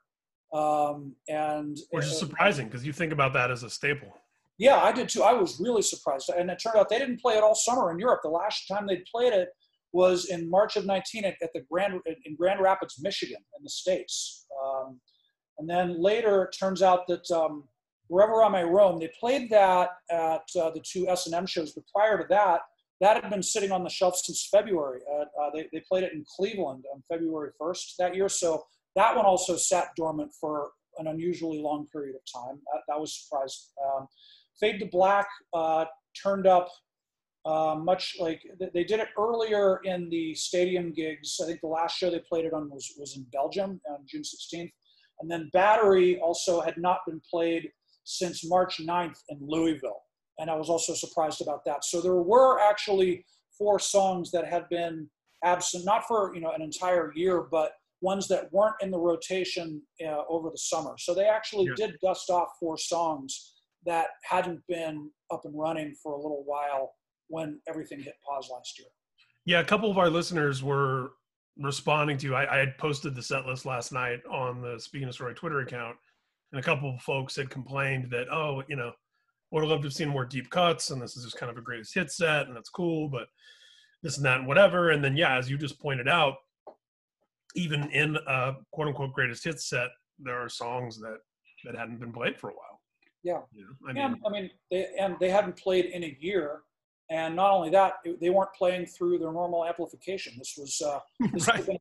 Um, 0.53 1.15
and 1.29 1.77
Which 1.91 2.05
is 2.05 2.13
uh, 2.13 2.15
surprising 2.15 2.67
because 2.67 2.85
you 2.85 2.93
think 2.93 3.13
about 3.13 3.33
that 3.33 3.51
as 3.51 3.63
a 3.63 3.69
staple. 3.69 4.13
yeah, 4.57 4.77
I 4.77 4.91
did 4.91 5.07
too. 5.09 5.23
I 5.23 5.33
was 5.33 5.59
really 5.59 5.81
surprised. 5.81 6.29
And 6.29 6.49
it 6.49 6.59
turned 6.61 6.77
out 6.77 6.89
they 6.89 6.99
didn't 6.99 7.21
play 7.21 7.35
it 7.35 7.43
all 7.43 7.55
summer 7.55 7.91
in 7.91 7.99
Europe. 7.99 8.21
The 8.23 8.29
last 8.29 8.67
time 8.67 8.87
they 8.87 9.03
played 9.11 9.33
it 9.33 9.49
was 9.93 10.25
in 10.25 10.49
March 10.49 10.75
of 10.77 10.85
19 10.85 11.25
at, 11.25 11.35
at 11.41 11.51
the 11.53 11.61
Grand 11.69 11.99
in 12.25 12.35
Grand 12.35 12.61
Rapids, 12.61 12.97
Michigan, 13.01 13.41
in 13.57 13.63
the 13.63 13.69
States. 13.69 14.45
Um, 14.63 14.99
and 15.57 15.69
then 15.69 16.01
later, 16.01 16.43
it 16.43 16.55
turns 16.57 16.81
out 16.81 17.07
that 17.07 17.29
um, 17.31 17.65
wherever 18.07 18.43
I 18.43 18.49
may 18.49 18.63
roam, 18.63 18.99
they 18.99 19.11
played 19.19 19.49
that 19.51 19.89
at 20.09 20.41
uh, 20.59 20.71
the 20.71 20.83
two 20.85 21.07
S&M 21.07 21.45
shows. 21.45 21.73
But 21.73 21.83
prior 21.93 22.17
to 22.17 22.25
that, 22.29 22.61
that 22.99 23.21
had 23.21 23.31
been 23.31 23.43
sitting 23.43 23.71
on 23.71 23.83
the 23.83 23.89
shelf 23.89 24.15
since 24.15 24.47
February. 24.51 25.01
Uh, 25.11 25.25
uh, 25.41 25.49
they, 25.53 25.67
they 25.73 25.83
played 25.87 26.03
it 26.03 26.13
in 26.13 26.23
Cleveland 26.35 26.83
on 26.93 27.03
February 27.09 27.51
1st 27.59 27.95
that 27.99 28.15
year. 28.15 28.29
So 28.29 28.63
that 28.95 29.15
one 29.15 29.25
also 29.25 29.55
sat 29.55 29.89
dormant 29.95 30.31
for 30.39 30.69
an 30.97 31.07
unusually 31.07 31.61
long 31.61 31.87
period 31.91 32.15
of 32.15 32.21
time. 32.41 32.59
That, 32.73 32.81
that 32.87 32.99
was 32.99 33.23
surprising. 33.23 33.61
Um, 33.85 34.07
Fade 34.59 34.79
to 34.81 34.85
Black 34.85 35.27
uh, 35.53 35.85
turned 36.21 36.45
up 36.45 36.69
uh, 37.45 37.75
much 37.81 38.15
like 38.19 38.41
they 38.73 38.83
did 38.83 38.99
it 38.99 39.09
earlier 39.17 39.79
in 39.83 40.09
the 40.09 40.33
stadium 40.35 40.91
gigs. 40.93 41.39
I 41.41 41.47
think 41.47 41.61
the 41.61 41.67
last 41.67 41.97
show 41.97 42.11
they 42.11 42.21
played 42.29 42.45
it 42.45 42.53
on 42.53 42.69
was, 42.69 42.93
was 42.99 43.17
in 43.17 43.25
Belgium 43.31 43.81
on 43.89 43.99
June 44.07 44.21
16th. 44.21 44.71
And 45.19 45.29
then 45.29 45.49
Battery 45.53 46.19
also 46.19 46.61
had 46.61 46.77
not 46.77 46.99
been 47.07 47.21
played 47.29 47.69
since 48.03 48.47
March 48.47 48.79
9th 48.79 49.17
in 49.29 49.39
Louisville. 49.41 50.01
And 50.39 50.49
I 50.49 50.55
was 50.55 50.69
also 50.69 50.93
surprised 50.93 51.41
about 51.41 51.63
that. 51.65 51.83
So 51.83 52.01
there 52.01 52.15
were 52.15 52.59
actually 52.59 53.25
four 53.57 53.79
songs 53.79 54.31
that 54.31 54.47
had 54.47 54.67
been 54.69 55.07
absent, 55.43 55.85
not 55.85 56.05
for 56.07 56.33
you 56.33 56.41
know 56.41 56.51
an 56.51 56.61
entire 56.61 57.11
year, 57.15 57.47
but 57.51 57.73
ones 58.01 58.27
that 58.27 58.51
weren't 58.51 58.75
in 58.81 58.89
the 58.89 58.97
rotation 58.97 59.81
uh, 60.03 60.23
over 60.27 60.49
the 60.49 60.57
summer. 60.57 60.95
So 60.97 61.13
they 61.13 61.25
actually 61.25 61.67
Yeah. 61.67 61.87
did 61.87 61.99
dust 62.01 62.29
off 62.31 62.49
four 62.59 62.77
songs 62.77 63.53
that 63.85 64.07
hadn't 64.23 64.61
been 64.67 65.11
up 65.31 65.45
and 65.45 65.57
running 65.57 65.93
for 66.01 66.13
a 66.13 66.17
little 66.17 66.43
while 66.45 66.93
when 67.31 67.59
everything 67.67 67.99
hit 67.99 68.13
pause 68.27 68.49
last 68.53 68.77
year. 68.77 68.87
Yeah, 69.45 69.59
a 69.59 69.65
couple 69.65 69.89
of 69.89 69.97
our 69.97 70.09
listeners 70.09 70.63
were 70.63 71.13
responding 71.57 72.17
to. 72.19 72.35
I, 72.35 72.55
I 72.55 72.57
had 72.59 72.77
posted 72.77 73.15
the 73.15 73.23
set 73.23 73.45
list 73.45 73.65
last 73.65 73.91
night 73.91 74.19
on 74.29 74.61
the 74.61 74.79
Speaking 74.79 75.07
of 75.07 75.15
Story 75.15 75.33
Twitter 75.33 75.61
account, 75.61 75.95
and 76.51 76.59
a 76.59 76.63
couple 76.63 76.93
of 76.93 77.01
folks 77.01 77.35
had 77.35 77.49
complained 77.49 78.11
that, 78.11 78.31
oh, 78.31 78.61
you 78.67 78.75
know, 78.75 78.91
would 79.51 79.63
have 79.63 79.69
loved 79.69 79.81
to 79.83 79.87
have 79.87 79.93
seen 79.93 80.09
more 80.09 80.25
deep 80.25 80.49
cuts, 80.49 80.91
and 80.91 81.01
this 81.01 81.17
is 81.17 81.23
just 81.23 81.37
kind 81.37 81.51
of 81.51 81.57
a 81.57 81.61
greatest 81.61 81.95
hit 81.95 82.11
set, 82.11 82.47
and 82.47 82.55
that's 82.55 82.69
cool, 82.69 83.09
but 83.09 83.27
this 84.03 84.17
and 84.17 84.25
that 84.25 84.39
and 84.39 84.47
whatever. 84.47 84.91
And 84.91 85.03
then, 85.03 85.17
yeah, 85.17 85.37
as 85.37 85.49
you 85.49 85.57
just 85.57 85.79
pointed 85.79 86.07
out, 86.07 86.35
even 87.55 87.89
in 87.91 88.17
a 88.27 88.53
quote 88.71 88.87
unquote 88.87 89.13
greatest 89.13 89.43
hit 89.43 89.59
set, 89.59 89.89
there 90.19 90.39
are 90.41 90.49
songs 90.49 90.99
that 90.99 91.17
that 91.65 91.75
hadn't 91.75 91.99
been 91.99 92.13
played 92.13 92.37
for 92.37 92.49
a 92.49 92.53
while. 92.53 92.79
Yeah. 93.23 93.39
You 93.51 93.65
know, 93.65 93.89
I 93.89 93.93
mean, 93.93 94.03
and 94.03 94.15
I 94.25 94.29
mean, 94.29 94.49
they 94.71 94.87
and 94.99 95.15
they 95.19 95.29
hadn't 95.29 95.57
played 95.57 95.85
in 95.85 96.03
a 96.03 96.17
year, 96.19 96.61
And 97.11 97.35
not 97.35 97.51
only 97.51 97.69
that, 97.71 97.95
it, 98.05 98.21
they 98.21 98.29
weren't 98.29 98.53
playing 98.57 98.85
through 98.85 99.19
their 99.19 99.33
normal 99.33 99.65
amplification. 99.65 100.33
This 100.37 100.55
was 100.57 100.81
uh, 100.81 100.99
this, 101.33 101.45
would 101.45 101.47
Right. 101.47 101.57
have 101.57 101.65
been, 101.67 101.77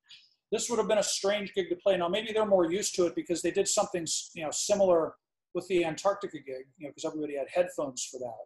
this 0.50 0.68
would 0.68 0.78
have 0.80 0.88
been 0.88 0.98
a 0.98 1.02
strange 1.04 1.54
gig 1.54 1.68
to 1.70 1.76
play. 1.76 1.96
Now 1.96 2.08
maybe 2.08 2.32
they're 2.32 2.44
more 2.44 2.70
used 2.70 2.96
to 2.96 3.06
it 3.06 3.14
because 3.14 3.40
they 3.40 3.52
did 3.52 3.68
something 3.68 4.04
you 4.34 4.42
know 4.44 4.50
similar 4.50 5.14
with 5.54 5.66
the 5.68 5.84
Antarctica 5.84 6.38
gig, 6.38 6.66
you 6.78 6.86
know, 6.86 6.90
because 6.90 7.04
everybody 7.04 7.36
had 7.36 7.46
headphones 7.52 8.04
for 8.04 8.18
that. 8.18 8.44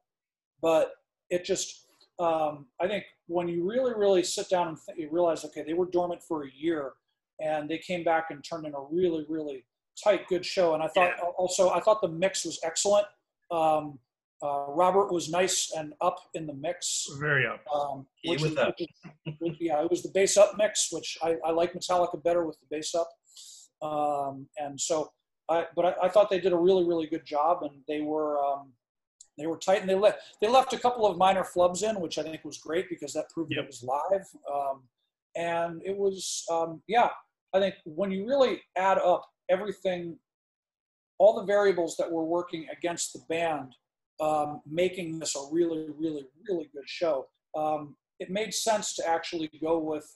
But 0.62 0.92
it 1.30 1.44
just, 1.44 1.86
um, 2.18 2.66
I 2.80 2.86
think 2.86 3.04
when 3.26 3.48
you 3.48 3.68
really, 3.68 3.92
really 3.94 4.22
sit 4.22 4.48
down 4.48 4.68
and 4.68 4.78
th- 4.86 4.98
you 4.98 5.08
realize, 5.10 5.44
okay, 5.46 5.62
they 5.66 5.74
were 5.74 5.86
dormant 5.86 6.22
for 6.22 6.44
a 6.44 6.50
year, 6.54 6.92
and 7.40 7.68
they 7.68 7.78
came 7.78 8.04
back 8.04 8.26
and 8.30 8.42
turned 8.42 8.66
in 8.66 8.74
a 8.74 8.80
really, 8.90 9.26
really 9.28 9.64
tight, 10.02 10.26
good 10.28 10.46
show. 10.46 10.74
And 10.74 10.82
I 10.82 10.88
thought 10.88 11.12
also, 11.36 11.70
I 11.70 11.80
thought 11.80 12.00
the 12.00 12.08
mix 12.08 12.44
was 12.44 12.58
excellent. 12.64 13.06
Um, 13.50 13.98
uh, 14.42 14.66
Robert 14.68 15.12
was 15.12 15.30
nice 15.30 15.72
and 15.76 15.94
up 16.00 16.18
in 16.34 16.46
the 16.46 16.52
mix. 16.54 17.06
Very 17.18 17.46
up. 17.46 17.60
Um, 17.74 18.06
which 18.24 18.42
was 18.42 18.56
up. 18.56 18.74
which 18.78 18.90
which- 19.38 19.56
yeah, 19.60 19.82
it 19.82 19.90
was 19.90 20.02
the 20.02 20.10
bass 20.10 20.36
up 20.36 20.52
mix, 20.58 20.88
which 20.92 21.16
I, 21.22 21.36
I 21.44 21.50
like 21.50 21.72
Metallica 21.72 22.22
better 22.22 22.44
with 22.44 22.58
the 22.60 22.66
bass 22.70 22.94
up. 22.94 23.08
Um, 23.82 24.46
and 24.58 24.80
so, 24.80 25.12
I, 25.48 25.66
but 25.76 25.84
I, 25.84 26.06
I 26.06 26.08
thought 26.08 26.30
they 26.30 26.40
did 26.40 26.52
a 26.52 26.56
really, 26.56 26.84
really 26.84 27.06
good 27.06 27.24
job, 27.26 27.62
and 27.62 27.72
they 27.86 28.00
were 28.00 28.42
um, 28.42 28.72
they 29.38 29.46
were 29.46 29.58
tight, 29.58 29.80
and 29.80 29.88
they 29.90 29.94
left 29.94 30.18
they 30.40 30.48
left 30.48 30.72
a 30.72 30.78
couple 30.78 31.06
of 31.06 31.16
minor 31.18 31.44
flubs 31.44 31.82
in, 31.88 32.00
which 32.00 32.18
I 32.18 32.22
think 32.22 32.44
was 32.44 32.58
great 32.58 32.88
because 32.88 33.12
that 33.14 33.28
proved 33.30 33.50
that 33.50 33.56
Yep. 33.56 33.64
it 33.64 33.66
was 33.66 33.82
live. 33.82 34.26
Um, 34.52 34.82
and 35.36 35.82
it 35.84 35.96
was, 35.96 36.44
um, 36.50 36.80
yeah, 36.86 37.08
I 37.52 37.58
think 37.58 37.74
when 37.84 38.10
you 38.12 38.26
really 38.26 38.62
add 38.76 38.98
up 38.98 39.26
everything, 39.50 40.16
all 41.18 41.34
the 41.40 41.44
variables 41.44 41.96
that 41.96 42.10
were 42.10 42.24
working 42.24 42.66
against 42.70 43.12
the 43.12 43.20
band, 43.28 43.74
um, 44.20 44.61
making 44.66 45.18
this 45.18 45.35
a 45.37 45.40
really, 45.50 45.87
really, 45.96 46.24
really 46.48 46.70
good 46.72 46.87
show. 46.87 47.27
Um, 47.57 47.96
it 48.20 48.31
made 48.31 48.55
sense 48.55 48.94
to 48.96 49.09
actually 49.09 49.50
go 49.61 49.79
with, 49.79 50.07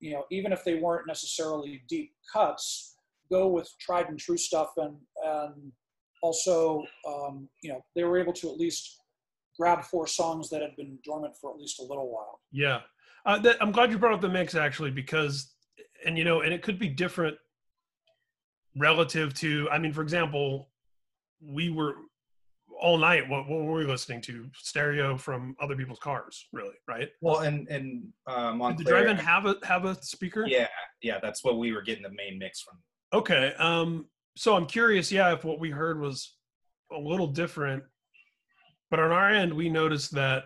you 0.00 0.12
know, 0.12 0.24
even 0.30 0.52
if 0.52 0.64
they 0.64 0.76
weren't 0.76 1.06
necessarily 1.06 1.82
deep 1.88 2.12
cuts, 2.32 2.96
go 3.30 3.48
with 3.48 3.70
tried 3.80 4.08
and 4.08 4.18
true 4.18 4.36
stuff, 4.36 4.70
and 4.76 4.96
and 5.24 5.72
also, 6.22 6.82
um, 7.06 7.48
you 7.62 7.72
know, 7.72 7.80
they 7.94 8.04
were 8.04 8.18
able 8.18 8.32
to 8.34 8.50
at 8.50 8.56
least 8.56 9.00
grab 9.58 9.84
four 9.84 10.06
songs 10.06 10.48
that 10.50 10.62
had 10.62 10.74
been 10.76 10.98
dormant 11.04 11.34
for 11.40 11.50
at 11.50 11.58
least 11.58 11.80
a 11.80 11.82
little 11.82 12.12
while. 12.12 12.40
Yeah, 12.52 12.80
uh, 13.26 13.38
that, 13.40 13.56
I'm 13.60 13.72
glad 13.72 13.90
you 13.90 13.98
brought 13.98 14.14
up 14.14 14.20
the 14.20 14.28
mix 14.28 14.54
actually 14.54 14.90
because, 14.90 15.52
and 16.06 16.16
you 16.16 16.24
know, 16.24 16.40
and 16.42 16.52
it 16.52 16.62
could 16.62 16.78
be 16.78 16.88
different 16.88 17.36
relative 18.76 19.34
to. 19.34 19.68
I 19.70 19.78
mean, 19.78 19.92
for 19.92 20.02
example, 20.02 20.68
we 21.40 21.70
were 21.70 21.94
all 22.80 22.98
night. 22.98 23.28
What, 23.28 23.48
what 23.48 23.64
were 23.64 23.78
we 23.78 23.84
listening 23.84 24.20
to? 24.22 24.48
Stereo 24.54 25.16
from 25.16 25.56
other 25.60 25.76
people's 25.76 25.98
cars, 25.98 26.46
really, 26.52 26.74
right? 26.86 27.08
Well, 27.20 27.40
and 27.40 27.68
and 27.68 28.08
uh, 28.26 28.52
Did 28.70 28.78
the 28.78 28.84
drive-in 28.84 29.16
have 29.16 29.46
a 29.46 29.56
have 29.64 29.84
a 29.84 30.00
speaker? 30.02 30.46
Yeah, 30.46 30.68
yeah, 31.02 31.18
that's 31.20 31.44
what 31.44 31.58
we 31.58 31.72
were 31.72 31.82
getting 31.82 32.02
the 32.02 32.10
main 32.10 32.38
mix 32.38 32.62
from. 32.62 32.78
Okay. 33.12 33.54
Um, 33.58 34.06
so 34.36 34.54
I'm 34.54 34.66
curious, 34.66 35.10
yeah, 35.10 35.32
if 35.32 35.44
what 35.44 35.60
we 35.60 35.70
heard 35.70 36.00
was 36.00 36.36
a 36.92 36.98
little 36.98 37.26
different. 37.26 37.82
But 38.90 39.00
on 39.00 39.10
our 39.10 39.30
end, 39.30 39.52
we 39.52 39.68
noticed 39.68 40.14
that 40.14 40.44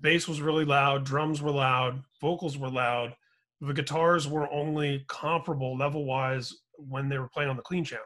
bass 0.00 0.28
was 0.28 0.40
really 0.40 0.64
loud, 0.64 1.04
drums 1.04 1.42
were 1.42 1.50
loud, 1.50 2.02
vocals 2.20 2.56
were 2.56 2.70
loud. 2.70 3.14
The 3.60 3.74
guitars 3.74 4.26
were 4.26 4.50
only 4.50 5.04
comparable 5.08 5.76
level 5.76 6.06
wise 6.06 6.54
when 6.78 7.08
they 7.10 7.18
were 7.18 7.28
playing 7.28 7.50
on 7.50 7.56
the 7.56 7.62
clean 7.62 7.84
channel. 7.84 8.04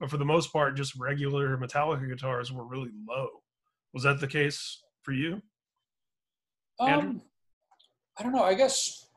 But 0.00 0.10
for 0.10 0.18
the 0.18 0.24
most 0.24 0.52
part, 0.52 0.76
just 0.76 0.94
regular 0.96 1.56
Metallica 1.56 2.06
guitars 2.08 2.52
were 2.52 2.64
really 2.64 2.90
low. 3.08 3.28
Was 3.94 4.02
that 4.02 4.20
the 4.20 4.26
case 4.26 4.82
for 5.02 5.12
you? 5.12 5.40
Andrew? 6.80 7.10
Um, 7.10 7.22
I 8.18 8.22
don't 8.22 8.32
know. 8.32 8.42
I 8.44 8.54
guess 8.54 9.08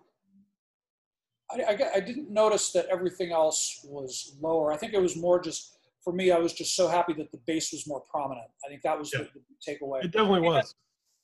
I, 1.52 1.62
I, 1.64 1.78
I 1.96 2.00
didn't 2.00 2.32
notice 2.32 2.72
that 2.72 2.86
everything 2.88 3.32
else 3.32 3.82
was 3.90 4.38
lower. 4.40 4.72
I 4.72 4.78
think 4.78 4.94
it 4.94 5.02
was 5.02 5.18
more 5.18 5.40
just 5.42 5.78
for 6.04 6.14
me. 6.14 6.32
I 6.32 6.38
was 6.38 6.54
just 6.54 6.76
so 6.76 6.88
happy 6.88 7.14
that 7.14 7.32
the 7.32 7.40
bass 7.46 7.74
was 7.74 7.86
more 7.88 8.02
prominent. 8.10 8.48
I 8.66 8.70
think 8.70 8.82
that 8.84 8.98
was 8.98 9.12
Yeah. 9.14 9.24
the, 9.24 9.30
the 9.50 9.72
takeaway. 9.74 10.04
It 10.06 10.12
definitely 10.12 10.42
was. 10.48 10.76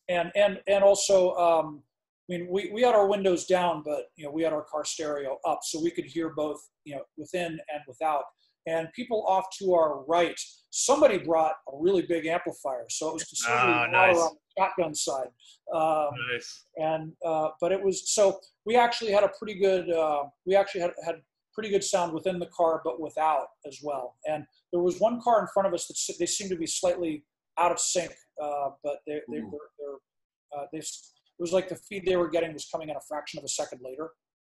and 0.09 0.31
and 0.35 0.59
and 0.67 0.83
also 0.83 1.33
um, 1.35 1.81
I 2.29 2.37
mean 2.37 2.47
we, 2.49 2.71
we 2.73 2.81
had 2.81 2.93
our 2.95 3.07
windows 3.07 3.45
down 3.45 3.83
but 3.85 4.07
you 4.17 4.25
know 4.25 4.31
we 4.31 4.43
had 4.43 4.51
our 4.53 4.63
car 4.63 4.83
stereo 4.83 5.37
up 5.47 5.59
so 5.63 5.81
we 5.81 5.91
could 5.91 6.05
hear 6.05 6.29
both 6.29 6.59
you 6.83 6.95
know 6.95 7.03
within 7.17 7.51
and 7.51 7.81
without 7.87 8.23
and 8.67 8.91
people 8.93 9.25
off 9.27 9.45
to 9.59 9.73
our 9.73 10.03
right 10.05 10.39
somebody 10.69 11.17
brought 11.17 11.53
a 11.71 11.77
really 11.77 12.01
big 12.01 12.25
amplifier 12.25 12.85
so 12.89 13.09
it 13.09 13.13
was 13.13 13.23
considerably 13.23 13.71
louder 13.71 13.91
nice. 13.91 14.17
on 14.17 14.33
the 14.33 14.61
shotgun 14.61 14.95
side 14.95 15.27
um, 15.73 16.09
Nice. 16.31 16.65
and 16.77 17.11
uh, 17.25 17.49
but 17.61 17.71
it 17.71 17.81
was 17.81 18.11
so 18.11 18.39
we 18.65 18.75
actually 18.75 19.11
had 19.11 19.23
a 19.23 19.31
pretty 19.39 19.59
good 19.59 19.89
uh, 19.91 20.23
we 20.45 20.55
actually 20.55 20.81
had 20.81 20.91
had 21.05 21.15
pretty 21.53 21.69
good 21.69 21.83
sound 21.83 22.11
within 22.13 22.37
the 22.37 22.47
car 22.47 22.81
but 22.83 22.99
without 22.99 23.47
as 23.65 23.79
well 23.81 24.15
and 24.27 24.45
there 24.71 24.81
was 24.81 24.99
one 24.99 25.21
car 25.21 25.39
in 25.41 25.47
front 25.53 25.67
of 25.67 25.73
us 25.73 25.87
that 25.87 26.15
they 26.19 26.25
seemed 26.25 26.49
to 26.49 26.57
be 26.57 26.67
slightly 26.67 27.23
out 27.57 27.71
of 27.71 27.79
sync 27.79 28.11
uh, 28.41 28.69
but 28.83 28.97
they 29.07 29.21
they 29.31 29.37
Ooh. 29.37 29.49
were 29.49 29.69
they're, 29.79 30.59
uh, 30.61 30.65
they 30.73 30.79
it 30.79 31.41
was 31.41 31.53
like 31.53 31.67
the 31.67 31.75
feed 31.75 32.05
they 32.05 32.15
were 32.15 32.29
getting 32.29 32.53
was 32.53 32.67
coming 32.71 32.89
in 32.89 32.95
a 32.95 33.01
fraction 33.07 33.37
of 33.37 33.45
a 33.45 33.49
second 33.49 33.79
later 33.83 34.09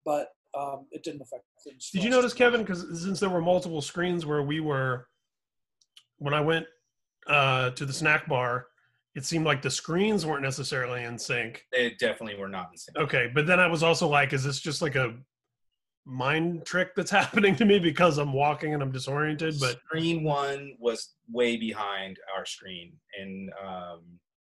but 0.04 0.28
um, 0.58 0.86
it 0.90 1.02
didn't 1.02 1.22
affect 1.22 1.44
things 1.62 1.90
Did 1.90 2.02
you 2.02 2.10
notice. 2.10 2.34
Kevin? 2.34 2.62
Because 2.62 3.02
since 3.02 3.20
there 3.20 3.30
were 3.30 3.40
multiple 3.40 3.80
screens 3.80 4.26
where 4.26 4.42
we 4.42 4.60
were, 4.60 5.06
when 6.16 6.34
I 6.34 6.40
went 6.40 6.66
uh, 7.26 7.70
to 7.70 7.86
the 7.86 7.92
snack 7.92 8.28
bar, 8.28 8.66
it 9.14 9.24
seemed 9.24 9.44
like 9.44 9.62
the 9.62 9.70
screens 9.70 10.26
weren't 10.26 10.42
necessarily 10.42 11.04
in 11.04 11.18
sync. 11.18 11.64
They 11.72 11.94
definitely 11.98 12.38
were 12.38 12.48
not 12.48 12.68
in 12.72 12.78
sync. 12.78 12.96
Okay, 12.96 13.30
but 13.34 13.46
then 13.46 13.60
I 13.60 13.66
was 13.66 13.82
also 13.82 14.08
like, 14.08 14.32
is 14.32 14.44
this 14.44 14.60
just 14.60 14.82
like 14.82 14.96
a 14.96 15.14
mind 16.04 16.64
trick 16.64 16.94
that's 16.96 17.10
happening 17.22 17.54
to 17.56 17.64
me 17.64 17.78
because 17.78 18.18
I'm 18.18 18.32
walking 18.32 18.74
and 18.74 18.82
I'm 18.82 18.92
disoriented? 18.92 19.56
But 19.60 19.78
screen 19.86 20.24
one 20.24 20.74
was 20.78 21.14
way 21.30 21.56
behind 21.56 22.18
our 22.36 22.44
screen, 22.44 22.92
and 23.20 23.50
um, 23.64 24.00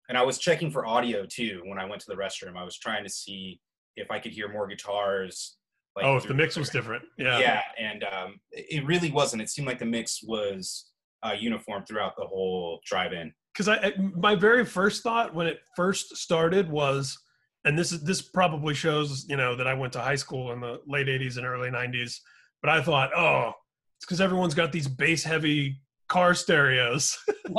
and 0.08 0.16
I 0.16 0.22
was 0.22 0.38
checking 0.38 0.70
for 0.70 0.86
audio 0.86 1.26
too 1.26 1.62
when 1.66 1.78
I 1.78 1.84
went 1.84 2.00
to 2.02 2.06
the 2.08 2.16
restroom. 2.16 2.56
I 2.56 2.64
was 2.64 2.78
trying 2.78 3.04
to 3.04 3.10
see 3.10 3.60
if 3.96 4.10
I 4.10 4.18
could 4.18 4.32
hear 4.32 4.50
more 4.50 4.66
guitars. 4.66 5.56
Like 5.96 6.04
oh, 6.04 6.16
if 6.16 6.26
the 6.26 6.34
mix 6.34 6.56
was 6.56 6.70
different, 6.70 7.02
yeah. 7.18 7.38
Yeah, 7.38 7.62
and 7.78 8.04
um, 8.04 8.40
it 8.52 8.66
it 8.80 8.86
really 8.86 9.10
wasn't. 9.10 9.42
It 9.42 9.50
seemed 9.50 9.66
like 9.68 9.78
the 9.80 9.86
mix 9.86 10.22
was 10.22 10.90
uh, 11.22 11.34
uniform 11.38 11.84
throughout 11.84 12.14
the 12.16 12.24
whole 12.26 12.80
drive-in. 12.86 13.32
because 13.52 13.68
I 13.68 13.76
I- 13.76 13.94
my 14.14 14.34
very 14.34 14.64
first 14.64 15.02
thought 15.02 15.34
when 15.34 15.46
it 15.46 15.58
first 15.76 16.16
started 16.16 16.70
was, 16.70 17.18
and 17.64 17.76
this 17.78 17.90
is 17.92 18.02
this 18.04 18.22
probably 18.22 18.74
shows 18.74 19.26
you 19.28 19.36
know 19.36 19.56
that 19.56 19.66
I 19.66 19.74
went 19.74 19.92
to 19.94 20.00
high 20.00 20.14
school 20.16 20.52
in 20.52 20.60
the 20.60 20.80
late 20.86 21.08
'80s 21.08 21.36
and 21.36 21.44
early 21.46 21.70
'90s, 21.70 22.18
but 22.62 22.70
I 22.70 22.80
thought, 22.82 23.10
oh, 23.16 23.52
it's 23.98 24.06
because 24.06 24.20
everyone's 24.20 24.54
got 24.54 24.70
these 24.72 24.88
bass 24.88 25.24
heavy 25.24 25.80
car 26.08 26.34
stereos. 26.34 27.18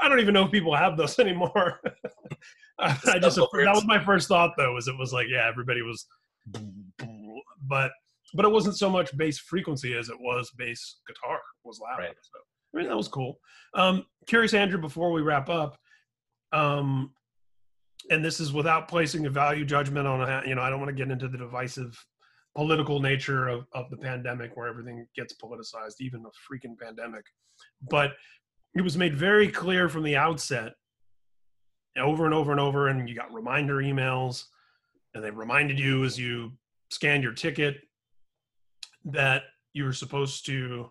I 0.00 0.08
don't 0.08 0.20
even 0.20 0.32
know 0.34 0.46
if 0.46 0.50
people 0.50 0.74
have 0.74 0.96
those 0.96 1.18
anymore. 1.26 1.80
I 2.78 2.96
I 3.06 3.18
just 3.18 3.36
that 3.36 3.72
was 3.74 3.84
my 3.86 4.02
first 4.02 4.28
thought 4.28 4.52
though, 4.56 4.72
was 4.72 4.88
it 4.88 4.96
was 4.98 5.12
like 5.12 5.26
yeah, 5.28 5.46
everybody 5.46 5.82
was, 5.82 6.06
but 7.70 7.92
but 8.34 8.44
it 8.44 8.52
wasn't 8.52 8.76
so 8.76 8.90
much 8.90 9.16
bass 9.16 9.38
frequency 9.38 9.96
as 9.96 10.08
it 10.08 10.16
was 10.20 10.50
bass 10.58 11.00
guitar 11.06 11.40
was 11.64 11.80
loud. 11.80 11.98
Right. 11.98 12.14
So 12.20 12.38
I 12.74 12.78
mean 12.78 12.88
that 12.88 12.96
was 12.96 13.08
cool. 13.08 13.38
Um, 13.74 14.04
curious, 14.26 14.52
Andrew, 14.52 14.80
before 14.80 15.12
we 15.12 15.22
wrap 15.22 15.48
up, 15.48 15.78
um, 16.52 17.12
and 18.10 18.24
this 18.24 18.40
is 18.40 18.52
without 18.52 18.88
placing 18.88 19.26
a 19.26 19.30
value 19.30 19.64
judgment 19.64 20.06
on 20.06 20.20
a, 20.20 20.42
you 20.46 20.54
know 20.54 20.62
I 20.62 20.68
don't 20.68 20.80
want 20.80 20.90
to 20.90 20.94
get 20.94 21.10
into 21.10 21.28
the 21.28 21.38
divisive 21.38 21.96
political 22.56 23.00
nature 23.00 23.48
of, 23.48 23.64
of 23.72 23.88
the 23.90 23.96
pandemic 23.96 24.56
where 24.56 24.66
everything 24.66 25.06
gets 25.14 25.34
politicized, 25.34 26.00
even 26.00 26.22
the 26.22 26.30
freaking 26.30 26.76
pandemic. 26.78 27.24
But 27.88 28.12
it 28.74 28.82
was 28.82 28.96
made 28.96 29.14
very 29.14 29.48
clear 29.48 29.88
from 29.88 30.02
the 30.02 30.16
outset, 30.16 30.72
over 31.96 32.24
and 32.24 32.34
over 32.34 32.50
and 32.50 32.60
over, 32.60 32.88
and 32.88 33.08
you 33.08 33.14
got 33.14 33.32
reminder 33.32 33.76
emails, 33.76 34.44
and 35.14 35.22
they 35.22 35.30
reminded 35.30 35.78
you 35.78 36.04
as 36.04 36.18
you 36.18 36.52
scanned 36.90 37.22
your 37.22 37.32
ticket 37.32 37.76
that 39.04 39.42
you 39.72 39.84
were 39.84 39.92
supposed 39.92 40.44
to 40.46 40.90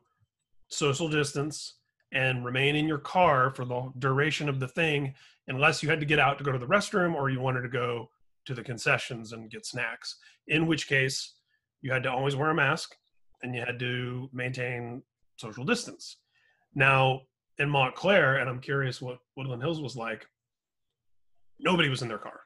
social 0.69 1.09
distance 1.09 1.75
and 2.11 2.43
remain 2.43 2.75
in 2.75 2.87
your 2.87 2.97
car 2.97 3.51
for 3.51 3.65
the 3.65 3.91
duration 3.99 4.49
of 4.49 4.59
the 4.59 4.67
thing 4.67 5.13
unless 5.47 5.83
you 5.83 5.89
had 5.89 5.99
to 5.99 6.05
get 6.05 6.19
out 6.19 6.37
to 6.37 6.43
go 6.43 6.51
to 6.51 6.57
the 6.57 6.65
restroom 6.65 7.13
or 7.13 7.29
you 7.29 7.39
wanted 7.39 7.61
to 7.61 7.69
go 7.69 8.09
to 8.45 8.53
the 8.53 8.63
concessions 8.63 9.33
and 9.33 9.51
get 9.51 9.65
snacks 9.65 10.17
in 10.47 10.65
which 10.65 10.87
case 10.87 11.35
you 11.81 11.91
had 11.91 12.03
to 12.03 12.11
always 12.11 12.35
wear 12.35 12.49
a 12.49 12.55
mask 12.55 12.95
and 13.43 13.53
you 13.53 13.61
had 13.61 13.79
to 13.79 14.29
maintain 14.33 15.01
social 15.37 15.63
distance. 15.63 16.17
Now 16.73 17.21
in 17.59 17.69
montclair 17.69 18.37
and 18.37 18.49
i'm 18.49 18.59
curious 18.59 19.01
what 19.01 19.19
woodland 19.35 19.61
hills 19.61 19.81
was 19.81 19.95
like 19.95 20.25
nobody 21.59 21.89
was 21.89 22.01
in 22.01 22.07
their 22.07 22.17
car 22.17 22.41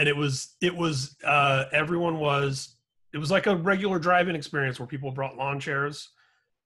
and 0.00 0.08
it 0.08 0.16
was 0.16 0.56
it 0.60 0.74
was 0.74 1.16
uh 1.24 1.64
everyone 1.72 2.18
was 2.18 2.76
it 3.12 3.18
was 3.18 3.30
like 3.30 3.46
a 3.46 3.54
regular 3.54 3.98
drive-in 3.98 4.34
experience 4.34 4.80
where 4.80 4.86
people 4.86 5.10
brought 5.10 5.36
lawn 5.36 5.60
chairs 5.60 6.08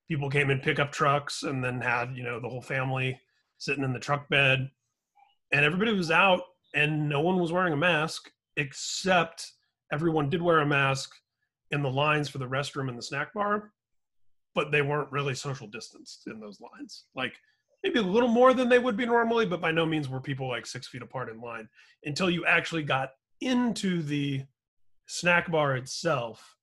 people 0.09 0.30
came 0.30 0.51
in 0.51 0.61
pickup 0.61 0.93
trucks 0.93 1.43
and 1.43 1.62
then 1.62 1.80
had 1.80 2.16
you 2.16 2.22
know 2.22 2.39
the 2.41 2.49
whole 2.49 2.62
family 2.62 3.18
sitting 3.59 3.85
in 3.85 3.93
the 3.93 3.99
truck 3.99 4.28
bed 4.28 4.70
and 5.53 5.64
everybody 5.64 5.93
was 5.93 6.11
out 6.11 6.43
and 6.74 7.09
no 7.09 7.20
one 7.20 7.39
was 7.39 7.53
wearing 7.53 7.72
a 7.72 7.76
mask 7.76 8.30
except 8.57 9.53
everyone 9.93 10.30
did 10.30 10.43
wear 10.43 10.61
a 10.61 10.66
mask 10.66 11.14
in 11.70 11.82
the 11.82 11.91
lines 11.91 12.28
for 12.28 12.39
the 12.39 12.47
restroom 12.47 12.89
and 12.89 12.99
the 12.99 13.03
snack 13.03 13.32
bar, 13.35 13.72
but 14.55 14.70
they 14.70 14.82
weren't 14.82 15.11
really 15.11 15.35
social 15.35 15.66
distanced 15.66 16.26
in 16.26 16.41
those 16.41 16.61
lines. 16.61 17.05
Like 17.14 17.35
maybe 17.82 17.99
a 17.99 18.03
little 18.03 18.28
more 18.28 18.55
than 18.55 18.68
they 18.68 18.78
would 18.78 18.97
be 18.97 19.07
normally, 19.07 19.47
but 19.47 19.61
by 19.61 19.72
no 19.72 19.85
means 19.85 20.09
were 20.09 20.20
people 20.20 20.49
like 20.49 20.66
six 20.66 20.87
feet 20.87 21.03
apart 21.03 21.28
in 21.28 21.41
line 21.41 21.68
until 22.05 22.30
you 22.30 22.47
actually 22.47 22.82
got 22.82 23.11
into 23.41 24.03
the 24.03 24.45
snack 25.07 25.51
bar 25.51 25.76
itself. 25.76 26.57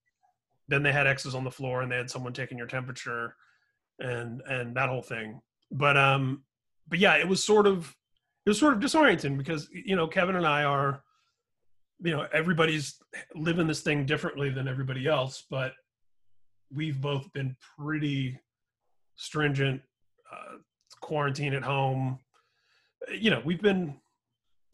Then 0.67 0.83
they 0.83 0.91
had 0.91 1.07
X's 1.07 1.35
on 1.35 1.43
the 1.43 1.51
floor 1.51 1.81
and 1.81 1.91
they 1.91 1.97
had 1.97 2.09
someone 2.09 2.33
taking 2.33 2.57
your 2.57 2.67
temperature 2.67 3.35
and 3.99 4.41
and 4.47 4.75
that 4.75 4.89
whole 4.89 5.01
thing. 5.01 5.41
But 5.71 5.97
um 5.97 6.43
but 6.87 6.99
yeah, 6.99 7.15
it 7.15 7.27
was 7.27 7.43
sort 7.43 7.67
of 7.67 7.95
it 8.45 8.49
was 8.49 8.59
sort 8.59 8.73
of 8.73 8.79
disorienting 8.79 9.37
because 9.37 9.69
you 9.71 9.95
know 9.95 10.07
Kevin 10.07 10.35
and 10.35 10.47
I 10.47 10.63
are 10.63 11.03
you 12.03 12.15
know 12.15 12.27
everybody's 12.33 12.95
living 13.35 13.67
this 13.67 13.81
thing 13.81 14.05
differently 14.05 14.49
than 14.49 14.67
everybody 14.67 15.07
else, 15.07 15.43
but 15.49 15.73
we've 16.73 16.99
both 17.01 17.31
been 17.33 17.55
pretty 17.77 18.39
stringent 19.15 19.81
uh, 20.31 20.57
quarantine 21.01 21.53
at 21.53 21.63
home. 21.63 22.19
You 23.13 23.31
know, 23.31 23.41
we've 23.43 23.61
been 23.61 23.99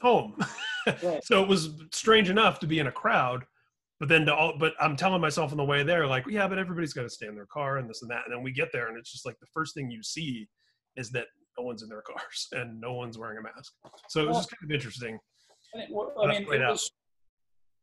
home. 0.02 0.38
Right. 1.04 1.24
so 1.24 1.42
it 1.42 1.48
was 1.48 1.70
strange 1.92 2.30
enough 2.30 2.60
to 2.60 2.68
be 2.68 2.80
in 2.80 2.88
a 2.88 2.92
crowd, 2.92 3.46
but 4.00 4.10
then 4.10 4.26
to 4.26 4.36
all, 4.36 4.58
but 4.58 4.74
I'm 4.80 4.96
telling 4.96 5.22
myself 5.22 5.52
on 5.52 5.58
the 5.58 5.64
way 5.64 5.84
there, 5.84 6.08
like, 6.08 6.26
yeah, 6.28 6.48
but 6.48 6.58
everybody's 6.58 6.94
got 6.94 7.04
to 7.04 7.10
stay 7.10 7.28
in 7.28 7.36
their 7.36 7.48
car 7.48 7.78
and 7.78 7.90
this 7.90 8.02
and 8.02 8.12
that. 8.12 8.24
And 8.26 8.36
then 8.36 8.44
we 8.44 8.52
get 8.52 8.70
there 8.72 8.88
and 8.88 8.98
it's 8.98 9.12
just 9.12 9.26
like 9.26 9.40
the 9.40 9.48
first 9.54 9.74
thing 9.74 9.90
you 9.90 10.04
see 10.04 10.48
is 10.96 11.10
that 11.12 11.28
no 11.58 11.66
one's 11.66 11.84
in 11.84 11.90
their 11.90 12.02
cars 12.08 12.48
and 12.52 12.80
no 12.80 12.94
one's 12.94 13.18
wearing 13.18 13.38
a 13.38 13.42
mask. 13.42 13.74
So 14.10 14.22
it 14.22 14.28
was 14.28 14.38
just 14.38 14.52
kind 14.52 14.70
of 14.70 14.76
interesting. 14.76 15.20
I, 15.76 15.86
well, 15.92 16.14
I 16.24 16.28
mean, 16.28 16.44
it 16.44 16.60
was, 16.60 16.92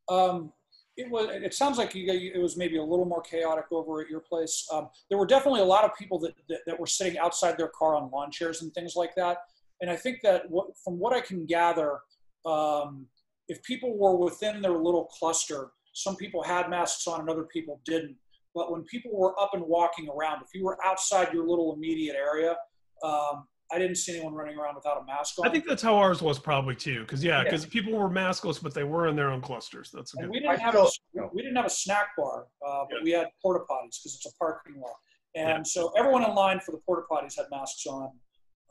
um, 0.09 0.53
it 0.97 1.11
was. 1.11 1.29
It 1.33 1.55
sounds 1.55 1.77
like 1.77 1.95
you, 1.95 2.09
it 2.35 2.41
was 2.41 2.57
maybe 2.57 2.77
a 2.77 2.83
little 2.83 3.05
more 3.05 3.21
chaotic 3.21 3.67
over 3.73 4.01
at 4.01 4.09
your 4.09 4.21
place. 4.21 4.67
Um, 4.73 4.89
there 5.09 5.19
were 5.19 5.27
definitely 5.27 5.61
a 5.61 5.65
lot 5.65 5.85
of 5.85 5.91
people 5.99 6.19
that, 6.21 6.35
that, 6.49 6.61
that 6.67 6.79
were 6.79 6.87
sitting 6.87 7.19
outside 7.19 7.59
their 7.59 7.69
car 7.69 7.97
on 7.97 8.11
lawn 8.11 8.31
chairs 8.31 8.63
and 8.63 8.73
things 8.75 8.95
like 8.95 9.15
that. 9.17 9.39
And 9.81 9.91
I 9.91 9.97
think 9.97 10.21
that 10.23 10.49
what, 10.49 10.69
from 10.83 10.99
what 10.99 11.13
I 11.13 11.21
can 11.21 11.47
gather, 11.47 11.99
um, 12.45 13.07
if 13.49 13.63
people 13.63 13.97
were 13.97 14.17
within 14.17 14.63
their 14.63 14.79
little 14.79 15.05
cluster, 15.07 15.73
some 15.93 16.17
people 16.17 16.43
had 16.43 16.69
masks 16.69 17.07
on 17.07 17.21
and 17.21 17.31
other 17.31 17.45
people 17.45 17.81
didn't. 17.85 18.17
But 18.55 18.71
when 18.71 18.83
people 18.85 19.11
were 19.13 19.39
up 19.41 19.51
and 19.53 19.63
walking 19.65 20.09
around, 20.09 20.43
if 20.43 20.49
you 20.55 20.65
were 20.65 20.79
outside 20.85 21.33
your 21.33 21.47
little 21.47 21.75
immediate 21.75 22.17
area, 22.17 22.57
um, 23.03 23.47
I 23.73 23.79
didn't 23.79 23.97
see 23.97 24.15
anyone 24.15 24.35
running 24.35 24.57
around 24.57 24.77
without 24.77 25.01
a 25.03 25.05
mask 25.05 25.39
on. 25.39 25.49
I 25.49 25.51
think 25.51 25.67
that's 25.67 25.83
how 25.83 25.97
ours 25.97 26.23
was 26.23 26.39
probably 26.39 26.77
too, 26.77 27.01
because 27.01 27.25
yeah, 27.25 27.43
because 27.43 27.65
yeah. 27.65 27.71
people 27.71 27.93
were 27.93 28.09
maskless, 28.09 28.63
but 28.63 28.75
they 28.75 28.85
were 28.85 29.09
in 29.09 29.17
their 29.17 29.31
own 29.31 29.41
clusters. 29.41 29.91
That's 29.93 30.15
a 30.15 30.19
good. 30.19 30.31
we 30.31 30.41
didn't 30.41 30.61
have 30.61 30.77
a, 30.77 30.87
we 31.33 31.43
didn't 31.43 31.57
have 31.57 31.67
a 31.67 31.71
snack 31.71 32.09
bar, 32.17 32.47
uh, 32.67 32.85
but 32.89 32.99
yeah. 32.99 33.05
we 33.05 33.11
had 33.11 33.29
porta 33.43 33.65
potties 33.69 33.99
because 34.01 34.15
it's 34.17 34.27
a 34.27 34.37
parking 34.39 34.81
lot, 34.81 34.95
and 35.35 35.49
yeah. 35.49 35.63
so 35.65 35.93
everyone 35.97 36.23
in 36.25 36.35
line 36.35 36.61
for 36.61 36.73
the 36.73 36.81
porta 36.87 37.03
potties 37.11 37.37
had 37.37 37.47
masks 37.51 37.87
on. 37.87 38.11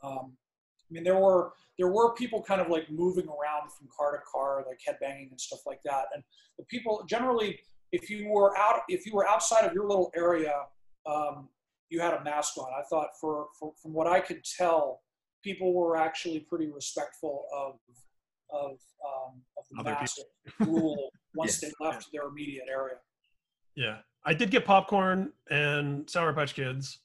Um, 0.02 0.36
I 0.90 0.94
mean, 0.94 1.04
there 1.04 1.18
were 1.18 1.52
there 1.78 1.88
were 1.88 2.14
people 2.14 2.42
kind 2.42 2.60
of 2.60 2.68
like 2.68 2.90
moving 2.90 3.26
around 3.26 3.72
from 3.72 3.88
car 3.96 4.12
to 4.12 4.22
car, 4.30 4.64
like 4.66 4.78
headbanging 4.86 5.30
and 5.30 5.40
stuff 5.40 5.60
like 5.66 5.80
that, 5.84 6.06
and 6.14 6.22
the 6.58 6.64
people 6.66 7.04
generally, 7.08 7.58
if 7.92 8.10
you 8.10 8.28
were 8.28 8.56
out 8.56 8.80
if 8.88 9.06
you 9.06 9.12
were 9.14 9.26
outside 9.28 9.64
of 9.64 9.72
your 9.72 9.86
little 9.86 10.10
area. 10.16 10.54
Um, 11.06 11.48
you 11.90 12.00
had 12.00 12.14
a 12.14 12.24
mask 12.24 12.56
on. 12.58 12.66
I 12.76 12.82
thought 12.88 13.08
for, 13.20 13.48
for 13.58 13.72
from 13.80 13.92
what 13.92 14.06
I 14.06 14.20
could 14.20 14.42
tell, 14.42 15.02
people 15.42 15.74
were 15.74 15.96
actually 15.96 16.40
pretty 16.40 16.68
respectful 16.70 17.44
of 17.54 17.74
of, 18.52 18.72
um, 19.04 19.42
of 19.58 19.64
the 19.70 19.80
Other 19.80 19.90
mask 19.90 20.18
rule 20.60 21.10
once 21.34 21.60
yeah. 21.62 21.68
they 21.68 21.86
left 21.86 22.08
their 22.12 22.28
immediate 22.28 22.66
area. 22.70 22.96
Yeah, 23.74 23.98
I 24.24 24.34
did 24.34 24.50
get 24.50 24.64
popcorn 24.64 25.32
and 25.50 26.08
Sour 26.08 26.32
Patch 26.32 26.54
Kids, 26.54 27.00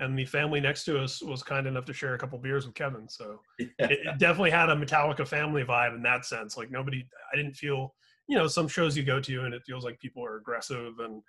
and 0.00 0.18
the 0.18 0.24
family 0.24 0.60
next 0.60 0.84
to 0.84 0.98
us 0.98 1.22
was 1.22 1.42
kind 1.42 1.66
enough 1.66 1.84
to 1.84 1.92
share 1.92 2.14
a 2.14 2.18
couple 2.18 2.38
beers 2.38 2.66
with 2.66 2.74
Kevin. 2.74 3.08
So 3.08 3.40
yeah. 3.58 3.66
it, 3.78 3.92
it 3.92 4.18
definitely 4.18 4.50
had 4.50 4.70
a 4.70 4.74
Metallica 4.74 5.28
family 5.28 5.62
vibe 5.62 5.94
in 5.94 6.02
that 6.02 6.24
sense. 6.24 6.56
Like 6.56 6.70
nobody, 6.70 7.06
I 7.32 7.36
didn't 7.36 7.54
feel, 7.54 7.94
you 8.26 8.36
know, 8.36 8.46
some 8.46 8.66
shows 8.66 8.96
you 8.96 9.02
go 9.02 9.20
to 9.20 9.44
and 9.44 9.52
it 9.54 9.62
feels 9.66 9.84
like 9.84 10.00
people 10.00 10.24
are 10.24 10.36
aggressive, 10.36 10.98
and 11.00 11.22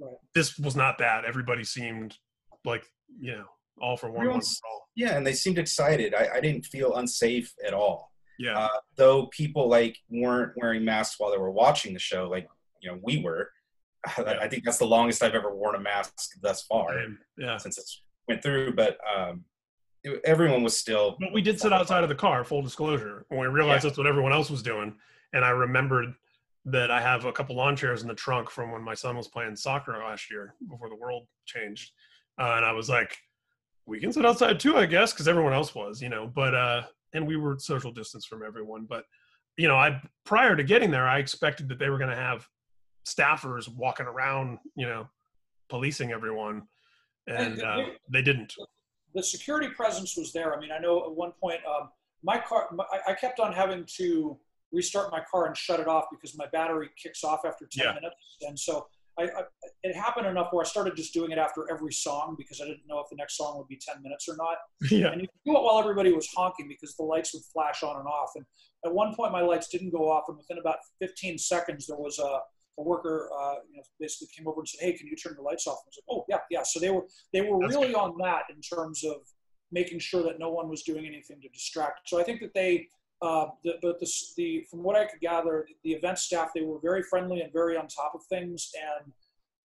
right. 0.00 0.16
this 0.34 0.58
was 0.58 0.74
not 0.74 0.98
that. 0.98 1.24
Everybody 1.24 1.64
seemed 1.64 2.16
like 2.64 2.84
you 3.20 3.32
know 3.32 3.44
all 3.80 3.96
for 3.96 4.10
one, 4.10 4.26
one 4.26 4.40
for 4.40 4.66
all. 4.70 4.88
Yeah, 4.96 5.16
and 5.16 5.26
they 5.26 5.34
seemed 5.34 5.58
excited. 5.58 6.14
I, 6.14 6.28
I 6.36 6.40
didn't 6.40 6.64
feel 6.66 6.94
unsafe 6.94 7.52
at 7.66 7.74
all. 7.74 8.12
Yeah. 8.38 8.58
Uh, 8.58 8.68
though 8.96 9.26
people 9.26 9.68
like 9.68 9.98
weren't 10.08 10.52
wearing 10.56 10.84
masks 10.84 11.16
while 11.18 11.30
they 11.30 11.38
were 11.38 11.50
watching 11.50 11.92
the 11.92 12.00
show, 12.00 12.28
like 12.28 12.48
you 12.80 12.90
know 12.90 12.98
we 13.02 13.22
were. 13.22 13.50
Yeah. 14.18 14.36
I 14.38 14.48
think 14.48 14.64
that's 14.64 14.76
the 14.76 14.84
longest 14.84 15.22
I've 15.22 15.32
ever 15.32 15.56
worn 15.56 15.76
a 15.76 15.80
mask 15.80 16.12
thus 16.42 16.62
far. 16.64 16.94
Yeah. 17.38 17.56
Since 17.56 17.78
it 17.78 17.86
went 18.28 18.42
through, 18.42 18.74
but 18.74 18.98
um, 19.16 19.44
it, 20.02 20.20
everyone 20.24 20.62
was 20.62 20.76
still. 20.76 21.16
But 21.20 21.32
we 21.32 21.42
did 21.42 21.60
sit 21.60 21.72
outside 21.72 22.02
of 22.02 22.08
the 22.08 22.14
car. 22.14 22.44
Full 22.44 22.62
disclosure, 22.62 23.26
when 23.28 23.40
we 23.40 23.46
realized 23.46 23.84
yeah. 23.84 23.90
that's 23.90 23.98
what 23.98 24.06
everyone 24.06 24.32
else 24.32 24.50
was 24.50 24.62
doing, 24.62 24.94
and 25.32 25.44
I 25.44 25.50
remembered 25.50 26.14
that 26.66 26.90
I 26.90 27.00
have 27.00 27.26
a 27.26 27.32
couple 27.32 27.56
lawn 27.56 27.76
chairs 27.76 28.02
in 28.02 28.08
the 28.08 28.14
trunk 28.14 28.50
from 28.50 28.72
when 28.72 28.82
my 28.82 28.94
son 28.94 29.16
was 29.16 29.28
playing 29.28 29.54
soccer 29.56 29.92
last 29.98 30.30
year 30.30 30.54
before 30.66 30.88
the 30.88 30.96
world 30.96 31.26
changed 31.44 31.92
uh, 32.38 32.54
and 32.56 32.64
I 32.64 32.72
was 32.72 32.88
like, 32.88 33.16
we 33.86 34.00
can 34.00 34.12
sit 34.12 34.26
outside 34.26 34.58
too, 34.58 34.76
I 34.76 34.86
guess, 34.86 35.12
because 35.12 35.28
everyone 35.28 35.52
else 35.52 35.74
was, 35.74 36.00
you 36.00 36.08
know. 36.08 36.26
But 36.26 36.54
uh, 36.54 36.82
and 37.12 37.26
we 37.26 37.36
were 37.36 37.58
social 37.58 37.92
distance 37.92 38.24
from 38.24 38.42
everyone. 38.42 38.86
But 38.88 39.04
you 39.56 39.68
know, 39.68 39.76
I 39.76 40.00
prior 40.24 40.56
to 40.56 40.64
getting 40.64 40.90
there, 40.90 41.06
I 41.06 41.18
expected 41.18 41.68
that 41.68 41.78
they 41.78 41.90
were 41.90 41.98
going 41.98 42.10
to 42.10 42.16
have 42.16 42.48
staffers 43.06 43.68
walking 43.68 44.06
around, 44.06 44.58
you 44.74 44.86
know, 44.86 45.08
policing 45.68 46.12
everyone, 46.12 46.62
and, 47.26 47.62
uh, 47.62 47.84
they 48.12 48.22
didn't. 48.22 48.52
The 49.14 49.22
security 49.22 49.68
presence 49.68 50.16
was 50.16 50.32
there. 50.32 50.54
I 50.54 50.60
mean, 50.60 50.70
I 50.72 50.78
know 50.78 51.04
at 51.04 51.12
one 51.12 51.32
point, 51.40 51.60
um, 51.68 51.90
my 52.22 52.38
car, 52.38 52.68
my, 52.72 52.84
I 53.06 53.14
kept 53.14 53.38
on 53.38 53.52
having 53.52 53.86
to 53.98 54.38
restart 54.72 55.12
my 55.12 55.22
car 55.30 55.46
and 55.46 55.56
shut 55.56 55.78
it 55.78 55.86
off 55.86 56.06
because 56.10 56.36
my 56.36 56.46
battery 56.52 56.88
kicks 57.00 57.22
off 57.22 57.40
after 57.46 57.66
10 57.70 57.84
yeah. 57.84 57.92
minutes. 57.92 58.16
And 58.42 58.58
so 58.58 58.86
I, 59.18 59.24
I, 59.24 59.42
it 59.82 59.94
happened 59.94 60.26
enough 60.26 60.48
where 60.50 60.64
I 60.64 60.68
started 60.68 60.96
just 60.96 61.14
doing 61.14 61.30
it 61.30 61.38
after 61.38 61.70
every 61.70 61.92
song 61.92 62.34
because 62.36 62.60
I 62.60 62.64
didn't 62.64 62.86
know 62.88 62.98
if 62.98 63.06
the 63.10 63.16
next 63.16 63.36
song 63.36 63.56
would 63.58 63.68
be 63.68 63.78
10 63.78 64.02
minutes 64.02 64.28
or 64.28 64.36
not. 64.36 64.56
Yeah. 64.90 65.12
And 65.12 65.20
you 65.20 65.28
do 65.46 65.56
it 65.56 65.62
while 65.62 65.78
everybody 65.78 66.12
was 66.12 66.28
honking 66.34 66.68
because 66.68 66.94
the 66.96 67.04
lights 67.04 67.32
would 67.32 67.42
flash 67.52 67.82
on 67.82 67.96
and 67.96 68.06
off. 68.06 68.32
And 68.34 68.44
at 68.84 68.92
one 68.92 69.14
point, 69.14 69.32
my 69.32 69.40
lights 69.40 69.68
didn't 69.68 69.90
go 69.90 70.10
off, 70.10 70.24
and 70.28 70.36
within 70.36 70.58
about 70.58 70.76
15 71.00 71.38
seconds, 71.38 71.86
there 71.86 71.96
was 71.96 72.18
a, 72.18 72.40
a 72.78 72.82
worker 72.82 73.30
uh, 73.38 73.54
you 73.70 73.76
know, 73.76 73.82
basically 74.00 74.28
came 74.36 74.48
over 74.48 74.60
and 74.60 74.68
said, 74.68 74.80
"Hey, 74.84 74.92
can 74.94 75.06
you 75.06 75.16
turn 75.16 75.34
the 75.36 75.42
lights 75.42 75.66
off?" 75.66 75.78
I 75.84 75.88
was 75.88 75.98
like, 75.98 76.16
"Oh, 76.16 76.24
yeah, 76.28 76.38
yeah." 76.50 76.62
So 76.64 76.80
they 76.80 76.90
were 76.90 77.06
they 77.32 77.42
were 77.42 77.58
That's 77.60 77.74
really 77.74 77.88
good. 77.88 77.96
on 77.96 78.16
that 78.18 78.42
in 78.54 78.60
terms 78.60 79.04
of 79.04 79.16
making 79.72 79.98
sure 79.98 80.22
that 80.22 80.38
no 80.38 80.50
one 80.50 80.68
was 80.68 80.82
doing 80.82 81.06
anything 81.06 81.40
to 81.40 81.48
distract. 81.48 82.08
So 82.08 82.20
I 82.20 82.24
think 82.24 82.40
that 82.40 82.54
they 82.54 82.88
uh, 83.22 83.46
the, 83.62 83.74
but 83.80 83.98
the, 84.00 84.12
the, 84.36 84.66
from 84.70 84.82
what 84.82 84.96
I 84.96 85.06
could 85.06 85.20
gather, 85.20 85.66
the 85.82 85.92
event 85.92 86.18
staff 86.18 86.50
they 86.54 86.62
were 86.62 86.78
very 86.80 87.02
friendly 87.02 87.40
and 87.40 87.52
very 87.52 87.76
on 87.76 87.86
top 87.86 88.12
of 88.14 88.22
things, 88.24 88.70
and 88.78 89.12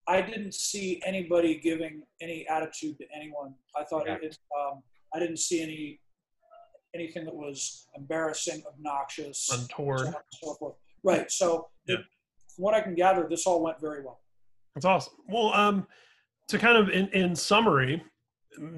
I 0.08 0.22
didn't 0.22 0.54
see 0.54 1.02
anybody 1.06 1.60
giving 1.60 2.04
any 2.22 2.48
attitude 2.48 2.98
to 3.00 3.06
anyone. 3.16 3.54
I 3.76 3.84
thought 3.84 4.04
yeah. 4.08 4.18
it, 4.22 4.38
um, 4.58 4.82
I 5.14 5.20
didn't 5.20 5.40
see 5.40 5.62
any 5.62 6.00
anything 6.96 7.26
that 7.26 7.36
was 7.36 7.88
embarrassing, 7.96 8.64
obnoxious, 8.68 9.50
untoward, 9.52 10.14
so 10.42 10.54
forth. 10.56 10.76
Right. 11.04 11.32
So, 11.32 11.68
yeah. 11.88 11.96
it, 11.96 12.02
from 12.60 12.64
what 12.64 12.74
I 12.74 12.82
can 12.82 12.94
gather, 12.94 13.26
this 13.28 13.48
all 13.48 13.64
went 13.64 13.80
very 13.80 14.04
well. 14.04 14.20
That's 14.76 14.86
awesome. 14.86 15.14
Well, 15.28 15.54
um, 15.54 15.88
to 16.50 16.58
kind 16.58 16.78
of 16.78 16.90
in, 16.90 17.08
in 17.10 17.36
summary, 17.36 18.04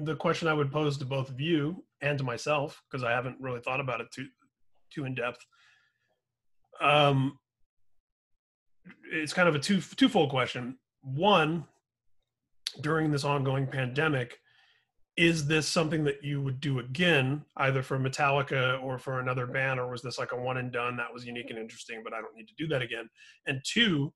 the 0.04 0.14
question 0.14 0.46
I 0.48 0.54
would 0.54 0.70
pose 0.70 0.96
to 0.98 1.04
both 1.04 1.28
of 1.28 1.40
you 1.40 1.84
and 2.00 2.16
to 2.18 2.24
myself, 2.24 2.80
because 2.90 3.04
I 3.04 3.10
haven't 3.10 3.36
really 3.40 3.60
thought 3.60 3.80
about 3.80 4.00
it 4.00 4.06
too 4.12 4.26
too 4.92 5.04
in 5.04 5.14
depth. 5.14 5.44
Um, 6.80 7.38
it's 9.10 9.32
kind 9.32 9.48
of 9.48 9.54
a 9.54 9.58
two 9.58 9.80
twofold 9.80 10.30
question 10.30 10.78
one, 11.02 11.64
during 12.80 13.10
this 13.10 13.24
ongoing 13.24 13.66
pandemic, 13.66 14.38
is 15.16 15.46
this 15.46 15.68
something 15.68 16.04
that 16.04 16.24
you 16.24 16.40
would 16.40 16.60
do 16.60 16.78
again, 16.78 17.44
either 17.58 17.82
for 17.82 17.98
Metallica 17.98 18.82
or 18.82 18.98
for 18.98 19.20
another 19.20 19.46
band, 19.46 19.78
or 19.78 19.90
was 19.90 20.02
this 20.02 20.18
like 20.18 20.32
a 20.32 20.36
one 20.36 20.56
and 20.56 20.72
done 20.72 20.96
that 20.96 21.12
was 21.12 21.26
unique 21.26 21.50
and 21.50 21.58
interesting, 21.58 22.00
but 22.02 22.14
I 22.14 22.20
don't 22.20 22.34
need 22.34 22.48
to 22.48 22.54
do 22.56 22.66
that 22.68 22.80
again? 22.80 23.08
And 23.46 23.60
two, 23.64 24.12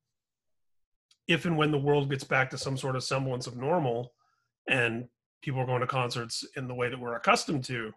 if 1.28 1.44
and 1.44 1.56
when 1.56 1.70
the 1.70 1.78
world 1.78 2.08
gets 2.08 2.24
back 2.24 2.48
to 2.50 2.58
some 2.58 2.76
sort 2.76 2.96
of 2.96 3.04
semblance 3.04 3.46
of 3.46 3.56
normal 3.56 4.12
and 4.68 5.06
people 5.42 5.60
are 5.60 5.66
going 5.66 5.80
to 5.80 5.86
concerts 5.86 6.44
in 6.56 6.66
the 6.66 6.74
way 6.74 6.88
that 6.88 6.98
we're 6.98 7.16
accustomed 7.16 7.64
to, 7.64 7.92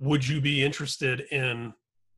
would 0.00 0.26
you 0.26 0.40
be 0.40 0.64
interested 0.64 1.20
in 1.32 1.74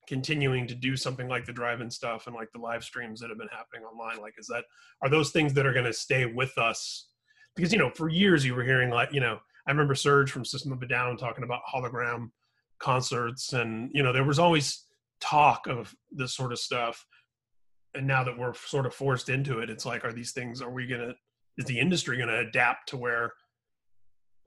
continuing 0.06 0.66
to 0.66 0.74
do 0.74 0.96
something 0.96 1.28
like 1.28 1.44
the 1.44 1.52
drive-in 1.52 1.90
stuff 1.90 2.26
and 2.26 2.36
like 2.36 2.52
the 2.52 2.58
live 2.58 2.84
streams 2.84 3.20
that 3.20 3.30
have 3.30 3.38
been 3.38 3.48
happening 3.48 3.82
online 3.84 4.20
like 4.20 4.34
is 4.38 4.46
that 4.46 4.64
are 5.02 5.08
those 5.08 5.30
things 5.30 5.54
that 5.54 5.64
are 5.64 5.72
going 5.72 5.84
to 5.84 5.94
stay 5.94 6.26
with 6.26 6.56
us 6.58 7.08
because 7.56 7.72
you 7.72 7.78
know 7.78 7.90
for 7.94 8.10
years 8.10 8.44
you 8.44 8.54
were 8.54 8.62
hearing 8.62 8.90
like 8.90 9.10
you 9.12 9.20
know 9.20 9.38
i 9.66 9.70
remember 9.70 9.94
serj 9.94 10.28
from 10.28 10.44
system 10.44 10.72
of 10.72 10.82
a 10.82 10.86
down 10.86 11.16
talking 11.16 11.44
about 11.44 11.62
hologram 11.72 12.30
concerts 12.78 13.52
and 13.52 13.90
you 13.92 14.02
know 14.02 14.12
there 14.12 14.24
was 14.24 14.38
always 14.38 14.86
talk 15.20 15.66
of 15.66 15.94
this 16.12 16.34
sort 16.34 16.52
of 16.52 16.58
stuff. 16.58 17.04
And 17.94 18.06
now 18.06 18.24
that 18.24 18.36
we're 18.36 18.54
sort 18.54 18.86
of 18.86 18.94
forced 18.94 19.28
into 19.28 19.60
it 19.60 19.70
it's 19.70 19.86
like 19.86 20.04
are 20.04 20.12
these 20.12 20.32
things 20.32 20.60
are 20.60 20.70
we 20.70 20.86
gonna 20.86 21.14
is 21.56 21.64
the 21.66 21.78
industry 21.78 22.18
gonna 22.18 22.40
adapt 22.40 22.88
to 22.88 22.96
where 22.96 23.32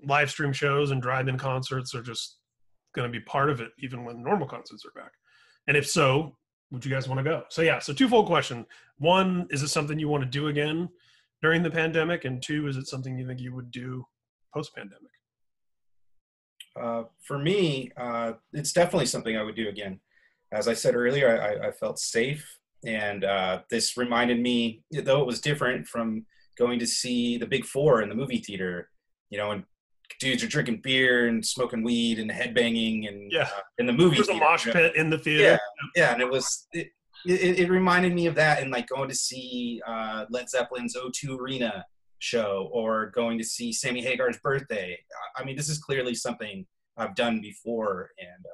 live 0.04 0.30
stream 0.30 0.54
shows 0.54 0.92
and 0.92 1.02
drive-in 1.02 1.38
concerts 1.38 1.96
are 1.96 2.02
just 2.02 2.38
gonna 2.94 3.10
be 3.10 3.22
part 3.22 3.50
of 3.50 3.62
it 3.62 3.72
even 3.80 4.04
when 4.04 4.22
normal 4.22 4.48
concerts 4.48 4.84
are 4.86 5.02
back? 5.02 5.12
And 5.68 5.78
if 5.78 5.88
so 5.88 6.36
would 6.72 6.84
you 6.84 6.92
guys 6.92 7.08
want 7.08 7.20
to 7.20 7.24
go? 7.24 7.44
So 7.50 7.62
yeah 7.62 7.80
so 7.80 7.94
twofold 7.94 8.28
question. 8.28 8.66
One 8.98 9.48
is 9.50 9.64
it 9.64 9.70
something 9.70 9.98
you 9.98 10.10
want 10.10 10.24
to 10.24 10.30
do 10.30 10.48
again 10.50 10.90
during 11.42 11.64
the 11.64 11.72
pandemic? 11.72 12.26
And 12.26 12.44
two 12.44 12.68
is 12.68 12.76
it 12.76 12.88
something 12.88 13.18
you 13.18 13.26
think 13.26 13.40
you 13.40 13.56
would 13.56 13.72
do 13.72 14.06
post-pandemic 14.54 15.12
uh, 16.80 17.04
for 17.24 17.40
me, 17.40 17.92
uh, 17.98 18.34
it's 18.54 18.72
definitely 18.72 19.08
something 19.08 19.36
I 19.36 19.44
would 19.44 19.56
do 19.56 19.68
again. 19.68 20.00
As 20.52 20.68
I 20.68 20.74
said 20.74 20.96
earlier, 20.96 21.42
I, 21.42 21.68
I 21.70 21.72
felt 21.72 22.00
safe, 22.00 22.58
and 22.86 23.24
uh, 23.24 23.62
this 23.70 23.98
reminded 23.98 24.40
me, 24.40 24.84
though 24.92 25.22
it 25.22 25.26
was 25.28 25.42
different 25.42 25.88
from 25.88 26.26
going 26.58 26.80
to 26.80 26.88
see 26.88 27.38
the 27.38 27.48
Big 27.48 27.66
Four 27.66 28.02
in 28.02 28.10
the 28.10 28.16
movie 28.16 28.38
theater. 28.38 28.90
You 29.30 29.40
know, 29.40 29.52
and 29.52 29.64
dudes 30.20 30.44
are 30.44 30.48
drinking 30.48 30.82
beer 30.84 31.28
and 31.28 31.46
smoking 31.46 31.84
weed 31.84 32.20
and 32.20 32.30
headbanging, 32.30 33.08
and 33.08 33.32
Yeah. 33.32 33.44
uh, 33.44 33.62
in 33.80 33.88
the 33.88 33.94
movie 33.94 34.18
there's 34.18 34.30
a 34.30 34.34
theater, 34.34 34.46
mosh 34.46 34.66
you 34.68 34.74
know? 34.74 34.80
pit 34.80 34.96
in 34.96 35.10
the 35.10 35.18
theater 35.18 35.44
Yeah, 35.44 35.58
yeah, 35.96 36.14
and 36.14 36.22
it 36.22 36.30
was 36.30 36.68
it, 36.72 36.92
it, 37.26 37.60
it 37.62 37.70
reminded 37.70 38.14
me 38.14 38.28
of 38.28 38.36
that, 38.36 38.62
and 38.62 38.72
like 38.72 38.88
going 38.88 39.10
to 39.10 39.16
see 39.16 39.82
uh, 39.86 40.26
Led 40.30 40.46
Zeppelin's 40.50 40.96
O2 40.96 41.38
Arena 41.40 41.84
show, 42.20 42.70
or 42.72 43.08
going 43.12 43.38
to 43.38 43.44
see 43.44 43.72
Sammy 43.72 44.02
Hagar's 44.02 44.38
birthday. 44.40 44.98
I 45.36 45.44
mean, 45.44 45.56
this 45.56 45.70
is 45.70 45.78
clearly 45.78 46.16
something 46.16 46.66
I've 46.98 47.16
done 47.16 47.42
before, 47.42 48.12
and 48.20 48.46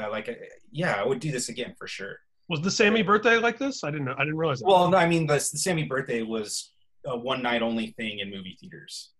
uh, 0.00 0.06
uh, 0.06 0.10
like, 0.10 0.28
uh, 0.28 0.32
yeah, 0.70 0.94
I 0.94 1.06
would 1.06 1.20
do 1.20 1.30
this 1.30 1.48
again 1.48 1.74
for 1.78 1.86
sure. 1.86 2.16
was 2.48 2.60
the 2.60 2.70
sammy 2.70 3.02
birthday 3.02 3.38
like 3.38 3.58
this 3.58 3.84
i 3.84 3.90
didn't 3.90 4.04
know 4.06 4.14
i 4.18 4.24
didn't 4.24 4.36
realize 4.36 4.58
that 4.58 4.66
Well, 4.66 4.90
no, 4.90 4.96
I 4.98 5.06
mean, 5.08 5.26
the, 5.26 5.34
the 5.34 5.58
Sammy 5.64 5.84
birthday 5.84 6.22
was 6.22 6.72
a 7.06 7.16
one 7.16 7.42
night 7.42 7.62
only 7.62 7.88
thing 7.98 8.18
in 8.18 8.30
movie 8.30 8.56
theaters. 8.60 9.12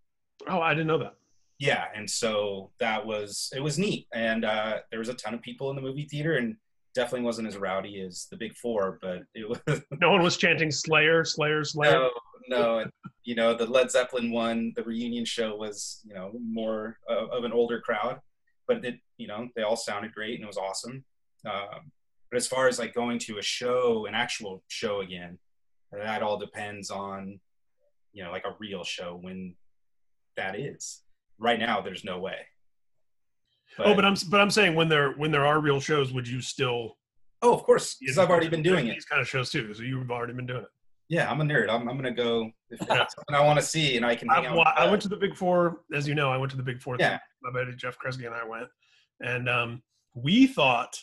oh 0.49 0.61
i 0.61 0.75
didn't 0.75 0.89
know 0.89 0.99
that 0.99 1.15
Yeah, 1.59 1.85
and 1.95 2.09
so 2.11 2.73
that 2.81 3.07
was 3.07 3.53
it 3.55 3.61
was 3.63 3.79
neat, 3.79 4.09
and 4.13 4.45
uh, 4.45 4.79
there 4.91 4.99
was 4.99 5.09
a 5.09 5.15
ton 5.15 5.35
of 5.35 5.43
people 5.43 5.71
in 5.71 5.77
the 5.77 5.83
movie 5.89 6.09
theater, 6.13 6.35
and 6.37 6.57
definitely 6.95 7.25
wasn't 7.25 7.49
as 7.49 7.57
rowdy 7.57 8.01
as 8.01 8.27
the 8.31 8.37
Big 8.37 8.57
Four, 8.57 8.99
but 9.01 9.21
it 9.35 9.49
was 9.49 9.61
no 10.01 10.11
one 10.11 10.23
was 10.23 10.37
chanting 10.37 10.71
slayer 10.71 11.25
slayer 11.25 11.65
slayer 11.65 11.93
no, 11.93 12.11
no, 12.49 12.79
and, 12.79 12.91
you 13.25 13.35
know 13.35 13.55
the 13.55 13.67
Led 13.67 13.91
Zeppelin 13.91 14.31
one, 14.31 14.73
the 14.77 14.83
reunion 14.83 15.25
show 15.25 15.57
was 15.57 16.01
you 16.05 16.15
know 16.15 16.33
more 16.41 16.99
of, 17.09 17.31
of 17.31 17.45
an 17.45 17.53
older 17.53 17.81
crowd, 17.81 18.21
but 18.67 18.85
it 18.85 18.97
you 19.17 19.27
know 19.27 19.49
they 19.57 19.63
all 19.63 19.77
sounded 19.77 20.13
great 20.13 20.35
and 20.35 20.45
it 20.45 20.47
was 20.47 20.59
awesome. 20.59 21.05
Um, 21.47 21.91
but 22.31 22.37
as 22.37 22.47
far 22.47 22.69
as 22.69 22.79
like 22.79 22.95
going 22.95 23.19
to 23.21 23.39
a 23.39 23.43
show, 23.43 24.07
an 24.07 24.15
actual 24.15 24.63
show 24.69 25.01
again, 25.01 25.39
that 25.93 26.23
all 26.23 26.39
depends 26.39 26.91
on 26.91 27.41
you 28.13 28.25
know 28.25 28.31
like 28.31 28.45
a 28.45 28.57
real 28.59 28.85
show 28.85 29.19
when 29.21 29.55
that 30.37 30.59
is. 30.59 31.03
Right 31.39 31.59
now, 31.59 31.81
there's 31.81 32.05
no 32.05 32.19
way. 32.21 32.37
Oh 33.79 33.95
but 33.95 34.05
i'm 34.05 34.15
but 34.31 34.41
i'm 34.41 34.51
saying 34.51 34.75
when 34.75 34.89
there 34.89 35.13
when 35.13 35.31
there 35.31 35.45
are 35.47 35.61
real 35.61 35.81
shows 35.81 36.13
would 36.13 36.27
you 36.29 36.41
still 36.41 36.97
oh, 37.45 37.53
of 37.55 37.65
course, 37.65 37.97
because 37.99 38.19
I've 38.19 38.31
already 38.31 38.49
been 38.49 38.63
doing 38.63 38.87
it. 38.87 38.93
these 38.95 39.05
kind 39.05 39.21
of 39.21 39.29
shows 39.29 39.51
too 39.51 39.75
so 39.75 39.83
you've 39.83 40.11
already 40.13 40.33
been 40.33 40.47
doing 40.47 40.63
it 40.63 40.69
Yeah, 41.09 41.29
I'm 41.31 41.41
a 41.41 41.45
nerd. 41.45 41.69
I'm, 41.69 41.89
I'm 41.89 41.97
gonna 41.97 42.13
go 42.13 42.51
if 42.71 42.81
Yeah. 42.81 43.07
something 43.15 43.35
I 43.35 43.41
want 43.45 43.59
to 43.59 43.65
see 43.65 43.97
and 43.97 44.07
I 44.07 44.15
can. 44.15 44.31
I, 44.31 44.41
well, 44.55 44.65
I 44.77 44.89
went 44.89 45.03
to 45.03 45.09
the 45.09 45.17
big 45.17 45.35
four 45.37 45.81
as 45.93 46.07
you 46.07 46.15
know 46.15 46.31
i 46.31 46.37
went 46.37 46.51
to 46.53 46.57
the 46.57 46.63
big 46.63 46.81
four 46.81 46.97
Yeah. 47.01 47.19
my 47.43 47.51
buddy 47.51 47.75
jeff 47.75 47.97
kresge 47.99 48.25
and 48.25 48.35
i 48.35 48.45
went 48.45 48.69
and 49.21 49.49
um 49.49 49.83
we 50.15 50.47
thought 50.47 50.97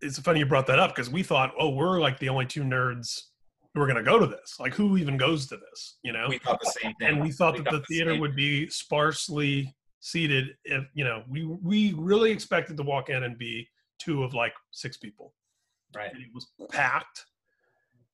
it's 0.00 0.18
funny 0.18 0.40
you 0.40 0.46
brought 0.46 0.66
that 0.66 0.78
up 0.78 0.90
because 0.94 1.08
we 1.10 1.22
thought 1.22 1.52
oh 1.58 1.70
we're 1.70 2.00
like 2.00 2.18
the 2.18 2.28
only 2.28 2.46
two 2.46 2.62
nerds 2.62 3.08
who 3.74 3.80
are 3.82 3.86
going 3.86 3.96
to 3.96 4.02
go 4.02 4.18
to 4.18 4.26
this 4.26 4.56
like 4.58 4.74
who 4.74 4.96
even 4.96 5.16
goes 5.16 5.46
to 5.46 5.56
this 5.56 5.98
you 6.02 6.12
know 6.12 6.26
We 6.28 6.38
thought 6.38 6.58
the 6.60 6.72
same 6.82 6.92
thing. 6.98 7.08
and 7.08 7.20
we 7.20 7.30
thought 7.30 7.56
that 7.56 7.64
the 7.64 7.70
thought 7.78 7.86
theater 7.88 8.12
same. 8.12 8.20
would 8.20 8.34
be 8.36 8.68
sparsely 8.68 9.74
seated 10.06 10.50
if 10.64 10.84
you 10.94 11.04
know 11.04 11.24
we 11.28 11.44
we 11.44 11.92
really 11.94 12.30
expected 12.30 12.76
to 12.76 12.82
walk 12.84 13.10
in 13.10 13.24
and 13.24 13.36
be 13.36 13.66
two 13.98 14.22
of 14.22 14.34
like 14.34 14.54
six 14.70 14.96
people. 14.96 15.34
Right. 15.94 16.12
and 16.12 16.20
it 16.20 16.28
was 16.34 16.48
packed 16.70 17.24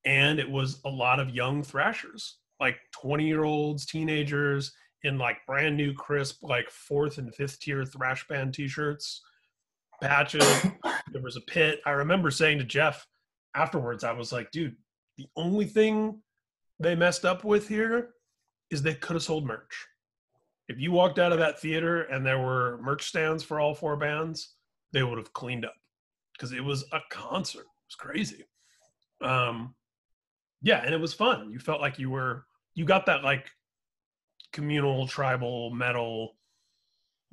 and 0.05 0.39
it 0.39 0.49
was 0.49 0.81
a 0.85 0.89
lot 0.89 1.19
of 1.19 1.31
young 1.31 1.63
thrashers 1.63 2.37
like 2.61 2.77
20 3.01 3.27
year 3.27 3.45
olds 3.45 3.87
teenagers 3.87 4.73
in 5.03 5.19
like 5.19 5.39
brand 5.47 5.77
new 5.77 5.93
crisp 5.95 6.43
like 6.43 6.71
fourth 6.71 7.19
and 7.19 7.35
fifth 7.35 7.59
tier 7.61 7.85
thrash 7.85 8.27
band 8.29 8.55
t-shirts 8.55 9.23
patches. 10.01 10.67
There 11.13 11.23
was 11.23 11.37
a 11.37 11.43
pit. 11.43 11.81
I 11.85 11.91
remember 11.91 12.31
saying 12.31 12.59
to 12.59 12.65
jeff 12.65 13.07
afterwards 13.55 14.05
i 14.05 14.13
was 14.13 14.33
like 14.33 14.51
dude 14.51 14.77
the 15.19 15.27
only 15.37 15.67
thing 15.67 16.21
they 16.79 16.95
messed 16.95 17.25
up 17.25 17.43
with 17.43 17.69
here 17.69 18.11
is 18.71 18.83
they 18.83 18.95
could 18.95 19.15
have 19.15 19.23
sold 19.23 19.45
merch 19.47 19.87
if 20.73 20.81
you 20.81 20.91
walked 20.91 21.19
out 21.19 21.33
of 21.33 21.39
that 21.39 21.61
theater 21.61 22.03
and 22.03 22.25
there 22.25 22.39
were 22.39 22.79
merch 22.83 23.05
stands 23.05 23.43
for 23.43 23.61
all 23.61 23.75
four 23.75 23.97
bands 23.97 24.55
they 24.93 25.03
would 25.03 25.19
have 25.19 25.33
cleaned 25.33 25.65
up 25.65 25.75
because 26.33 26.53
it 26.53 26.65
was 26.65 26.85
a 26.93 27.01
concert 27.11 27.61
it 27.61 27.89
was 27.89 27.95
crazy 27.97 28.45
um 29.23 29.75
yeah 30.63 30.83
and 30.85 30.95
it 30.95 31.01
was 31.01 31.15
fun 31.15 31.51
you 31.51 31.59
felt 31.59 31.81
like 31.81 31.99
you 31.99 32.11
were 32.11 32.47
you 32.75 32.85
got 32.85 33.07
that 33.07 33.23
like 33.23 33.51
communal 34.53 35.07
tribal 35.07 35.71
metal 35.71 36.37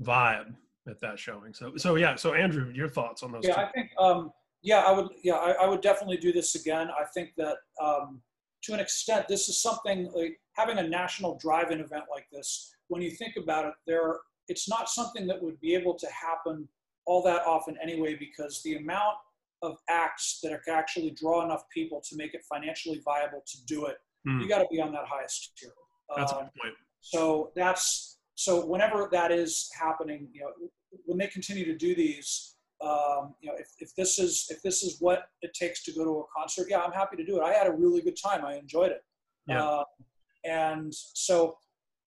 vibe 0.02 0.54
at 0.88 1.00
that 1.00 1.18
showing 1.18 1.54
so 1.54 1.76
so 1.78 1.96
yeah 1.96 2.16
so 2.16 2.34
andrew 2.34 2.72
your 2.74 2.88
thoughts 2.88 3.24
on 3.24 3.32
those 3.32 3.46
Yeah, 3.46 3.56
two 3.56 3.62
I 3.62 3.72
think, 3.72 3.90
um, 3.98 4.32
yeah, 4.62 4.80
I 4.80 4.92
would, 4.92 5.08
yeah, 5.24 5.36
I, 5.36 5.52
I 5.52 5.68
would 5.68 5.82
definitely 5.82 6.18
do 6.18 6.34
this 6.34 6.56
again. 6.56 6.90
I 6.90 7.06
think 7.14 7.32
that 7.38 7.58
um, 7.82 8.22
to 8.64 8.74
an 8.74 8.80
extent, 8.80 9.28
this 9.28 9.48
is 9.48 9.62
something 9.62 10.12
like 10.14 10.40
having 10.54 10.78
a 10.80 10.88
national 10.88 11.38
drive-in 11.38 11.80
event 11.80 12.06
like 12.12 12.28
this. 12.32 12.76
When 12.90 13.02
you 13.02 13.12
think 13.12 13.36
about 13.38 13.66
it, 13.66 13.74
there, 13.88 14.18
it's 14.48 14.68
not 14.68 14.90
something 14.90 15.26
that 15.28 15.42
would 15.42 15.60
be 15.62 15.74
able 15.76 15.94
to 15.96 16.08
happen 16.08 16.68
all 17.06 17.24
that 17.24 17.42
often 17.46 17.78
anyway, 17.82 18.16
because 18.20 18.62
the 18.64 18.76
amount 18.76 19.16
of 19.62 19.78
acts 19.90 20.40
that 20.44 20.52
can 20.64 20.74
actually 20.76 21.12
draw 21.12 21.44
enough 21.44 21.64
people 21.74 22.02
to 22.10 22.16
make 22.16 22.34
it 22.34 22.44
financially 22.54 23.02
viable 23.06 23.44
to 23.48 23.58
do 23.66 23.86
it, 23.86 23.98
Hmm. 24.26 24.42
you 24.42 24.50
got 24.50 24.60
to 24.60 24.68
be 24.70 24.82
on 24.82 24.92
that 24.92 25.06
highest 25.06 25.54
tier. 25.58 25.72
that's 26.18 26.34
Um, 26.34 26.50
point 26.62 26.76
so 27.02 27.52
that's 27.56 28.20
so 28.36 28.66
whenever 28.66 29.08
that 29.12 29.32
is 29.32 29.70
happening, 29.80 30.30
you 30.34 30.42
know, 30.42 30.52
when 31.06 31.18
they 31.18 31.28
continue 31.28 31.64
to 31.66 31.76
do 31.78 31.96
these, 31.96 32.56
um, 32.82 33.36
you 33.42 33.50
know, 33.50 33.56
if, 33.58 33.70
if 33.80 33.96
this 33.96 34.20
is 34.20 34.48
if 34.50 34.62
this 34.62 34.84
is 34.84 35.00
what 35.00 35.30
it 35.42 35.54
takes 35.54 35.84
to 35.86 35.92
go 35.94 36.04
to 36.04 36.20
a 36.20 36.24
concert, 36.36 36.68
yeah, 36.70 36.80
I'm 36.82 36.92
happy 36.92 37.16
to 37.18 37.24
do 37.26 37.38
it. 37.38 37.44
I 37.44 37.54
had 37.54 37.68
a 37.68 37.72
really 37.72 38.02
good 38.02 38.18
time. 38.22 38.44
I 38.46 38.56
enjoyed 38.56 38.92
it. 38.92 39.04
Yeah. 39.48 39.64
Uh, 39.64 39.84
and 40.46 40.94
so, 40.94 41.58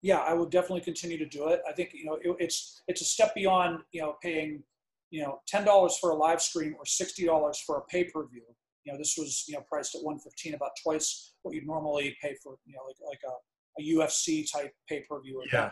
yeah, 0.01 0.19
I 0.19 0.33
would 0.33 0.49
definitely 0.49 0.81
continue 0.81 1.17
to 1.17 1.25
do 1.25 1.49
it. 1.49 1.61
I 1.67 1.73
think 1.73 1.91
you 1.93 2.05
know 2.05 2.17
it, 2.21 2.35
it's 2.39 2.81
it's 2.87 3.01
a 3.01 3.05
step 3.05 3.35
beyond 3.35 3.79
you 3.91 4.01
know 4.01 4.15
paying 4.21 4.63
you 5.11 5.23
know 5.23 5.39
ten 5.47 5.65
dollars 5.65 5.97
for 5.99 6.11
a 6.11 6.15
live 6.15 6.41
stream 6.41 6.75
or 6.77 6.85
sixty 6.85 7.25
dollars 7.25 7.61
for 7.65 7.77
a 7.77 7.81
pay 7.85 8.05
per 8.05 8.25
view. 8.27 8.43
You 8.85 8.93
know, 8.93 8.97
this 8.97 9.15
was 9.17 9.43
you 9.47 9.55
know 9.55 9.63
priced 9.69 9.95
at 9.95 10.03
one 10.03 10.19
fifteen, 10.19 10.53
about 10.53 10.71
twice 10.83 11.33
what 11.41 11.53
you'd 11.53 11.67
normally 11.67 12.15
pay 12.21 12.35
for 12.41 12.55
you 12.65 12.75
know 12.75 12.81
like 12.87 12.95
like 13.07 13.19
a 13.25 13.33
a 13.79 13.81
UFC 13.81 14.45
type 14.51 14.71
pay 14.87 15.03
per 15.09 15.21
view 15.21 15.41
Yeah. 15.51 15.71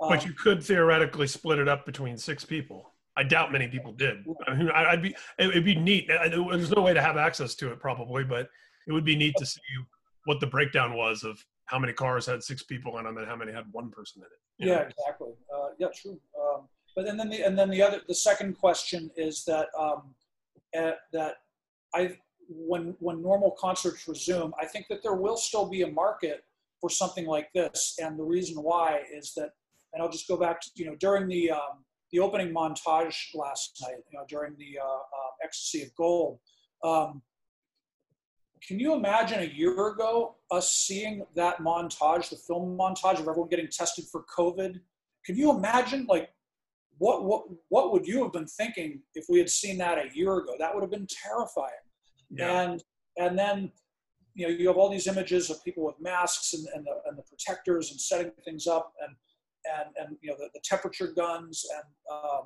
Um, 0.00 0.10
but 0.10 0.24
you 0.24 0.32
could 0.32 0.62
theoretically 0.62 1.26
split 1.26 1.58
it 1.58 1.68
up 1.68 1.84
between 1.84 2.16
six 2.16 2.44
people 2.44 2.92
i 3.16 3.24
doubt 3.24 3.50
many 3.50 3.66
people 3.66 3.90
did 3.90 4.24
I 4.46 4.54
mean, 4.54 4.70
i'd 4.70 5.02
be 5.02 5.16
it 5.38 5.52
would 5.52 5.64
be 5.64 5.74
neat 5.74 6.06
there's 6.08 6.70
no 6.70 6.82
way 6.82 6.94
to 6.94 7.02
have 7.02 7.16
access 7.16 7.56
to 7.56 7.72
it 7.72 7.80
probably 7.80 8.22
but 8.22 8.48
it 8.86 8.92
would 8.92 9.04
be 9.04 9.16
neat 9.16 9.34
to 9.38 9.44
see 9.44 9.60
what 10.26 10.38
the 10.38 10.46
breakdown 10.46 10.94
was 10.94 11.24
of 11.24 11.44
how 11.68 11.78
many 11.78 11.92
cars 11.92 12.26
had 12.26 12.42
six 12.42 12.62
people 12.62 12.98
in 12.98 13.04
them 13.04 13.16
and 13.16 13.26
how 13.26 13.36
many 13.36 13.52
had 13.52 13.64
one 13.72 13.90
person 13.90 14.22
in 14.22 14.26
it 14.26 14.38
yeah, 14.58 14.74
know? 14.74 14.82
exactly. 14.82 15.32
Uh, 15.54 15.68
yeah, 15.78 15.86
true. 15.94 16.18
Um, 16.40 16.68
but 16.96 17.04
then, 17.04 17.16
then 17.16 17.28
the 17.28 17.42
and 17.42 17.56
then 17.56 17.70
the 17.70 17.82
other 17.82 18.00
the 18.08 18.14
second 18.14 18.58
question 18.58 19.10
is 19.16 19.44
that 19.44 19.68
um, 19.78 20.14
uh, 20.76 20.92
that 21.12 21.36
I 21.94 22.16
when 22.48 22.96
when 22.98 23.22
normal 23.22 23.52
concerts 23.52 24.08
resume, 24.08 24.52
I 24.60 24.66
think 24.66 24.86
that 24.90 25.02
there 25.02 25.14
will 25.14 25.36
still 25.36 25.68
be 25.68 25.82
a 25.82 25.88
market 25.88 26.44
for 26.80 26.90
something 26.90 27.26
like 27.26 27.50
this, 27.54 27.96
and 28.02 28.18
the 28.18 28.24
reason 28.24 28.56
why 28.62 29.02
is 29.12 29.32
that, 29.36 29.50
and 29.92 30.02
I'll 30.02 30.10
just 30.10 30.26
go 30.26 30.36
back 30.36 30.60
to 30.60 30.70
you 30.74 30.86
know 30.86 30.96
during 30.98 31.28
the 31.28 31.52
um, 31.52 31.84
the 32.10 32.18
opening 32.18 32.52
montage 32.52 33.16
last 33.34 33.78
night, 33.82 33.98
you 34.10 34.18
know 34.18 34.24
during 34.28 34.56
the 34.58 34.78
uh, 34.82 34.84
uh, 34.84 35.44
Ecstasy 35.44 35.82
of 35.84 35.94
Gold. 35.94 36.40
Um, 36.82 37.22
can 38.66 38.78
you 38.78 38.94
imagine 38.94 39.40
a 39.40 39.44
year 39.44 39.88
ago 39.88 40.36
us 40.50 40.72
seeing 40.72 41.24
that 41.34 41.58
montage, 41.58 42.30
the 42.30 42.36
film 42.36 42.76
montage 42.76 43.18
of 43.18 43.28
everyone 43.28 43.48
getting 43.48 43.68
tested 43.68 44.04
for 44.10 44.24
COVID? 44.36 44.80
Can 45.24 45.36
you 45.36 45.50
imagine 45.50 46.06
like 46.08 46.30
what 46.98 47.24
what 47.24 47.44
what 47.68 47.92
would 47.92 48.06
you 48.06 48.22
have 48.22 48.32
been 48.32 48.46
thinking 48.46 49.00
if 49.14 49.26
we 49.28 49.38
had 49.38 49.50
seen 49.50 49.78
that 49.78 49.98
a 49.98 50.14
year 50.14 50.38
ago? 50.38 50.54
That 50.58 50.74
would 50.74 50.82
have 50.82 50.90
been 50.90 51.06
terrifying. 51.08 51.84
yeah 52.30 52.62
And 52.62 52.82
and 53.16 53.38
then 53.38 53.72
you 54.34 54.46
know 54.46 54.52
you 54.52 54.68
have 54.68 54.76
all 54.76 54.90
these 54.90 55.06
images 55.06 55.50
of 55.50 55.62
people 55.64 55.84
with 55.84 56.00
masks 56.00 56.54
and, 56.54 56.66
and 56.74 56.84
the 56.84 56.94
and 57.08 57.18
the 57.18 57.22
protectors 57.22 57.90
and 57.90 58.00
setting 58.00 58.32
things 58.44 58.66
up 58.66 58.92
and 59.02 59.14
and 59.76 59.88
and 60.00 60.16
you 60.22 60.30
know 60.30 60.36
the, 60.38 60.48
the 60.54 60.60
temperature 60.64 61.08
guns 61.08 61.64
and 61.74 62.16
um, 62.16 62.44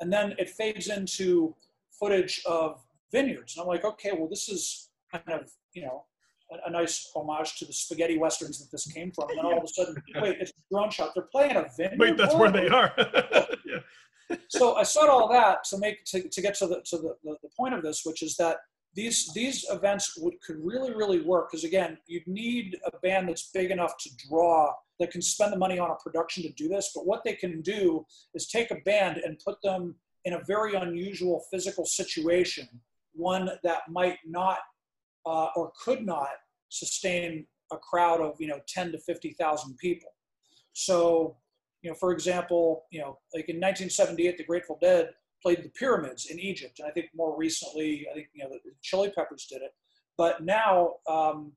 and 0.00 0.12
then 0.12 0.34
it 0.38 0.50
fades 0.50 0.88
into 0.88 1.54
footage 1.98 2.42
of 2.46 2.80
vineyards. 3.12 3.56
And 3.56 3.62
I'm 3.62 3.68
like, 3.68 3.84
okay, 3.84 4.12
well, 4.12 4.28
this 4.28 4.48
is 4.48 4.89
kind 5.12 5.40
of, 5.40 5.50
you 5.74 5.82
know, 5.82 6.04
a, 6.52 6.68
a 6.68 6.70
nice 6.70 7.10
homage 7.14 7.58
to 7.58 7.64
the 7.64 7.72
spaghetti 7.72 8.18
westerns 8.18 8.58
that 8.58 8.70
this 8.70 8.86
came 8.86 9.12
from. 9.12 9.28
And 9.30 9.38
then 9.38 9.46
all 9.46 9.58
of 9.58 9.64
a 9.64 9.68
sudden, 9.68 9.94
wait, 10.16 10.38
it's 10.40 10.50
a 10.50 10.74
drone 10.74 10.90
shot. 10.90 11.12
They're 11.14 11.28
playing 11.30 11.56
a 11.56 11.66
vineyard. 11.76 11.98
Wait, 11.98 12.16
that's 12.16 12.34
where 12.34 12.50
they 12.50 12.68
are. 12.68 12.92
yeah. 12.98 14.36
so 14.48 14.74
I 14.74 14.82
said 14.82 15.08
all 15.08 15.28
that 15.28 15.64
to 15.64 15.78
make 15.78 16.04
to, 16.06 16.28
to 16.28 16.42
get 16.42 16.54
to 16.56 16.66
the 16.66 16.82
to 16.86 16.98
the, 16.98 17.16
the, 17.24 17.36
the 17.42 17.48
point 17.56 17.74
of 17.74 17.82
this, 17.82 18.02
which 18.04 18.22
is 18.22 18.36
that 18.36 18.58
these 18.94 19.32
these 19.34 19.66
events 19.70 20.18
would 20.18 20.34
could 20.40 20.56
really 20.60 20.92
really 20.94 21.20
work 21.20 21.50
because 21.50 21.64
again, 21.64 21.98
you'd 22.06 22.26
need 22.26 22.76
a 22.86 22.98
band 22.98 23.28
that's 23.28 23.50
big 23.52 23.70
enough 23.70 23.96
to 23.98 24.10
draw 24.28 24.72
that 24.98 25.10
can 25.10 25.22
spend 25.22 25.52
the 25.52 25.58
money 25.58 25.78
on 25.78 25.90
a 25.90 25.94
production 25.96 26.42
to 26.42 26.52
do 26.52 26.68
this. 26.68 26.92
But 26.94 27.06
what 27.06 27.24
they 27.24 27.34
can 27.34 27.62
do 27.62 28.04
is 28.34 28.46
take 28.46 28.70
a 28.70 28.76
band 28.84 29.18
and 29.18 29.38
put 29.44 29.56
them 29.62 29.94
in 30.24 30.34
a 30.34 30.44
very 30.46 30.74
unusual 30.74 31.42
physical 31.50 31.86
situation, 31.86 32.68
one 33.14 33.50
that 33.64 33.80
might 33.88 34.18
not 34.26 34.58
uh, 35.26 35.48
or 35.56 35.72
could 35.82 36.04
not 36.04 36.28
sustain 36.68 37.46
a 37.72 37.76
crowd 37.76 38.20
of 38.20 38.36
you 38.38 38.46
know 38.46 38.60
10 38.68 38.92
to 38.92 38.98
50,000 38.98 39.76
people. 39.78 40.10
So, 40.72 41.36
you 41.82 41.90
know, 41.90 41.96
for 41.96 42.12
example, 42.12 42.84
you 42.90 43.00
know, 43.00 43.18
like 43.34 43.48
in 43.48 43.56
1978, 43.56 44.38
the 44.38 44.44
Grateful 44.44 44.78
Dead 44.80 45.10
played 45.42 45.62
the 45.62 45.70
pyramids 45.70 46.26
in 46.26 46.38
Egypt, 46.38 46.78
and 46.78 46.88
I 46.88 46.90
think 46.90 47.06
more 47.14 47.36
recently, 47.36 48.06
I 48.10 48.14
think 48.14 48.28
you 48.34 48.44
know, 48.44 48.50
the 48.50 48.60
Chili 48.82 49.10
Peppers 49.10 49.46
did 49.46 49.62
it. 49.62 49.72
But 50.16 50.44
now, 50.44 50.94
um, 51.08 51.52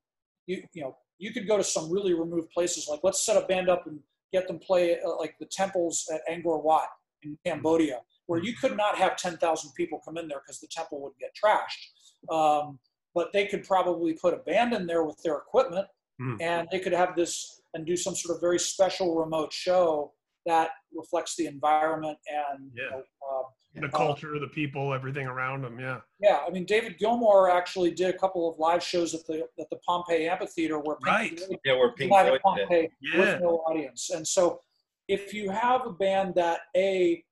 you 0.46 0.62
you 0.72 0.82
know, 0.82 0.96
you 1.18 1.32
could 1.32 1.46
go 1.46 1.56
to 1.56 1.64
some 1.64 1.90
really 1.90 2.14
removed 2.14 2.50
places. 2.50 2.88
Like 2.88 3.00
let's 3.02 3.24
set 3.24 3.42
a 3.42 3.46
band 3.46 3.68
up 3.68 3.86
and 3.86 4.00
get 4.32 4.48
them 4.48 4.58
play 4.58 4.98
uh, 5.00 5.16
like 5.16 5.36
the 5.38 5.46
temples 5.46 6.08
at 6.12 6.20
Angkor 6.30 6.62
Wat 6.62 6.88
in 7.22 7.38
Cambodia, 7.46 8.00
where 8.26 8.42
you 8.42 8.54
could 8.54 8.76
not 8.76 8.96
have 8.96 9.16
10,000 9.16 9.70
people 9.76 10.00
come 10.04 10.18
in 10.18 10.28
there 10.28 10.40
because 10.44 10.60
the 10.60 10.66
temple 10.66 11.00
would 11.02 11.12
get 11.20 11.30
trashed. 11.34 12.34
Um, 12.34 12.78
but 13.14 13.32
they 13.32 13.46
could 13.46 13.64
probably 13.64 14.12
put 14.14 14.34
a 14.34 14.38
band 14.38 14.74
in 14.74 14.86
there 14.86 15.04
with 15.04 15.20
their 15.22 15.36
equipment 15.36 15.86
mm. 16.20 16.40
and 16.40 16.68
they 16.70 16.80
could 16.80 16.92
have 16.92 17.14
this 17.16 17.62
and 17.74 17.86
do 17.86 17.96
some 17.96 18.14
sort 18.14 18.36
of 18.36 18.40
very 18.40 18.58
special 18.58 19.16
remote 19.16 19.52
show 19.52 20.12
that 20.46 20.70
reflects 20.94 21.36
the 21.36 21.46
environment 21.46 22.18
and 22.28 22.70
yeah. 22.74 22.84
you 22.84 22.90
know, 22.90 22.98
uh, 22.98 23.42
the 23.80 23.88
culture, 23.88 24.36
uh, 24.36 24.38
the 24.38 24.46
people, 24.48 24.94
everything 24.94 25.26
around 25.26 25.62
them. 25.62 25.80
Yeah. 25.80 26.00
Yeah, 26.20 26.40
I 26.46 26.50
mean, 26.50 26.64
David 26.64 26.96
Gilmour 26.98 27.50
actually 27.50 27.90
did 27.90 28.14
a 28.14 28.18
couple 28.18 28.48
of 28.48 28.58
live 28.58 28.82
shows 28.82 29.14
at 29.14 29.26
the 29.26 29.48
at 29.58 29.68
the 29.70 29.76
Pompeii 29.84 30.28
Amphitheater 30.28 30.78
where 30.78 30.96
Pink 30.96 31.06
right. 31.06 31.38
Floyd, 31.40 31.58
yeah, 31.64 31.72
where 31.72 31.92
Pink 31.92 32.10
Floyd 32.10 32.40
Pompeii 32.42 32.88
yeah. 33.00 33.18
with 33.18 33.40
no 33.40 33.56
audience, 33.66 34.10
and 34.10 34.26
so 34.26 34.60
if 35.08 35.34
you 35.34 35.50
have 35.50 35.86
a 35.86 35.92
band 35.92 36.34
that 36.36 36.60
a 36.76 37.22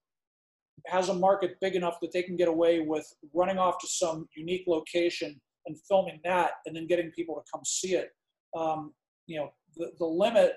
has 0.87 1.11
a 1.11 1.15
market 1.15 1.61
big 1.61 1.77
enough 1.77 2.01
that 2.01 2.13
they 2.13 2.23
can 2.23 2.37
get 2.37 2.49
away 2.49 2.81
with 2.81 3.07
running 3.33 3.59
off 3.59 3.79
to 3.79 3.87
some 3.87 4.29
unique 4.37 4.65
location 4.67 5.41
and 5.67 5.77
filming 5.89 6.21
that 6.25 6.53
and 6.67 6.75
then 6.75 6.87
getting 6.87 7.11
people 7.11 7.35
to 7.35 7.43
come 7.53 7.63
see 7.65 7.95
it. 7.95 8.11
Um, 8.57 8.93
you 9.27 9.39
know, 9.39 9.51
the, 9.77 9.93
the 9.99 10.07
limit 10.07 10.55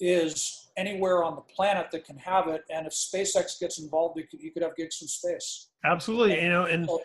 is 0.00 0.68
anywhere 0.76 1.24
on 1.24 1.34
the 1.34 1.42
planet 1.42 1.88
that 1.92 2.04
can 2.04 2.18
have 2.18 2.48
it. 2.48 2.62
And 2.70 2.86
if 2.86 2.92
SpaceX 2.92 3.58
gets 3.60 3.80
involved, 3.80 4.18
you 4.18 4.26
could, 4.30 4.40
you 4.40 4.52
could 4.52 4.62
have 4.62 4.76
gigs 4.76 4.96
from 4.98 5.08
space. 5.08 5.70
Absolutely. 5.84 6.34
And, 6.34 6.42
you 6.42 6.48
know, 6.48 6.64
and 6.66 6.86
so 6.86 7.00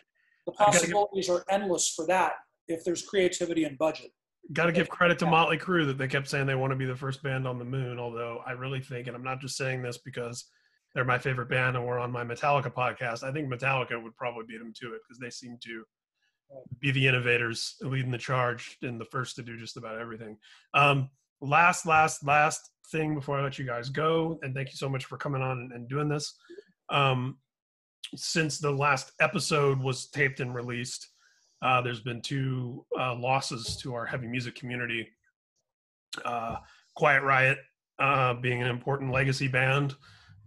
the 0.45 0.51
possibilities 0.53 1.27
give, 1.27 1.35
are 1.35 1.45
endless 1.49 1.93
for 1.93 2.05
that 2.07 2.33
if 2.67 2.83
there's 2.83 3.01
creativity 3.03 3.63
and 3.63 3.77
budget. 3.77 4.11
Got 4.53 4.65
to 4.65 4.71
give 4.71 4.89
credit 4.89 5.19
to 5.19 5.25
Motley 5.25 5.57
Crue 5.57 5.85
that 5.85 5.97
they 5.97 6.07
kept 6.07 6.27
saying 6.27 6.47
they 6.47 6.55
want 6.55 6.71
to 6.71 6.75
be 6.75 6.85
the 6.85 6.95
first 6.95 7.23
band 7.23 7.47
on 7.47 7.57
the 7.57 7.65
moon. 7.65 7.99
Although 7.99 8.41
I 8.45 8.51
really 8.51 8.81
think, 8.81 9.07
and 9.07 9.15
I'm 9.15 9.23
not 9.23 9.39
just 9.39 9.55
saying 9.55 9.81
this 9.81 9.99
because 9.99 10.45
they're 10.93 11.05
my 11.05 11.17
favorite 11.17 11.49
band 11.49 11.77
and 11.77 11.85
we're 11.85 11.99
on 11.99 12.11
my 12.11 12.23
Metallica 12.23 12.73
podcast. 12.73 13.23
I 13.23 13.31
think 13.31 13.51
Metallica 13.51 14.01
would 14.01 14.15
probably 14.17 14.43
beat 14.47 14.57
them 14.57 14.73
to 14.81 14.87
it 14.87 15.01
because 15.07 15.19
they 15.19 15.29
seem 15.29 15.57
to 15.63 15.83
be 16.79 16.91
the 16.91 17.07
innovators 17.07 17.75
leading 17.81 18.11
the 18.11 18.17
charge 18.17 18.77
and 18.81 18.99
the 18.99 19.05
first 19.05 19.35
to 19.35 19.43
do 19.43 19.57
just 19.57 19.77
about 19.77 19.99
everything. 19.99 20.37
Um, 20.73 21.09
last, 21.41 21.85
last, 21.85 22.25
last 22.25 22.71
thing 22.91 23.15
before 23.15 23.37
I 23.37 23.43
let 23.43 23.57
you 23.57 23.65
guys 23.65 23.89
go, 23.89 24.39
and 24.41 24.53
thank 24.53 24.69
you 24.69 24.77
so 24.77 24.89
much 24.89 25.05
for 25.05 25.17
coming 25.17 25.41
on 25.41 25.59
and, 25.59 25.71
and 25.71 25.89
doing 25.89 26.09
this. 26.09 26.37
Um, 26.89 27.37
since 28.15 28.59
the 28.59 28.71
last 28.71 29.11
episode 29.19 29.79
was 29.79 30.07
taped 30.07 30.39
and 30.39 30.53
released, 30.53 31.07
uh, 31.61 31.81
there's 31.81 32.01
been 32.01 32.21
two 32.21 32.85
uh, 32.99 33.15
losses 33.15 33.77
to 33.77 33.93
our 33.93 34.05
heavy 34.05 34.27
music 34.27 34.55
community. 34.55 35.07
Uh, 36.25 36.57
Quiet 36.95 37.23
Riot 37.23 37.59
uh, 37.99 38.33
being 38.33 38.61
an 38.61 38.67
important 38.67 39.11
legacy 39.11 39.47
band 39.47 39.95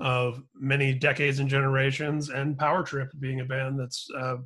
of 0.00 0.42
many 0.54 0.92
decades 0.92 1.38
and 1.38 1.48
generations, 1.48 2.28
and 2.28 2.58
Power 2.58 2.82
Trip 2.82 3.08
being 3.20 3.40
a 3.40 3.44
band 3.44 3.78
that's 3.78 4.08
uh, 4.18 4.36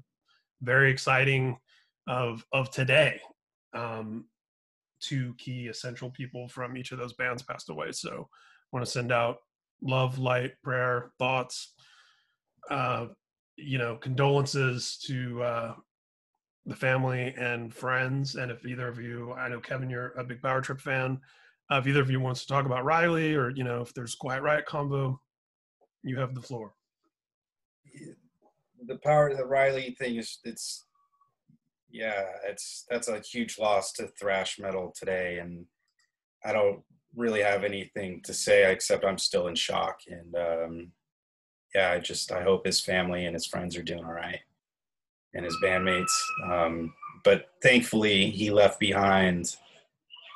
very 0.62 0.90
exciting 0.90 1.56
of 2.06 2.44
of 2.52 2.70
today. 2.70 3.20
Um, 3.74 4.24
two 5.00 5.34
key 5.38 5.68
essential 5.68 6.10
people 6.10 6.48
from 6.48 6.76
each 6.76 6.92
of 6.92 6.98
those 6.98 7.12
bands 7.12 7.42
passed 7.42 7.70
away. 7.70 7.92
So 7.92 8.28
I 8.30 8.76
want 8.76 8.84
to 8.84 8.90
send 8.90 9.12
out 9.12 9.36
love, 9.82 10.18
light, 10.18 10.52
prayer, 10.62 11.12
thoughts, 11.18 11.74
uh, 12.70 13.06
you 13.56 13.78
know, 13.78 13.96
condolences 13.96 14.98
to 15.06 15.42
uh, 15.42 15.74
the 16.66 16.74
family 16.74 17.34
and 17.38 17.72
friends. 17.72 18.34
And 18.34 18.50
if 18.50 18.66
either 18.66 18.88
of 18.88 18.98
you, 18.98 19.32
I 19.34 19.48
know 19.48 19.60
Kevin, 19.60 19.90
you're 19.90 20.12
a 20.12 20.24
big 20.24 20.42
Power 20.42 20.60
Trip 20.60 20.80
fan. 20.80 21.20
Uh, 21.70 21.76
if 21.76 21.86
either 21.86 22.00
of 22.00 22.10
you 22.10 22.20
wants 22.20 22.40
to 22.42 22.48
talk 22.48 22.66
about 22.66 22.84
Riley 22.84 23.34
or, 23.34 23.50
you 23.50 23.62
know, 23.62 23.82
if 23.82 23.92
there's 23.94 24.14
Quiet 24.14 24.42
Riot 24.42 24.66
combo, 24.66 25.20
you 26.02 26.18
have 26.18 26.34
the 26.34 26.40
floor 26.40 26.72
the 28.86 28.98
power 28.98 29.28
of 29.28 29.36
the 29.36 29.46
Riley 29.46 29.96
thing 29.98 30.16
is 30.16 30.38
it's 30.44 30.84
yeah, 31.90 32.24
it's 32.46 32.84
that's 32.90 33.08
a 33.08 33.20
huge 33.20 33.58
loss 33.58 33.92
to 33.92 34.08
thrash 34.08 34.58
metal 34.58 34.92
today, 34.96 35.38
and 35.38 35.64
I 36.44 36.52
don't 36.52 36.82
really 37.16 37.40
have 37.40 37.64
anything 37.64 38.20
to 38.24 38.34
say 38.34 38.70
except 38.70 39.04
I'm 39.04 39.18
still 39.18 39.48
in 39.48 39.54
shock. 39.54 40.00
And 40.08 40.34
um, 40.34 40.92
yeah, 41.74 41.90
I 41.92 41.98
just 41.98 42.30
I 42.30 42.42
hope 42.42 42.66
his 42.66 42.80
family 42.80 43.24
and 43.24 43.34
his 43.34 43.46
friends 43.46 43.76
are 43.76 43.82
doing 43.82 44.04
all 44.04 44.12
right, 44.12 44.40
and 45.34 45.44
his 45.44 45.56
bandmates. 45.62 46.12
Um, 46.50 46.92
but 47.24 47.46
thankfully, 47.62 48.30
he 48.30 48.50
left 48.50 48.78
behind 48.78 49.56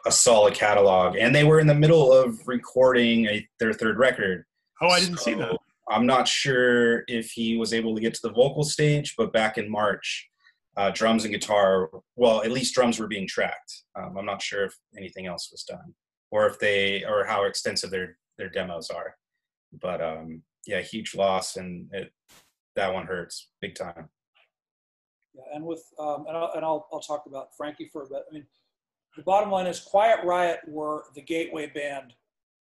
a 0.06 0.12
solid 0.12 0.54
catalog, 0.54 1.16
and 1.16 1.34
they 1.34 1.44
were 1.44 1.60
in 1.60 1.66
the 1.66 1.74
middle 1.74 2.12
of 2.12 2.48
recording 2.48 3.26
a, 3.26 3.46
their 3.60 3.72
third 3.72 3.98
record. 3.98 4.44
Oh, 4.80 4.88
I 4.88 5.00
didn't 5.00 5.18
so, 5.18 5.24
see 5.24 5.34
that. 5.34 5.56
I'm 5.90 6.06
not 6.06 6.28
sure 6.28 7.04
if 7.08 7.30
he 7.32 7.56
was 7.56 7.72
able 7.72 7.94
to 7.94 8.00
get 8.00 8.14
to 8.14 8.20
the 8.22 8.32
vocal 8.32 8.64
stage, 8.64 9.14
but 9.16 9.32
back 9.32 9.58
in 9.58 9.70
March, 9.70 10.28
uh, 10.76 10.90
drums 10.90 11.24
and 11.24 11.34
guitar, 11.34 11.90
well, 12.16 12.42
at 12.42 12.50
least 12.50 12.74
drums 12.74 12.98
were 12.98 13.08
being 13.08 13.26
tracked. 13.26 13.82
Um, 13.96 14.16
I'm 14.16 14.26
not 14.26 14.40
sure 14.40 14.64
if 14.64 14.74
anything 14.96 15.26
else 15.26 15.50
was 15.50 15.64
done 15.64 15.94
or 16.30 16.46
if 16.46 16.58
they, 16.58 17.04
or 17.04 17.24
how 17.24 17.44
extensive 17.44 17.90
their, 17.90 18.16
their 18.38 18.48
demos 18.48 18.90
are. 18.90 19.16
But 19.80 20.00
um, 20.00 20.42
yeah, 20.66 20.80
huge 20.80 21.14
loss 21.14 21.56
and 21.56 21.88
it, 21.92 22.12
that 22.76 22.92
one 22.92 23.06
hurts 23.06 23.50
big 23.60 23.74
time. 23.74 24.08
Yeah, 25.34 25.42
and 25.54 25.64
with, 25.64 25.84
um, 25.98 26.24
and, 26.28 26.36
I'll, 26.36 26.52
and 26.54 26.64
I'll, 26.64 26.88
I'll 26.92 27.00
talk 27.00 27.24
about 27.26 27.48
Frankie 27.56 27.90
for 27.92 28.04
a 28.04 28.08
bit. 28.08 28.22
I 28.30 28.34
mean, 28.34 28.46
the 29.16 29.22
bottom 29.22 29.50
line 29.50 29.66
is 29.66 29.80
Quiet 29.80 30.24
Riot 30.24 30.60
were 30.66 31.04
the 31.14 31.22
gateway 31.22 31.66
band 31.66 32.14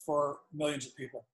for 0.06 0.40
millions 0.54 0.86
of 0.86 0.96
people. 0.96 1.26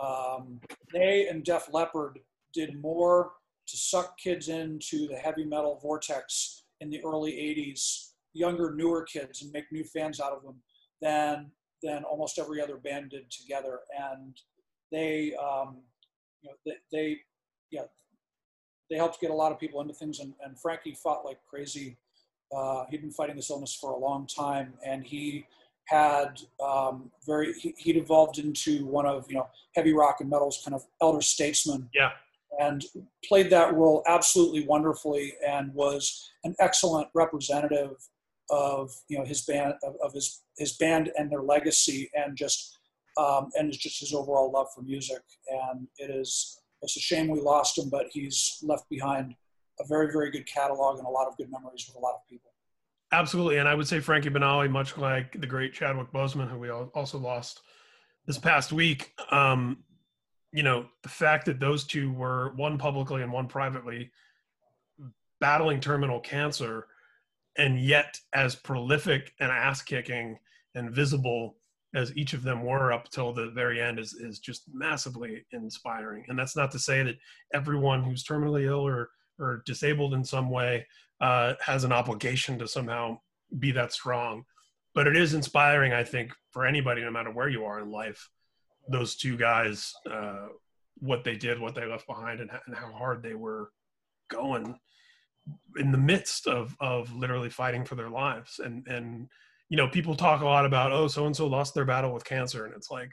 Um, 0.00 0.60
they 0.92 1.28
and 1.28 1.44
Def 1.44 1.68
Leppard 1.72 2.18
did 2.52 2.80
more 2.80 3.32
to 3.66 3.76
suck 3.76 4.18
kids 4.18 4.48
into 4.48 5.08
the 5.08 5.16
heavy 5.16 5.44
metal 5.44 5.78
vortex 5.82 6.64
in 6.80 6.90
the 6.90 7.02
early 7.04 7.32
80s, 7.32 8.10
younger, 8.32 8.74
newer 8.74 9.02
kids, 9.04 9.42
and 9.42 9.52
make 9.52 9.64
new 9.72 9.84
fans 9.84 10.20
out 10.20 10.32
of 10.32 10.42
them 10.42 10.56
than 11.00 11.50
than 11.82 12.04
almost 12.04 12.38
every 12.38 12.60
other 12.60 12.76
band 12.76 13.10
did 13.10 13.30
together. 13.30 13.80
And 13.98 14.36
they, 14.90 15.34
um, 15.34 15.78
you 16.42 16.50
know, 16.50 16.56
they, 16.64 16.72
they, 16.90 17.18
yeah, 17.70 17.82
they 18.90 18.96
helped 18.96 19.20
get 19.20 19.30
a 19.30 19.34
lot 19.34 19.52
of 19.52 19.60
people 19.60 19.80
into 19.80 19.94
things. 19.94 20.20
And, 20.20 20.32
and 20.44 20.58
Frankie 20.58 20.94
fought 20.94 21.24
like 21.24 21.38
crazy. 21.48 21.98
Uh, 22.56 22.84
he'd 22.90 23.02
been 23.02 23.10
fighting 23.10 23.36
this 23.36 23.50
illness 23.50 23.76
for 23.78 23.90
a 23.90 23.98
long 23.98 24.26
time, 24.26 24.74
and 24.84 25.04
he 25.04 25.44
had 25.86 26.40
um, 26.64 27.10
very 27.26 27.52
he, 27.54 27.74
would 27.86 27.96
evolved 27.96 28.38
into 28.38 28.84
one 28.86 29.06
of 29.06 29.26
you 29.28 29.36
know 29.36 29.46
heavy 29.74 29.92
rock 29.92 30.16
and 30.20 30.30
metal's 30.30 30.60
kind 30.64 30.74
of 30.74 30.82
elder 31.00 31.22
statesman. 31.22 31.88
Yeah. 31.94 32.10
And 32.58 32.82
played 33.24 33.50
that 33.50 33.74
role 33.74 34.02
absolutely 34.06 34.66
wonderfully 34.66 35.34
and 35.46 35.74
was 35.74 36.30
an 36.44 36.54
excellent 36.58 37.08
representative 37.14 37.96
of 38.50 38.92
you 39.08 39.18
know 39.18 39.24
his 39.24 39.42
band 39.42 39.74
of, 39.82 39.94
of 40.02 40.12
his 40.12 40.42
his 40.56 40.72
band 40.74 41.10
and 41.16 41.30
their 41.30 41.42
legacy 41.42 42.10
and 42.14 42.36
just 42.36 42.78
um, 43.18 43.50
and 43.56 43.72
just 43.72 44.00
his 44.00 44.12
overall 44.12 44.50
love 44.50 44.68
for 44.74 44.82
music. 44.82 45.22
And 45.48 45.86
it 45.98 46.10
is 46.10 46.60
it's 46.82 46.96
a 46.96 47.00
shame 47.00 47.28
we 47.28 47.40
lost 47.40 47.78
him 47.78 47.88
but 47.88 48.06
he's 48.10 48.58
left 48.62 48.88
behind 48.90 49.34
a 49.80 49.86
very 49.86 50.12
very 50.12 50.30
good 50.30 50.46
catalog 50.46 50.98
and 50.98 51.06
a 51.06 51.10
lot 51.10 51.26
of 51.26 51.36
good 51.36 51.50
memories 51.50 51.84
with 51.88 51.96
a 51.96 51.98
lot 51.98 52.14
of 52.14 52.20
people 52.28 52.50
Absolutely, 53.12 53.58
and 53.58 53.68
I 53.68 53.74
would 53.74 53.86
say 53.86 54.00
Frankie 54.00 54.30
Banali, 54.30 54.70
much 54.70 54.96
like 54.98 55.40
the 55.40 55.46
great 55.46 55.72
Chadwick 55.72 56.12
Boseman, 56.12 56.50
who 56.50 56.58
we 56.58 56.70
also 56.70 57.18
lost 57.18 57.60
this 58.26 58.38
past 58.38 58.72
week. 58.72 59.12
Um, 59.30 59.84
you 60.52 60.62
know, 60.62 60.86
the 61.02 61.08
fact 61.08 61.46
that 61.46 61.60
those 61.60 61.84
two 61.84 62.12
were 62.12 62.52
one 62.56 62.78
publicly 62.78 63.22
and 63.22 63.32
one 63.32 63.46
privately 63.46 64.10
battling 65.40 65.80
terminal 65.80 66.18
cancer 66.18 66.86
and 67.58 67.80
yet 67.80 68.18
as 68.34 68.54
prolific 68.54 69.32
and 69.40 69.50
ass 69.50 69.82
kicking 69.82 70.38
and 70.74 70.94
visible 70.94 71.56
as 71.94 72.14
each 72.16 72.34
of 72.34 72.42
them 72.42 72.62
were 72.62 72.92
up 72.92 73.08
till 73.10 73.32
the 73.32 73.50
very 73.50 73.80
end 73.80 73.98
is, 73.98 74.12
is 74.14 74.38
just 74.38 74.64
massively 74.72 75.46
inspiring. 75.52 76.24
And 76.28 76.38
that's 76.38 76.56
not 76.56 76.70
to 76.72 76.78
say 76.78 77.02
that 77.02 77.16
everyone 77.54 78.02
who's 78.02 78.24
terminally 78.24 78.66
ill 78.66 78.86
or, 78.86 79.08
or 79.38 79.62
disabled 79.64 80.12
in 80.12 80.24
some 80.24 80.50
way 80.50 80.86
uh, 81.20 81.54
has 81.60 81.84
an 81.84 81.92
obligation 81.92 82.58
to 82.58 82.68
somehow 82.68 83.18
be 83.58 83.72
that 83.72 83.92
strong. 83.92 84.44
But 84.94 85.06
it 85.06 85.16
is 85.16 85.34
inspiring, 85.34 85.92
I 85.92 86.04
think, 86.04 86.32
for 86.50 86.66
anybody, 86.66 87.02
no 87.02 87.10
matter 87.10 87.30
where 87.30 87.48
you 87.48 87.64
are 87.64 87.80
in 87.80 87.90
life, 87.90 88.30
those 88.88 89.16
two 89.16 89.36
guys, 89.36 89.92
uh, 90.10 90.46
what 90.98 91.24
they 91.24 91.36
did, 91.36 91.60
what 91.60 91.74
they 91.74 91.84
left 91.84 92.06
behind, 92.06 92.40
and, 92.40 92.50
and 92.66 92.74
how 92.74 92.92
hard 92.92 93.22
they 93.22 93.34
were 93.34 93.70
going 94.28 94.78
in 95.78 95.92
the 95.92 95.98
midst 95.98 96.46
of 96.48 96.74
of 96.80 97.12
literally 97.14 97.50
fighting 97.50 97.84
for 97.84 97.94
their 97.94 98.08
lives. 98.08 98.58
And 98.58 98.86
and 98.88 99.28
you 99.68 99.76
know 99.76 99.88
people 99.88 100.16
talk 100.16 100.40
a 100.40 100.46
lot 100.46 100.64
about 100.64 100.92
oh 100.92 101.08
so 101.08 101.26
and 101.26 101.36
so 101.36 101.46
lost 101.46 101.74
their 101.74 101.84
battle 101.84 102.12
with 102.12 102.24
cancer. 102.24 102.64
And 102.64 102.74
it's 102.74 102.90
like 102.90 103.10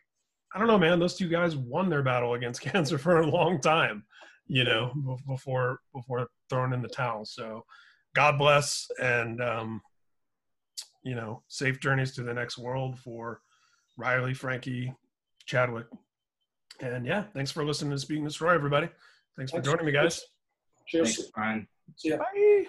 i 0.55 0.59
don't 0.59 0.67
know 0.67 0.77
man 0.77 0.99
those 0.99 1.15
two 1.15 1.27
guys 1.27 1.55
won 1.55 1.89
their 1.89 2.03
battle 2.03 2.35
against 2.35 2.61
cancer 2.71 2.97
for 2.97 3.21
a 3.21 3.27
long 3.27 3.59
time 3.59 4.05
you 4.47 4.63
know 4.63 4.93
before 5.27 5.79
before 5.93 6.27
throwing 6.49 6.73
in 6.73 6.81
the 6.81 6.87
towel. 6.87 7.25
So 7.25 7.65
god 8.15 8.37
bless 8.37 8.89
and 9.01 9.41
um 9.41 9.81
you 11.03 11.15
know 11.15 11.41
safe 11.47 11.79
journeys 11.79 12.13
to 12.15 12.23
the 12.23 12.33
next 12.33 12.57
world 12.57 12.97
for 12.99 13.41
riley 13.97 14.33
frankie 14.33 14.93
chadwick 15.45 15.87
and 16.79 17.05
yeah 17.05 17.23
thanks 17.33 17.51
for 17.51 17.65
listening 17.65 17.91
to 17.91 17.97
Speak 17.97 18.17
and 18.17 18.27
Destroy 18.27 18.53
everybody 18.53 18.89
thanks 19.37 19.51
for 19.51 19.61
joining 19.61 19.85
me 19.85 19.91
guys 19.91 20.25
Cheers. 20.85 21.15
Thanks, 21.15 21.31
Brian. 21.31 21.67
See 21.95 22.09
ya. 22.09 22.17
bye 22.17 22.65